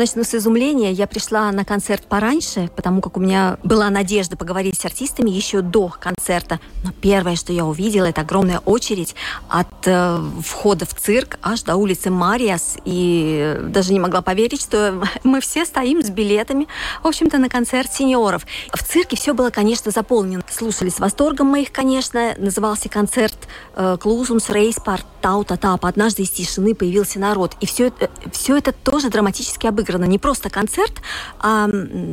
Начну 0.02 0.24
с 0.24 0.34
изумления. 0.34 0.90
Я 0.90 1.06
пришла 1.06 1.52
на 1.52 1.64
концерт 1.64 2.02
пораньше, 2.08 2.68
потому 2.74 3.00
как 3.00 3.16
у 3.16 3.20
меня 3.20 3.58
была 3.62 3.88
надежда 3.88 4.36
поговорить 4.36 4.76
с 4.80 4.84
артистами 4.84 5.30
еще 5.30 5.60
до 5.60 5.92
концерта. 6.00 6.58
Но 6.82 6.90
первое, 6.90 7.36
что 7.36 7.52
я 7.52 7.64
увидела, 7.64 8.06
это 8.06 8.22
огромная 8.22 8.58
очередь 8.64 9.14
от 9.48 9.68
э, 9.86 10.20
входа 10.44 10.86
в 10.86 10.94
цирк 10.94 11.38
аж 11.40 11.62
до 11.62 11.76
улицы 11.76 12.10
Мариас. 12.10 12.78
И 12.84 13.58
даже 13.68 13.92
не 13.92 14.00
могла 14.00 14.22
поверить, 14.22 14.60
что 14.60 15.04
мы 15.22 15.40
все 15.40 15.64
стоим 15.64 16.02
с 16.02 16.10
билетами, 16.10 16.66
в 17.04 17.06
общем-то, 17.06 17.38
на 17.38 17.48
концерт 17.48 17.92
сеньоров. 17.92 18.44
В 18.72 18.82
цирке 18.82 19.14
все 19.16 19.34
было, 19.34 19.50
конечно, 19.50 19.92
заполнено. 19.92 20.42
Слушали 20.50 20.88
с 20.88 20.98
восторгом 20.98 21.46
моих, 21.46 21.70
конечно. 21.70 22.34
Назывался 22.38 22.88
концерт 22.88 23.36
э, 23.76 23.96
«Клузумс 24.00 24.50
Рейспарт 24.50 25.06
Таута 25.20 25.56
Тап». 25.56 25.86
Однажды 25.86 26.24
из 26.24 26.30
тишины 26.30 26.74
появился 26.74 27.20
народ. 27.20 27.52
И 27.60 27.66
все, 27.66 27.86
это, 27.86 28.10
все 28.32 28.56
это 28.56 28.72
тоже 28.72 29.08
драматически 29.08 29.68
обыграно 29.68 29.91
обыграно 29.92 30.04
не 30.04 30.18
просто 30.18 30.50
концерт, 30.50 31.02
а 31.38 31.68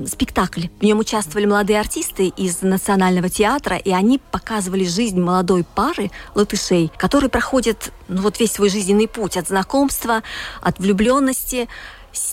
спектакль. 0.07 0.67
В 0.80 0.84
нем 0.84 0.99
участвовали 0.99 1.45
молодые 1.45 1.80
артисты 1.80 2.27
из 2.27 2.61
Национального 2.61 3.30
театра, 3.30 3.77
и 3.77 3.91
они 3.91 4.19
показывали 4.32 4.86
жизнь 4.86 5.19
молодой 5.19 5.63
пары 5.63 6.11
латышей, 6.36 6.91
которые 6.97 7.30
проходят 7.30 7.91
ну, 8.07 8.21
вот 8.21 8.39
весь 8.39 8.51
свой 8.51 8.69
жизненный 8.69 9.07
путь 9.07 9.38
от 9.38 9.47
знакомства, 9.47 10.23
от 10.61 10.80
влюбленности 10.80 11.67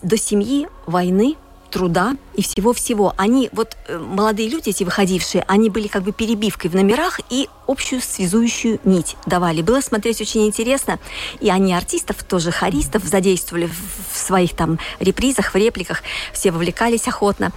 до 0.02 0.16
семьи, 0.16 0.68
войны, 0.86 1.36
труда 1.70 2.16
и 2.34 2.42
всего-всего. 2.42 3.14
Они, 3.16 3.48
вот 3.52 3.76
молодые 3.88 4.48
люди, 4.48 4.70
эти 4.70 4.84
выходившие, 4.84 5.44
они 5.46 5.70
были 5.70 5.88
как 5.88 6.02
бы 6.02 6.12
перебивкой 6.12 6.70
в 6.70 6.74
номерах 6.74 7.20
и 7.30 7.48
общую 7.66 8.00
связующую 8.00 8.80
нить 8.84 9.16
давали. 9.26 9.62
Было 9.62 9.80
смотреть 9.80 10.20
очень 10.20 10.46
интересно. 10.46 10.98
И 11.40 11.50
они 11.50 11.74
артистов, 11.74 12.22
тоже 12.24 12.50
хористов, 12.50 13.04
задействовали 13.04 13.66
в 13.66 14.16
своих 14.16 14.54
там 14.54 14.78
репризах, 15.00 15.52
в 15.52 15.56
репликах. 15.56 16.02
Все 16.32 16.50
вовлекались 16.50 17.08
охотно. 17.08 17.52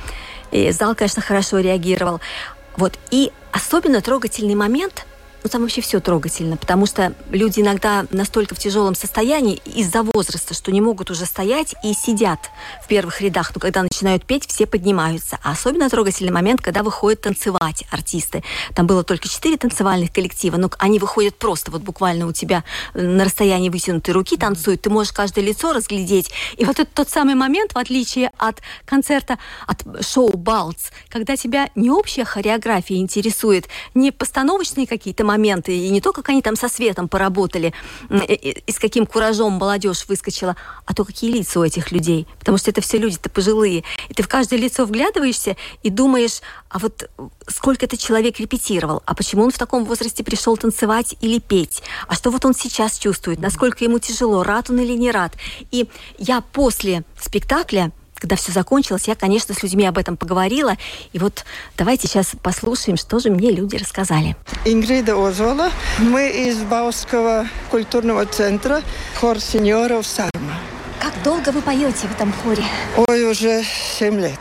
И 0.52 0.72
зал, 0.72 0.96
конечно, 0.96 1.22
хорошо 1.22 1.60
реагировал. 1.60 2.20
Вот. 2.78 2.98
И 3.12 3.32
особенно 3.52 4.02
трогательный 4.02 4.56
момент– 4.56 5.06
ну, 5.44 5.50
там 5.50 5.62
вообще 5.62 5.82
все 5.82 6.00
трогательно, 6.00 6.58
потому 6.58 6.86
что 6.86 7.14
люди 7.32 7.62
иногда 7.62 8.06
настолько 8.12 8.56
в 8.56 8.60
тяжелом 8.60 8.96
состоянии 8.96 9.62
из-за 9.66 10.04
возраста, 10.04 10.54
что 10.54 10.72
не 10.72 10.82
могут 10.82 11.12
уже 11.12 11.26
стоять 11.26 11.76
и 11.84 11.94
сидят 11.94 12.40
в 12.84 12.88
первых 12.88 13.22
рядах. 13.22 13.52
Но 13.56 13.62
когда 13.62 13.84
начинают 13.84 14.26
петь, 14.26 14.46
все 14.48 14.66
поднимаются. 14.66 15.40
А 15.44 15.52
особенно 15.52 15.90
трогательный 15.90 16.32
момент, 16.32 16.62
когда 16.62 16.84
выходят 16.84 17.22
танцевать 17.22 17.86
артисты. 17.92 18.44
Там 18.76 18.88
было 18.88 19.04
только 19.04 19.28
четыре 19.28 19.58
танцевальных 19.58 20.12
коллектива, 20.12 20.58
но 20.58 20.70
они 20.78 21.00
выходят 21.00 21.36
просто 21.38 21.72
вот 21.72 21.82
буквально 21.82 22.28
у 22.28 22.34
тебя 22.34 22.64
на 22.94 23.24
расстоянии 23.24 23.70
вытянутой 23.70 24.14
руки 24.14 24.38
танцуют. 24.38 24.82
Ты 24.82 24.90
можешь 24.90 25.14
каждое 25.14 25.42
лицо 25.42 25.74
разглядеть. 25.74 26.32
И 26.58 26.66
вот 26.66 26.80
это 26.80 26.90
тот 26.94 27.10
самый 27.10 27.36
момент, 27.36 27.74
в 27.74 27.78
отличие 27.78 28.32
от 28.38 28.62
концерта, 28.86 29.38
от 29.68 29.84
шоу 30.06 30.36
«Балц», 30.36 30.90
когда 31.10 31.36
тебя 31.36 31.70
не 31.76 31.90
общая 31.90 32.26
хореография 32.26 32.98
интересует, 32.98 33.68
не 33.94 34.12
постановочные 34.12 34.88
какие-то 34.88 35.24
моменты, 35.30 35.78
и 35.78 35.90
не 35.90 36.02
то, 36.02 36.12
как 36.12 36.30
они 36.30 36.42
там 36.42 36.56
со 36.56 36.68
светом 36.68 37.08
поработали, 37.08 37.74
и 38.10 38.72
с 38.72 38.80
каким 38.80 39.06
куражом 39.06 39.54
молодежь 39.54 40.06
выскочила, 40.08 40.56
а 40.86 40.94
то, 40.94 41.06
какие 41.06 41.32
лица 41.32 41.60
у 41.60 41.64
этих 41.64 41.92
людей. 41.92 42.26
Потому 42.40 42.58
что 42.58 42.72
это 42.72 42.82
все 42.82 42.98
люди-то 42.98 43.30
пожилые. 43.30 43.84
И 44.10 44.14
ты 44.14 44.24
в 44.24 44.28
каждое 44.28 44.60
лицо 44.60 44.86
вглядываешься 44.86 45.56
и 45.84 45.90
думаешь, 45.90 46.42
а 46.70 46.80
вот 46.80 47.10
сколько 47.48 47.86
этот 47.86 48.00
человек 48.00 48.40
репетировал, 48.40 49.04
а 49.06 49.14
почему 49.14 49.44
он 49.44 49.52
в 49.52 49.58
таком 49.58 49.86
возрасте 49.86 50.24
пришел 50.24 50.58
танцевать 50.58 51.16
или 51.22 51.40
петь, 51.40 51.84
а 52.08 52.16
что 52.16 52.32
вот 52.32 52.46
он 52.46 52.54
сейчас 52.54 52.98
чувствует, 52.98 53.40
насколько 53.40 53.84
ему 53.84 54.00
тяжело, 54.00 54.44
рад 54.44 54.70
он 54.70 54.80
или 54.80 54.94
не 54.94 55.12
рад. 55.12 55.34
И 55.72 55.88
я 56.18 56.42
после 56.42 57.04
спектакля 57.22 57.92
когда 58.20 58.36
все 58.36 58.52
закончилось, 58.52 59.08
я, 59.08 59.16
конечно, 59.16 59.56
с 59.56 59.64
людьми 59.64 59.86
об 59.86 59.98
этом 59.98 60.18
поговорила. 60.18 60.76
И 61.14 61.20
вот 61.20 61.46
давайте 61.78 62.08
сейчас 62.08 62.32
послушаем, 62.42 62.98
что 62.98 63.20
же 63.20 63.30
мне 63.32 63.52
люди 63.52 63.76
рассказали. 63.78 64.36
Ингрида 64.66 65.16
Озола. 65.16 65.72
Мы 65.98 66.30
из 66.30 66.58
Баусского 66.62 67.48
культурного 67.72 68.26
центра 68.26 68.82
хор 69.20 69.40
сеньоров 69.40 70.06
Сарма. 70.06 70.60
Как 71.00 71.14
долго 71.24 71.50
вы 71.50 71.62
поете 71.62 72.08
в 72.08 72.12
этом 72.12 72.34
хоре? 72.44 72.64
Ой, 72.98 73.24
уже 73.30 73.64
семь 73.98 74.20
лет. 74.20 74.40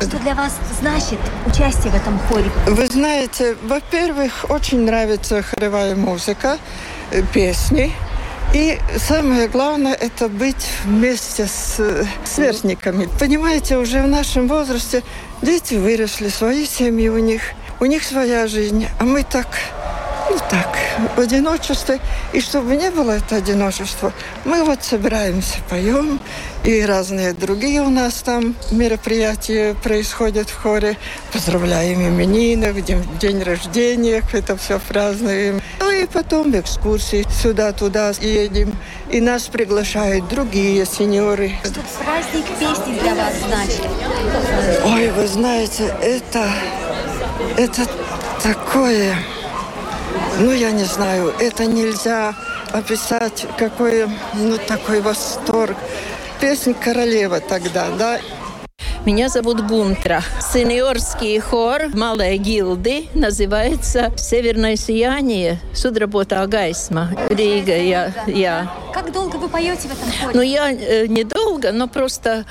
Что 0.00 0.18
для 0.18 0.34
вас 0.34 0.56
значит 0.80 1.18
участие 1.46 1.92
в 1.92 1.94
этом 1.94 2.18
хоре? 2.20 2.50
Вы 2.66 2.86
знаете, 2.86 3.54
во-первых, 3.62 4.46
очень 4.48 4.80
нравится 4.80 5.42
хоровая 5.42 5.94
музыка, 5.94 6.58
э, 7.10 7.22
песни. 7.34 7.92
И 8.52 8.80
самое 8.98 9.46
главное– 9.46 9.94
это 10.00 10.28
быть 10.28 10.66
вместе 10.84 11.46
с 11.46 12.04
сверстниками. 12.24 13.08
Понимаете, 13.20 13.76
уже 13.78 14.02
в 14.02 14.08
нашем 14.08 14.48
возрасте 14.48 15.04
дети 15.40 15.74
выросли, 15.74 16.28
свои 16.28 16.66
семьи 16.66 17.08
у 17.08 17.18
них, 17.18 17.42
у 17.80 17.86
них 17.86 18.04
своя 18.04 18.46
жизнь, 18.46 18.86
а 18.98 19.04
мы 19.04 19.24
так 19.24 19.48
ну 20.30 20.36
так, 20.48 20.78
в 21.16 21.20
одиночестве. 21.20 21.98
И 22.32 22.40
чтобы 22.40 22.76
не 22.76 22.90
было 22.90 23.12
это 23.12 23.36
одиночество, 23.36 24.12
мы 24.44 24.62
вот 24.64 24.84
собираемся, 24.84 25.58
поем, 25.68 26.20
и 26.62 26.82
разные 26.82 27.32
другие 27.32 27.80
у 27.82 27.90
нас 27.90 28.14
там 28.22 28.54
мероприятия 28.70 29.74
происходят 29.82 30.48
в 30.48 30.56
хоре. 30.56 30.96
Поздравляем 31.32 32.06
именинок, 32.06 32.84
день, 32.84 33.02
день 33.18 33.42
рождения, 33.42 34.22
это 34.32 34.56
все 34.56 34.78
празднуем. 34.78 35.60
Ну 35.80 35.90
и 35.90 36.06
потом 36.06 36.58
экскурсии 36.58 37.26
сюда-туда 37.42 38.12
едем. 38.20 38.76
И 39.10 39.20
нас 39.20 39.48
приглашают 39.48 40.28
другие 40.28 40.86
сеньоры. 40.86 41.52
Что 41.64 41.80
праздник 42.04 42.44
песни 42.60 43.00
для 43.00 43.14
вас 43.14 43.34
значит? 43.44 43.86
Ой, 44.84 45.10
вы 45.10 45.26
знаете, 45.26 45.92
это, 46.00 46.46
это 47.56 47.86
такое 48.42 49.14
ну, 50.40 50.52
я 50.52 50.70
не 50.70 50.84
знаю, 50.84 51.34
это 51.38 51.66
нельзя 51.66 52.34
описать, 52.72 53.46
какой, 53.58 54.06
ну, 54.34 54.56
такой 54.66 55.00
восторг. 55.00 55.76
Песня 56.40 56.74
«Королева» 56.74 57.40
тогда, 57.40 57.88
да, 57.98 58.20
меня 59.06 59.30
зовут 59.30 59.66
Гунтра. 59.66 60.22
Сеньорский 60.52 61.40
хор 61.40 61.88
Малой 61.94 62.36
Гилды 62.36 63.08
называется 63.14 64.12
«Северное 64.18 64.76
сияние» 64.76 65.58
Судработа 65.74 66.42
Агайсма. 66.42 67.08
Рига, 67.30 67.76
я, 67.76 68.12
я. 68.26 68.70
Как 68.92 69.10
долго 69.10 69.36
вы 69.36 69.48
поете 69.48 69.88
в 69.88 69.92
этом 69.92 70.12
хоре? 70.20 70.32
Ну, 70.34 70.42
я 70.42 70.70
э, 70.70 71.06
недолго, 71.06 71.72
но 71.72 71.88
просто 71.88 72.44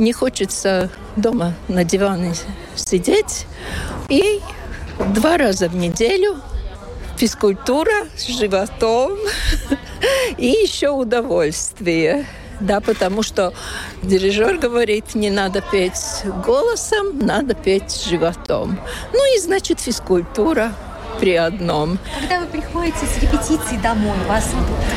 не 0.00 0.12
хочется 0.12 0.90
дома 1.16 1.54
на 1.68 1.84
диване 1.84 2.34
сидеть. 2.74 3.46
И 4.08 4.40
два 5.14 5.36
раза 5.36 5.68
в 5.68 5.76
неделю 5.76 6.36
физкультура 7.16 8.08
с 8.16 8.26
животом 8.26 9.12
и 10.38 10.46
еще 10.46 10.88
удовольствие. 10.88 12.26
Да, 12.60 12.80
потому 12.80 13.22
что 13.22 13.54
дирижер 14.02 14.58
говорит, 14.58 15.14
не 15.14 15.30
надо 15.30 15.62
петь 15.62 16.24
голосом, 16.44 17.18
надо 17.18 17.54
петь 17.54 18.04
животом. 18.06 18.78
Ну 19.12 19.36
и 19.36 19.40
значит 19.40 19.80
физкультура 19.80 20.72
при 21.20 21.34
одном. 21.34 21.98
Когда 22.18 22.40
вы 22.40 22.46
приходите 22.46 23.06
с 23.06 23.22
репетиции 23.22 23.76
домой, 23.82 24.16
у 24.24 24.28
вас 24.28 24.48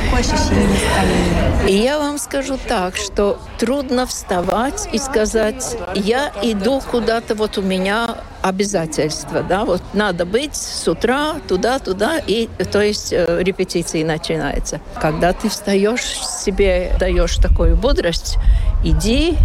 какое 0.06 0.22
ощущение 0.22 0.68
настроения? 0.70 1.70
И 1.70 1.76
я 1.76 2.00
вам 2.00 2.18
скажу 2.18 2.58
так, 2.68 2.96
что 2.96 3.40
трудно 3.60 4.06
вставать 4.08 4.88
и 4.94 4.98
сказать, 4.98 5.78
я 5.96 6.32
иду 6.42 6.82
куда-то, 6.90 7.36
вот 7.36 7.58
у 7.58 7.62
меня 7.62 8.16
обязательства, 8.44 9.42
да, 9.42 9.64
вот 9.64 9.82
надо 9.94 10.26
быть 10.26 10.56
с 10.56 10.86
утра 10.88 11.36
туда-туда, 11.48 12.20
и 12.28 12.50
то 12.72 12.82
есть 12.82 13.14
э, 13.14 13.40
репетиции 13.42 14.04
начинается. 14.04 14.82
Когда 15.00 15.32
ты 15.32 15.48
встаешь, 15.50 16.02
себе 16.02 16.92
даешь 17.00 17.38
такую 17.38 17.78
бодрость, 17.78 18.38
иди, 18.84 19.38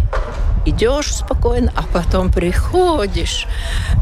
идешь 0.66 1.14
спокойно, 1.14 1.72
а 1.76 1.84
потом 1.92 2.32
приходишь. 2.32 3.46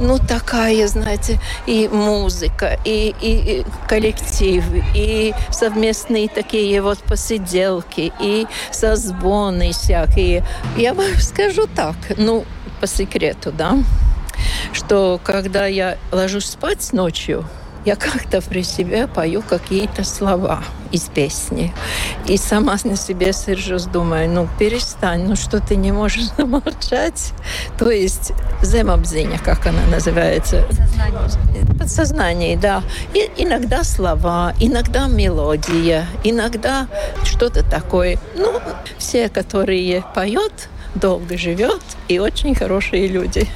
Ну, 0.01 0.19
такая, 0.19 0.89
знаете, 0.89 1.39
и 1.67 1.89
музыка, 1.89 2.79
и, 2.85 3.15
и, 3.21 3.61
и 3.61 3.67
коллектив, 3.87 4.65
и 4.95 5.35
совместные 5.51 6.29
такие 6.29 6.81
вот 6.81 6.99
посиделки, 7.01 8.13
и 8.19 8.47
созвоны 8.73 9.73
всякие. 9.73 10.43
Я 10.79 10.95
вам 10.95 11.17
скажу 11.19 11.67
так, 11.67 11.97
ну, 12.17 12.47
по 12.81 12.87
секрету, 12.87 13.53
да, 13.53 13.77
что 14.73 15.21
когда 15.23 15.67
я 15.67 15.99
ложусь 16.13 16.47
спать 16.47 16.93
ночью, 16.93 17.45
я 17.87 17.95
как-то 17.95 18.43
при 18.43 18.63
себе 18.63 19.07
пою 19.07 19.43
какие-то 19.43 20.03
слова 20.03 20.65
из 20.91 21.03
песни. 21.03 21.73
И 22.27 22.37
сама 22.37 22.77
на 22.83 22.97
себе 22.97 23.33
сержусь, 23.33 23.85
думаю, 23.85 24.29
ну 24.29 24.49
перестань, 24.59 25.29
ну 25.29 25.37
что 25.37 25.61
ты 25.61 25.77
не 25.77 25.93
можешь 25.93 26.31
замолчать. 26.37 27.33
То 27.79 27.91
есть 27.91 28.33
земобзиня, 28.61 29.39
как 29.39 29.67
она 29.69 29.87
называется. 29.87 30.63
Подсознание. 30.63 31.67
Подсознание, 31.79 32.57
да. 32.57 32.83
И 33.15 33.31
иногда 33.37 33.85
слова, 33.85 34.53
иногда 34.59 35.07
мелодия, 35.07 36.07
иногда 36.25 36.89
что-то 37.23 37.63
такое. 37.63 38.19
Ну, 38.35 38.61
все, 38.99 39.29
которые 39.29 40.05
поют, 40.13 40.69
долго 40.97 41.39
живет 41.39 41.83
и 42.09 42.19
очень 42.19 42.57
хорошие 42.57 43.07
люди. 43.07 43.49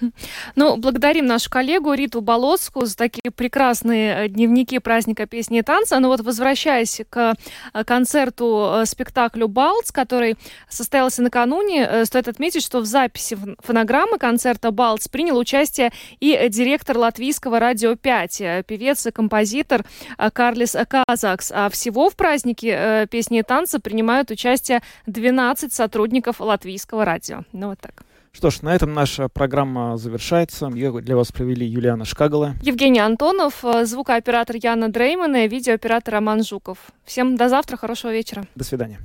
Ну, 0.56 0.76
благодарим 0.76 1.26
нашу 1.26 1.50
коллегу 1.50 1.92
Риту 1.92 2.20
Болоцкую 2.20 2.86
за 2.86 2.96
такие 2.96 3.30
прекрасные 3.30 4.26
э, 4.26 4.28
дневники 4.28 4.78
праздника 4.78 5.26
песни 5.26 5.58
и 5.58 5.62
танца. 5.62 5.98
Но 6.00 6.08
вот 6.08 6.20
возвращаясь 6.20 7.00
к 7.08 7.34
э, 7.72 7.84
концерту, 7.84 8.80
э, 8.82 8.86
спектаклю 8.86 9.48
«Балц», 9.48 9.90
который 9.90 10.36
состоялся 10.68 11.22
накануне, 11.22 12.04
стоит 12.04 12.28
отметить, 12.28 12.64
что 12.64 12.80
в 12.80 12.86
записи 12.86 13.38
фонограммы 13.60 14.18
концерта 14.18 14.70
«Балц» 14.70 15.08
принял 15.08 15.38
участие 15.38 15.92
и 16.20 16.48
директор 16.48 16.96
латвийского 16.96 17.58
«Радио 17.58 17.92
5», 17.92 18.64
певец 18.64 19.06
и 19.06 19.10
композитор 19.10 19.84
Карлис 20.32 20.76
Казакс. 20.88 21.52
А 21.54 21.70
всего 21.70 22.10
в 22.10 22.16
празднике 22.16 23.06
песни 23.10 23.40
и 23.40 23.42
танца 23.42 23.80
принимают 23.80 24.30
участие 24.30 24.82
12 25.06 25.72
сотрудников 25.72 26.40
латвийского 26.40 27.04
радио. 27.04 27.42
Ну, 27.52 27.68
вот 27.68 27.80
так. 27.80 28.04
Что 28.32 28.50
ж, 28.50 28.62
на 28.62 28.74
этом 28.74 28.94
наша 28.94 29.28
программа 29.28 29.96
завершается. 29.96 30.68
Ее 30.68 30.92
для 31.00 31.16
вас 31.16 31.32
провели 31.32 31.66
Юлиана 31.66 32.04
Шкагала. 32.04 32.54
Евгений 32.62 33.00
Антонов, 33.00 33.64
э, 33.64 33.84
звукооператор 33.84 34.56
Яна 34.56 34.88
Дрейман 34.88 35.34
и 35.36 35.48
видеооператор 35.48 36.14
Роман 36.14 36.44
Жуков. 36.44 36.78
Всем 37.04 37.36
до 37.36 37.48
завтра, 37.48 37.76
хорошего 37.76 38.12
вечера. 38.12 38.44
До 38.54 38.64
свидания. 38.64 39.00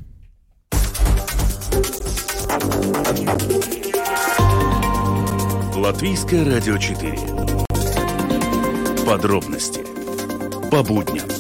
Латвийское 5.76 6.46
радио 6.46 6.78
4. 6.78 7.18
Подробности 9.06 9.82
по 10.70 10.84
будням. 10.84 11.33